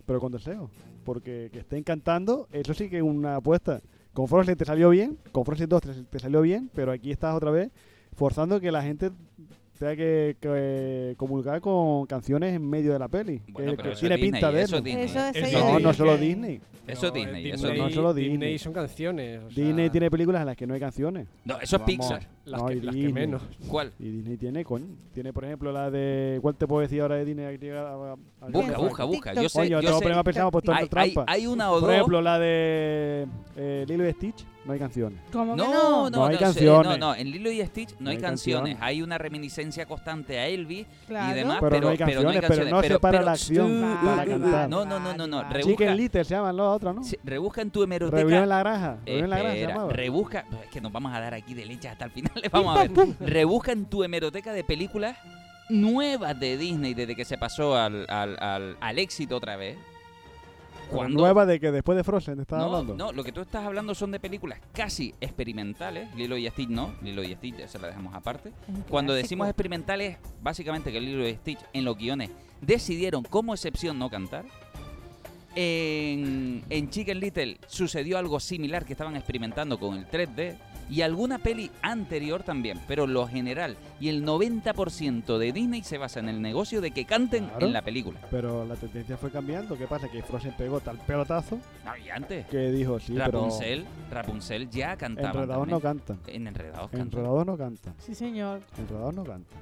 pero 0.05 0.19
con 0.21 0.31
deseo. 0.31 0.69
Porque 1.03 1.49
que 1.51 1.59
esté 1.59 1.77
encantando, 1.77 2.47
eso 2.53 2.73
sí 2.73 2.89
que 2.89 2.97
es 2.97 3.03
una 3.03 3.35
apuesta. 3.37 3.81
Con 4.13 4.27
Frozen 4.29 4.55
te 4.55 4.63
salió 4.63 4.89
bien, 4.91 5.17
con 5.33 5.43
Frozen 5.43 5.67
2 5.67 5.81
te, 5.81 5.93
te 6.03 6.19
salió 6.19 6.41
bien, 6.41 6.69
pero 6.73 6.91
aquí 6.93 7.11
estás 7.11 7.35
otra 7.35 7.51
vez 7.51 7.69
forzando 8.15 8.61
que 8.61 8.71
la 8.71 8.81
gente 8.83 9.11
tenga 9.83 9.95
que, 9.95 10.35
que 10.39 11.13
comulgar 11.17 11.61
con 11.61 12.05
canciones 12.05 12.55
en 12.55 12.67
medio 12.69 12.93
de 12.93 12.99
la 12.99 13.07
peli. 13.07 13.41
Bueno, 13.49 13.71
que, 13.71 13.77
pero 13.77 13.89
que 13.89 13.93
eso 13.93 13.99
tiene 13.99 14.15
es 14.15 14.21
Disney, 14.21 14.31
pinta 14.41 14.51
de 14.51 14.61
eso 14.61 14.65
eso. 14.65 14.77
es 14.77 14.83
Disney. 14.83 15.03
Eso 15.05 15.19
es 15.19 15.53
no, 15.53 15.59
no 15.59 15.75
Disney. 15.77 15.93
solo 15.93 16.17
Disney. 16.17 16.61
Eso 16.85 17.07
es 17.07 17.13
Disney, 17.13 17.49
eso 17.49 17.55
es 17.55 17.63
no 17.63 17.69
Disney. 17.85 17.93
solo 17.93 18.13
Disney 18.13 18.31
Disney. 18.37 18.59
son 18.59 18.73
canciones. 18.73 19.39
o 19.45 19.49
sea, 19.51 19.63
Disney 19.63 19.89
tiene 19.89 20.11
películas 20.11 20.41
en 20.41 20.47
las 20.47 20.57
que 20.57 20.67
no 20.67 20.73
hay 20.73 20.79
canciones. 20.81 21.27
No, 21.45 21.53
eso 21.55 21.63
es 21.63 21.71
Vamos. 21.81 21.85
Pixar. 21.85 22.27
Las 22.45 22.61
No, 22.61 22.67
que- 22.67 22.75
las 22.75 22.85
que 22.87 22.91
Disney. 22.91 23.13
menos. 23.13 23.41
¿Cuál? 23.69 23.93
Y 23.99 24.09
Disney 24.09 24.35
tiene, 24.37 24.65
coño. 24.65 24.87
Tiene, 25.13 25.31
por 25.31 25.45
ejemplo, 25.45 25.71
la 25.71 25.89
de. 25.89 26.39
¿Cuál 26.41 26.55
te 26.55 26.67
puedo 26.67 26.81
decir 26.81 26.99
ahora 27.01 27.15
de 27.15 27.23
Disney? 27.25 27.57
Busca, 28.51 28.77
busca, 28.77 29.03
busca. 29.05 29.33
Yo 29.33 29.47
sé, 29.47 29.59
Coño, 29.59 29.69
yo 29.69 29.87
te 29.99 30.03
voy 30.03 30.11
a 30.11 30.23
sé. 30.33 30.51
puesto 30.51 30.71
en 30.71 30.77
Hay- 30.77 30.87
trampa. 30.89 31.23
hay- 31.27 31.41
hay 31.41 31.47
una 31.47 31.71
o 31.71 31.75
Por 31.75 31.81
dos. 31.83 31.91
ejemplo, 31.93 32.21
la 32.21 32.37
de 32.39 33.27
eh, 33.55 33.85
Lilo 33.87 34.07
y 34.07 34.11
Stitch, 34.11 34.45
no 34.65 34.73
hay 34.73 34.79
canciones. 34.79 35.19
¿Cómo 35.31 35.55
que 35.55 35.61
No, 35.61 35.73
no? 35.73 36.09
no, 36.09 36.09
No 36.09 36.25
hay 36.25 36.37
canciones. 36.37 36.91
no, 36.91 36.97
no, 36.97 37.15
en 37.15 37.29
Lilo 37.31 37.51
y 37.51 37.61
Stitch 37.65 37.91
no, 37.91 37.97
No 38.01 38.09
hay 38.11 38.15
hay 38.15 38.21
canciones. 38.21 38.61
canciones. 38.75 38.77
Hay 38.81 39.01
una 39.01 39.17
reminiscencia 39.17 39.85
constante 39.85 40.39
a 40.39 40.47
Elvis 40.47 40.85
Claro. 41.07 41.31
y 41.31 41.35
demás, 41.39 41.57
Pero 41.59 41.69
pero, 41.71 41.81
no 41.85 41.89
hay 41.89 41.97
canciones, 41.97 42.41
pero 42.47 42.65
no 42.69 42.81
se 42.83 42.99
para 42.99 43.21
la 43.21 43.31
acción 43.33 43.99
para 44.05 44.25
cantar. 44.25 44.69
No, 44.69 44.85
no, 44.85 44.99
no, 44.99 45.13
no, 45.13 45.27
no. 45.27 45.41
Chicken 45.41 45.53
Rebusca, 45.61 45.95
Little 45.95 46.23
se 46.23 46.33
llaman 46.35 46.55
las 46.57 46.65
otras, 46.67 46.95
¿no? 46.95 47.03
sí, 47.03 47.17
rebusca 47.23 47.61
en 47.61 47.71
tu 47.71 47.83
hemeroteca. 47.83 48.21
En 48.43 48.49
la 48.49 48.59
granja. 48.59 48.97
Reunión 49.05 49.23
en 49.25 49.29
la 49.29 49.37
granja 49.37 49.51
se 49.53 49.59
Espera, 49.61 49.73
llamaba. 49.75 49.93
rebusca, 49.93 50.45
es 50.63 50.69
que 50.69 50.81
nos 50.81 50.91
vamos 50.91 51.13
a 51.13 51.19
dar 51.19 51.33
aquí 51.33 51.53
de 51.53 51.65
leche 51.65 51.87
hasta 51.89 52.05
el 52.05 52.11
final, 52.11 52.31
le 52.41 52.49
vamos 52.49 52.77
a 52.77 52.83
ver. 52.87 52.91
rebusca 53.19 53.71
en 53.73 53.85
tu 53.85 54.03
hemeroteca 54.03 54.53
de 54.53 54.63
películas 54.63 55.17
nuevas 55.69 56.39
de 56.39 56.57
Disney 56.57 56.93
desde 56.93 57.15
que 57.15 57.25
se 57.25 57.37
pasó 57.37 57.75
al, 57.75 58.05
al, 58.09 58.37
al, 58.39 58.77
al 58.79 58.99
éxito 58.99 59.37
otra 59.37 59.55
vez. 59.55 59.77
Cuando 60.97 61.19
Nueva 61.19 61.45
de 61.45 61.59
que 61.59 61.71
después 61.71 61.95
de 61.95 62.03
Frozen 62.03 62.39
estaba 62.39 62.61
no, 62.61 62.67
hablando. 62.67 62.95
no, 62.95 63.11
lo 63.11 63.23
que 63.23 63.31
tú 63.31 63.41
estás 63.41 63.65
hablando 63.65 63.95
son 63.95 64.11
de 64.11 64.19
películas 64.19 64.59
casi 64.73 65.13
experimentales. 65.21 66.13
Lilo 66.15 66.37
y 66.37 66.47
Stitch 66.49 66.69
no, 66.69 66.93
Lilo 67.01 67.23
y 67.23 67.33
Stitch 67.33 67.67
se 67.67 67.79
la 67.79 67.87
dejamos 67.87 68.13
aparte. 68.13 68.51
Cuando 68.89 69.13
decimos 69.13 69.47
experimentales, 69.47 70.17
básicamente 70.41 70.91
que 70.91 71.01
Lilo 71.01 71.27
y 71.27 71.33
Stitch 71.35 71.59
en 71.73 71.85
los 71.85 71.97
guiones 71.97 72.29
decidieron 72.61 73.23
como 73.23 73.53
excepción 73.53 73.97
no 73.99 74.09
cantar. 74.09 74.45
En, 75.55 76.63
en 76.69 76.89
Chicken 76.89 77.19
Little 77.19 77.59
sucedió 77.67 78.17
algo 78.17 78.39
similar 78.39 78.85
que 78.85 78.93
estaban 78.93 79.15
experimentando 79.15 79.79
con 79.79 79.95
el 79.95 80.07
3D 80.07 80.57
y 80.89 81.01
alguna 81.01 81.39
peli 81.39 81.71
anterior 81.81 82.43
también, 82.43 82.79
pero 82.87 83.07
lo 83.07 83.27
general 83.27 83.75
y 83.99 84.09
el 84.09 84.23
90% 84.25 85.37
de 85.37 85.51
Disney 85.51 85.83
se 85.83 85.97
basa 85.97 86.19
en 86.19 86.29
el 86.29 86.41
negocio 86.41 86.81
de 86.81 86.91
que 86.91 87.05
canten 87.05 87.45
Claro. 87.47 87.65
en 87.67 87.73
la 87.73 87.81
película. 87.81 88.19
Pero 88.31 88.65
la 88.65 88.75
tendencia 88.75 89.17
fue 89.17 89.31
cambiando. 89.31 89.77
¿Qué 89.77 89.87
pasa? 89.87 90.09
Que 90.09 90.21
Frozen 90.23 90.53
pegó 90.57 90.79
tal 90.79 90.97
pelotazo 90.99 91.59
No, 91.85 91.97
y 91.97 92.09
antes. 92.09 92.45
que 92.47 92.71
dijo, 92.71 92.99
sí, 92.99 93.13
pero 93.13 93.25
Rapunzel, 93.25 93.85
Rapunzel 94.11 94.69
ya 94.69 94.95
cantaba. 94.97 95.29
Enredados 95.41 95.67
no 95.67 95.79
cantan. 95.79 96.19
En 96.27 96.47
Enredados 96.47 96.89
cantan. 96.91 97.07
Enredados 97.07 97.45
no 97.45 97.57
cantan. 97.57 97.93
Sí, 97.99 98.13
señor. 98.15 98.61
Enredados 98.77 99.13
no 99.13 99.23
cantan. 99.23 99.59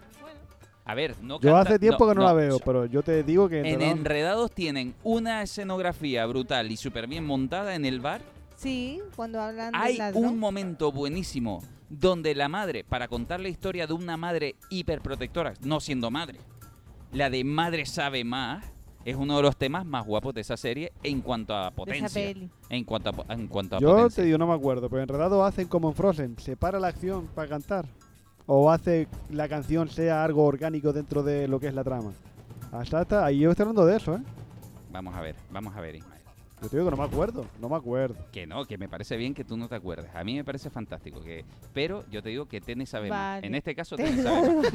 A 0.84 0.96
ver, 0.96 1.16
no 1.22 1.36
Yo 1.40 1.52
canta- 1.54 1.62
hace 1.70 1.80
tiempo 1.80 2.08
que 2.10 2.16
no, 2.16 2.24
la 2.24 2.34
veo, 2.34 2.58
pero 2.60 2.86
yo 2.88 3.04
te 3.04 3.24
digo 3.24 3.48
que 3.48 3.60
En 3.60 3.66
Enredados... 3.68 3.98
Enredados 4.00 4.52
tienen 4.52 4.96
una 5.04 5.44
escenografía 5.44 6.26
brutal 6.26 6.72
y 6.72 6.76
súper 6.78 7.06
bien 7.08 7.24
montada 7.26 7.76
en 7.76 7.86
el 7.86 8.00
bar. 8.00 8.22
Sí, 8.62 9.02
cuando 9.16 9.42
hablan 9.42 9.74
Hay 9.74 9.98
un 10.14 10.38
momento 10.38 10.92
buenísimo 10.92 11.64
donde 11.90 12.36
la 12.36 12.48
madre, 12.48 12.84
para 12.84 13.08
contar 13.08 13.40
la 13.40 13.50
historia 13.50 13.88
de 13.88 13.94
una 13.94 14.18
madre 14.18 14.56
hiperprotectora, 14.70 15.56
no 15.64 15.80
siendo 15.80 16.12
madre, 16.12 16.38
la 17.12 17.32
de 17.32 17.44
Madre 17.44 17.88
sabe 17.88 18.24
más, 18.24 18.64
es 19.04 19.16
uno 19.16 19.38
de 19.38 19.42
los 19.42 19.58
temas 19.58 19.84
más 19.84 20.06
guapos 20.06 20.36
de 20.36 20.42
esa 20.42 20.58
serie 20.58 20.94
en 21.02 21.22
cuanto 21.22 21.56
a 21.56 21.72
potencia. 21.72 22.08
peli. 22.08 22.52
En 22.70 22.84
cuanto 22.84 23.10
a, 23.10 23.34
en 23.34 23.48
cuanto 23.48 23.78
a 23.78 23.80
Yo 23.80 23.90
potencia. 23.94 24.18
te 24.18 24.26
digo, 24.28 24.38
no 24.38 24.46
me 24.46 24.54
acuerdo, 24.54 24.90
pero 24.90 25.02
Enredados 25.02 25.44
hacen 25.44 25.68
como 25.68 25.90
en 25.90 25.96
Frozen, 25.96 26.38
separa 26.38 26.80
la 26.80 26.90
acción 26.90 27.28
para 27.34 27.50
cantar. 27.50 27.86
O 28.46 28.70
hace 28.70 29.08
la 29.32 29.50
canción 29.50 29.90
sea 29.90 30.24
algo 30.24 30.46
orgánico 30.46 30.94
dentro 30.94 31.24
de 31.24 31.48
lo 31.48 31.60
que 31.60 31.68
es 31.68 31.74
la 31.74 31.84
trama. 31.84 32.12
Hasta 32.72 33.26
ahí 33.26 33.40
yo 33.40 33.50
estoy 33.50 33.64
hablando 33.64 33.88
de 33.88 33.98
eso, 33.98 34.16
¿eh? 34.16 34.22
Vamos 34.92 35.16
a 35.16 35.22
ver, 35.22 35.36
vamos 35.50 35.76
a 35.76 35.82
ver. 35.82 36.00
Yo 36.62 36.70
te 36.70 36.78
digo 36.78 36.90
que 36.90 36.96
no 36.96 37.02
me 37.02 37.08
acuerdo, 37.10 37.46
no 37.60 37.70
me 37.70 37.76
acuerdo. 37.76 38.16
Que 38.32 38.46
no, 38.46 38.66
que 38.66 38.78
me 38.78 38.88
parece 38.88 39.18
bien 39.18 39.34
que 39.34 39.44
tú 39.44 39.58
no 39.58 39.68
te 39.68 39.76
acuerdes. 39.76 40.14
A 40.16 40.24
mí 40.24 40.36
me 40.36 40.44
parece 40.44 40.70
fantástico. 40.70 41.20
que 41.22 41.44
Pero 41.74 42.04
yo 42.12 42.22
te 42.22 42.30
digo 42.30 42.46
que 42.48 42.62
Tene 42.62 42.86
sabe 42.86 43.10
más. 43.10 43.38
Vale. 43.38 43.48
En 43.48 43.56
este 43.56 43.74
caso, 43.74 43.96
Tene 43.96 44.12
Tene 44.12 44.24
sabe 44.24 44.58
más. 44.58 44.72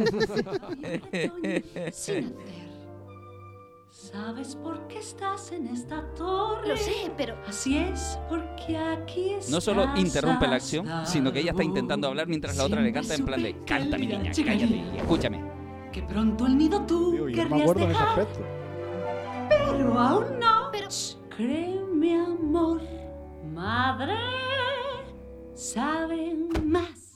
Sin 1.96 2.26
hacer. 2.26 2.76
¿Sabes 3.90 4.56
por 4.56 4.86
qué 4.88 4.98
estás 4.98 5.52
en 5.52 5.68
esta 5.68 6.02
torre? 6.14 6.68
Lo 6.68 6.76
sé, 6.76 7.10
pero 7.16 7.34
Así 7.46 7.78
es, 7.78 8.18
porque 8.28 8.76
aquí 8.76 9.30
estás. 9.30 9.50
No 9.50 9.60
solo 9.60 9.86
interrumpe 9.96 10.46
la 10.46 10.56
acción, 10.56 10.86
sino 11.06 11.32
que 11.32 11.40
ella 11.40 11.52
está 11.52 11.64
intentando 11.64 12.06
hablar 12.08 12.26
mientras 12.28 12.56
la 12.56 12.64
otra 12.64 12.82
le 12.82 12.92
canta 12.92 13.14
en 13.14 13.24
plan 13.24 13.42
de 13.42 13.56
canta 13.64 13.96
mi 13.96 14.06
niña, 14.06 14.32
cállate 14.34 14.74
y 14.74 14.96
escúchame. 14.98 15.42
Que 15.92 16.02
pronto 16.02 16.46
el 16.46 16.58
nido 16.58 16.82
tú 16.84 17.12
Digo, 17.12 17.28
yo 17.30 17.44
no 17.48 17.56
me 17.56 17.62
acuerdo 17.62 17.84
en 17.84 17.90
ese 17.92 17.98
dejar, 18.00 18.20
aspecto. 18.20 18.44
pero 19.48 19.98
aún 19.98 20.38
no. 20.40 20.68
Pero- 20.72 20.88
Shh, 20.90 21.16
Créeme, 21.36 21.75
amor, 22.38 22.80
madre, 23.54 24.14
saben 25.54 26.48
más. 26.64 27.14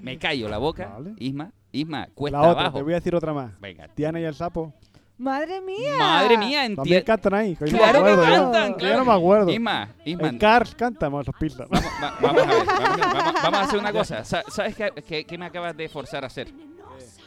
Me 0.00 0.18
callo 0.18 0.48
la 0.48 0.58
boca, 0.58 0.88
Vale. 0.94 1.14
Isma. 1.18 1.50
Isma, 1.72 2.08
cuesta 2.14 2.38
La 2.40 2.48
otra, 2.48 2.60
abajo. 2.62 2.76
te 2.78 2.82
voy 2.84 2.92
a 2.92 2.96
decir 2.96 3.14
otra 3.16 3.32
más. 3.32 3.58
Venga. 3.60 3.88
Tiana 3.88 4.20
y 4.20 4.24
el 4.24 4.34
sapo. 4.34 4.72
Madre 5.18 5.60
mía. 5.60 5.94
Madre 5.98 6.36
mía, 6.38 6.60
También 6.62 6.78
entiendo. 6.78 7.04
cantan 7.04 7.34
ahí. 7.34 7.56
que 7.56 7.66
yo 7.66 7.72
no 7.72 7.78
Claro 7.78 8.00
me 8.00 8.04
que 8.06 8.12
acuerdo, 8.12 8.34
yo. 8.36 8.42
cantan, 8.42 8.70
Yo 8.72 8.76
claro. 8.76 8.98
no 8.98 9.04
me 9.04 9.12
acuerdo. 9.12 9.50
Isma, 9.50 9.88
Isma. 10.04 10.28
En 10.28 10.38
Cars 10.38 10.74
cantamos 10.74 11.26
los 11.26 11.36
pistas. 11.36 11.68
Vamos, 11.68 11.90
va- 12.02 12.14
vamos 12.20 12.42
a 12.42 12.46
ver, 12.46 12.66
vamos, 12.66 12.98
vamos- 13.00 13.34
vamos 13.42 13.58
a 13.58 13.62
hacer 13.62 13.78
una 13.80 13.92
cosa. 13.92 14.24
Sa- 14.24 14.42
¿Sabes 14.48 14.76
qué, 14.76 14.90
qué- 15.06 15.24
qué 15.24 15.38
me 15.38 15.46
acabas 15.46 15.76
de 15.76 15.88
forzar 15.88 16.22
a 16.24 16.26
hacer? 16.28 16.48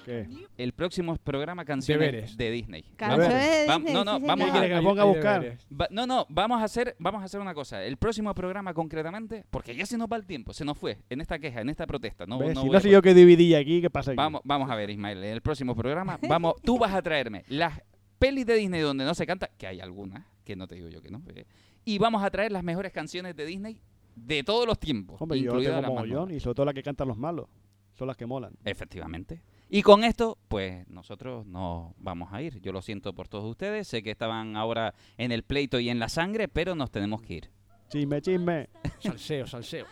¿Qué? 0.08 0.26
El 0.58 0.72
próximo 0.72 1.16
programa 1.18 1.66
canciones 1.66 2.08
Deberes. 2.12 2.38
de 2.38 2.49
Disney. 2.51 2.84
Canciones 2.95 3.30
de 3.30 3.68
Vam- 3.68 3.76
Disney, 3.80 3.93
no, 3.93 4.03
no, 4.05 4.18
sí, 4.20 4.24
vamos 4.26 4.45
¿Qué 4.45 4.49
a, 4.49 4.53
quieres 4.53 4.70
que 4.70 4.76
me 4.76 4.82
ponga 4.82 5.01
a 5.01 5.05
hay 5.05 5.12
buscar? 5.12 5.58
va- 5.80 5.88
no, 5.91 6.08
no, 6.08 6.26
vamos 6.30 6.62
a 6.62 6.64
hacer, 6.64 6.95
vamos 6.97 7.22
a 7.22 7.26
hacer 7.26 7.41
una 7.41 7.53
cosa. 7.53 7.84
El 7.84 7.97
próximo 7.97 8.34
programa 8.34 8.74
concretamente, 8.74 9.43
porque 9.49 9.76
ya 9.76 9.86
se 9.86 9.97
nos 9.97 10.08
va 10.08 10.16
el 10.18 10.26
tiempo, 10.26 10.53
se 10.53 10.64
nos 10.64 10.78
fue 10.78 10.97
en 11.10 11.20
esta 11.20 11.38
queja, 11.39 11.60
en 11.62 11.68
esta 11.70 11.86
protesta. 11.86 12.26
No, 12.26 12.39
¿Ves? 12.39 12.55
no 12.55 12.62
si 12.62 12.68
voy 12.68 12.72
no 12.74 12.78
a 12.78 12.82
sé 12.82 12.89
yo 12.89 13.01
que 13.01 13.14
dividí 13.14 13.53
aquí, 13.53 13.82
¿qué 13.82 13.89
pasa 13.89 14.12
aquí? 14.12 14.16
Vamos, 14.18 14.41
vamos 14.45 14.70
a 14.72 14.76
ver, 14.76 14.89
Ismael, 14.89 15.24
en 15.24 15.34
el 15.34 15.41
próximo 15.41 15.76
programa, 15.76 16.18
vamos, 16.28 16.53
tú 16.64 16.80
vas 16.80 16.93
a 16.93 17.01
traerme 17.01 17.43
las 17.49 17.82
pelis 18.18 18.45
de 18.45 18.55
Disney 18.55 18.80
donde 18.82 19.03
no 19.03 19.14
se 19.14 19.28
canta, 19.28 19.49
que 19.58 19.68
hay 19.68 19.82
algunas, 19.82 20.26
que 20.45 20.55
no 20.55 20.68
te 20.68 20.76
digo 20.76 20.88
yo 20.88 21.01
que 21.01 21.12
no, 21.12 21.22
eh, 21.36 21.45
y 21.84 21.97
vamos 21.97 22.24
a 22.24 22.30
traer 22.32 22.51
las 22.53 22.64
mejores 22.64 22.91
canciones 22.93 23.36
de 23.36 23.45
Disney 23.45 23.80
de 24.16 24.41
todos 24.43 24.66
los 24.66 24.80
tiempos, 24.80 25.22
Hombre, 25.22 25.38
yo 25.39 25.45
incluidas 25.51 25.72
tengo 25.74 25.82
las 25.82 25.89
más 25.91 25.95
mogollón 25.95 26.16
nuevas. 26.30 26.34
y 26.36 26.39
sobre 26.39 26.55
todo 26.55 26.66
las 26.66 26.74
que 26.76 26.82
cantan 26.84 27.08
los 27.10 27.18
malos. 27.18 27.47
Son 27.93 28.08
las 28.08 28.16
que 28.16 28.26
molan. 28.28 28.53
Efectivamente. 28.64 29.41
Y 29.70 29.82
con 29.82 30.03
esto, 30.05 30.38
pues 30.47 30.88
nosotros 30.88 31.45
nos 31.45 31.93
vamos 31.97 32.30
a 32.32 32.41
ir. 32.41 32.61
Yo 32.61 32.72
lo 32.72 32.82
siento 32.82 33.13
por 33.13 33.28
todos 33.28 33.45
ustedes, 33.45 33.88
sé 33.88 34.01
que 34.01 34.11
estaban 34.11 34.55
ahora 34.55 34.93
en 35.18 35.32
el 35.34 35.43
pleito 35.43 35.80
y 35.80 35.89
en 35.89 35.99
la 35.99 36.07
sangre, 36.07 36.47
pero 36.47 36.74
nos 36.76 36.89
tenemos 36.89 37.22
que 37.22 37.34
ir. 37.34 37.49
Chisme, 37.89 38.22
chisme. 38.22 38.70
Salseo, 38.99 39.47
salseo. 39.47 39.86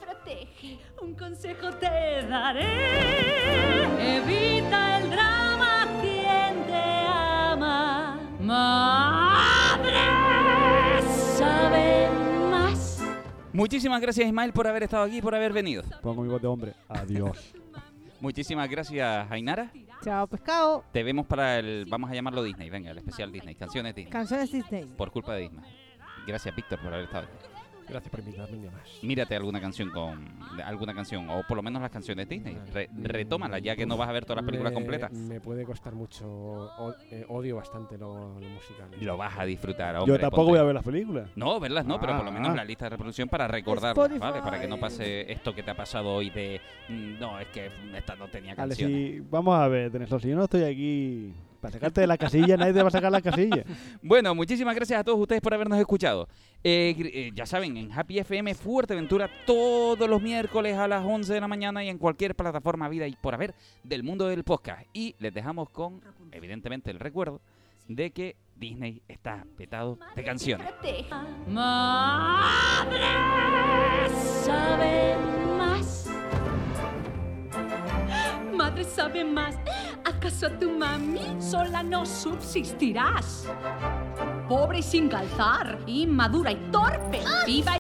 Protege, 0.00 0.78
un 1.02 1.14
consejo 1.14 1.70
te 1.74 1.86
daré. 2.26 4.16
Evita 4.16 4.98
el 4.98 5.10
drama, 5.10 5.86
quien 6.00 6.66
te 6.66 6.82
ama. 7.06 8.20
Madre 8.40 10.00
sabe 11.36 12.08
más. 12.50 13.00
Muchísimas 13.52 14.00
gracias, 14.00 14.26
Ismael, 14.26 14.52
por 14.52 14.66
haber 14.66 14.84
estado 14.84 15.04
aquí, 15.04 15.22
por 15.22 15.34
haber 15.34 15.52
venido. 15.52 15.82
Pongo 16.02 16.22
mi 16.22 16.28
voz 16.28 16.42
de 16.42 16.48
hombre. 16.48 16.74
Adiós. 16.88 17.52
Muchísimas 18.20 18.68
gracias, 18.68 19.30
Ainara. 19.30 19.72
Chao, 20.02 20.26
pescado. 20.26 20.84
Te 20.92 21.02
vemos 21.02 21.26
para 21.26 21.58
el, 21.58 21.86
vamos 21.88 22.10
a 22.10 22.14
llamarlo 22.14 22.42
Disney, 22.42 22.70
venga, 22.70 22.90
el 22.90 22.98
especial 22.98 23.30
Disney, 23.32 23.54
canciones 23.54 23.94
Disney, 23.94 24.12
Canciones 24.12 24.50
Disney. 24.52 24.84
por 24.96 25.10
culpa 25.10 25.34
de 25.34 25.42
Disney. 25.42 25.64
Gracias, 26.26 26.54
Víctor, 26.54 26.80
por 26.80 26.92
haber 26.92 27.04
estado 27.06 27.26
aquí. 27.26 27.49
Gracias 27.90 28.10
por 28.10 28.20
invitarme 28.20 28.56
un 28.56 28.62
día 28.62 28.70
más. 28.70 28.82
Mírate 29.02 29.36
alguna 29.36 29.60
canción 29.60 29.90
con 29.90 30.28
alguna 30.64 30.94
canción 30.94 31.28
o 31.30 31.42
por 31.46 31.56
lo 31.56 31.62
menos 31.62 31.82
las 31.82 31.90
canciones 31.90 32.28
Disney. 32.28 32.56
Re- 32.72 32.88
retómalas 33.02 33.60
ya 33.62 33.74
que 33.76 33.86
no 33.86 33.96
vas 33.96 34.08
a 34.08 34.12
ver 34.12 34.24
todas 34.24 34.36
las 34.42 34.44
películas 34.46 34.72
Me- 34.72 34.74
completas. 34.74 35.12
Me 35.12 35.40
puede 35.40 35.64
costar 35.64 35.94
mucho. 35.94 36.26
o- 36.28 36.94
eh, 37.10 37.24
odio 37.28 37.56
bastante 37.56 37.98
lo, 37.98 38.38
lo 38.40 38.48
musical. 38.48 38.88
Lo 39.00 39.16
vas 39.16 39.38
a 39.38 39.44
disfrutar. 39.44 39.96
Yo 40.06 40.18
tampoco 40.18 40.36
ponte. 40.44 40.50
voy 40.52 40.58
a 40.58 40.62
ver 40.62 40.74
las 40.74 40.84
películas. 40.84 41.30
No, 41.36 41.58
verlas 41.60 41.84
no, 41.86 42.00
pero 42.00 42.16
por 42.16 42.24
lo 42.24 42.32
menos 42.32 42.50
Ah. 42.50 42.56
la 42.56 42.64
lista 42.64 42.86
de 42.86 42.90
reproducción 42.90 43.28
para 43.28 43.48
recordarlas. 43.48 44.18
¿vale? 44.18 44.40
Para 44.40 44.60
que 44.60 44.68
no 44.68 44.78
pase 44.78 45.30
esto 45.30 45.54
que 45.54 45.62
te 45.62 45.70
ha 45.70 45.76
pasado 45.76 46.14
hoy 46.14 46.30
de 46.30 46.60
mm, 46.88 47.18
no, 47.18 47.38
es 47.40 47.48
que 47.48 47.70
esta 47.96 48.14
no 48.16 48.28
tenía 48.28 48.54
Vale, 48.54 48.74
si, 48.74 49.20
vamos 49.30 49.54
a 49.58 49.66
ver, 49.68 49.90
Deneso, 49.90 50.18
si 50.18 50.28
yo 50.28 50.36
no 50.36 50.44
estoy 50.44 50.62
aquí 50.64 51.34
para 51.60 51.72
sacarte 51.72 52.00
de 52.00 52.06
la 52.06 52.16
casilla, 52.16 52.56
nadie 52.56 52.72
te 52.72 52.82
va 52.82 52.88
a 52.88 52.92
sacar 52.92 53.12
la 53.12 53.20
casilla. 53.20 53.64
Bueno, 54.02 54.34
muchísimas 54.34 54.74
gracias 54.74 55.00
a 55.00 55.04
todos 55.04 55.18
ustedes 55.18 55.40
por 55.40 55.54
habernos 55.54 55.78
escuchado. 55.78 56.28
Eh, 56.64 56.94
eh, 56.98 57.30
ya 57.34 57.46
saben, 57.46 57.76
en 57.76 57.92
Happy 57.92 58.18
FM 58.18 58.54
Fuerteventura 58.54 59.28
todos 59.46 60.08
los 60.08 60.20
miércoles 60.22 60.76
a 60.76 60.88
las 60.88 61.04
11 61.04 61.34
de 61.34 61.40
la 61.40 61.48
mañana 61.48 61.84
y 61.84 61.88
en 61.88 61.98
cualquier 61.98 62.34
plataforma 62.34 62.88
vida 62.88 63.06
y 63.06 63.12
por 63.16 63.34
haber 63.34 63.54
del 63.84 64.02
mundo 64.02 64.26
del 64.26 64.44
podcast. 64.44 64.86
Y 64.92 65.14
les 65.18 65.32
dejamos 65.32 65.68
con, 65.70 66.00
evidentemente, 66.32 66.90
el 66.90 66.98
recuerdo 66.98 67.40
de 67.88 68.10
que 68.10 68.36
Disney 68.56 69.02
está 69.08 69.44
petado 69.56 69.98
de 70.14 70.24
canciones. 70.24 70.66
Madre 71.48 73.00
sabe 74.44 75.16
más. 75.56 76.19
Madre 78.70 78.84
sabe 78.84 79.24
más. 79.24 79.56
¿Acaso 80.04 80.46
a 80.46 80.50
tu 80.50 80.70
mami 80.70 81.20
sola 81.40 81.82
no 81.82 82.06
subsistirás? 82.06 83.48
Pobre 84.48 84.78
y 84.78 84.82
sin 84.82 85.08
calzar, 85.08 85.80
inmadura 85.88 86.52
y 86.52 86.70
torpe, 86.70 87.18
viva 87.46 87.76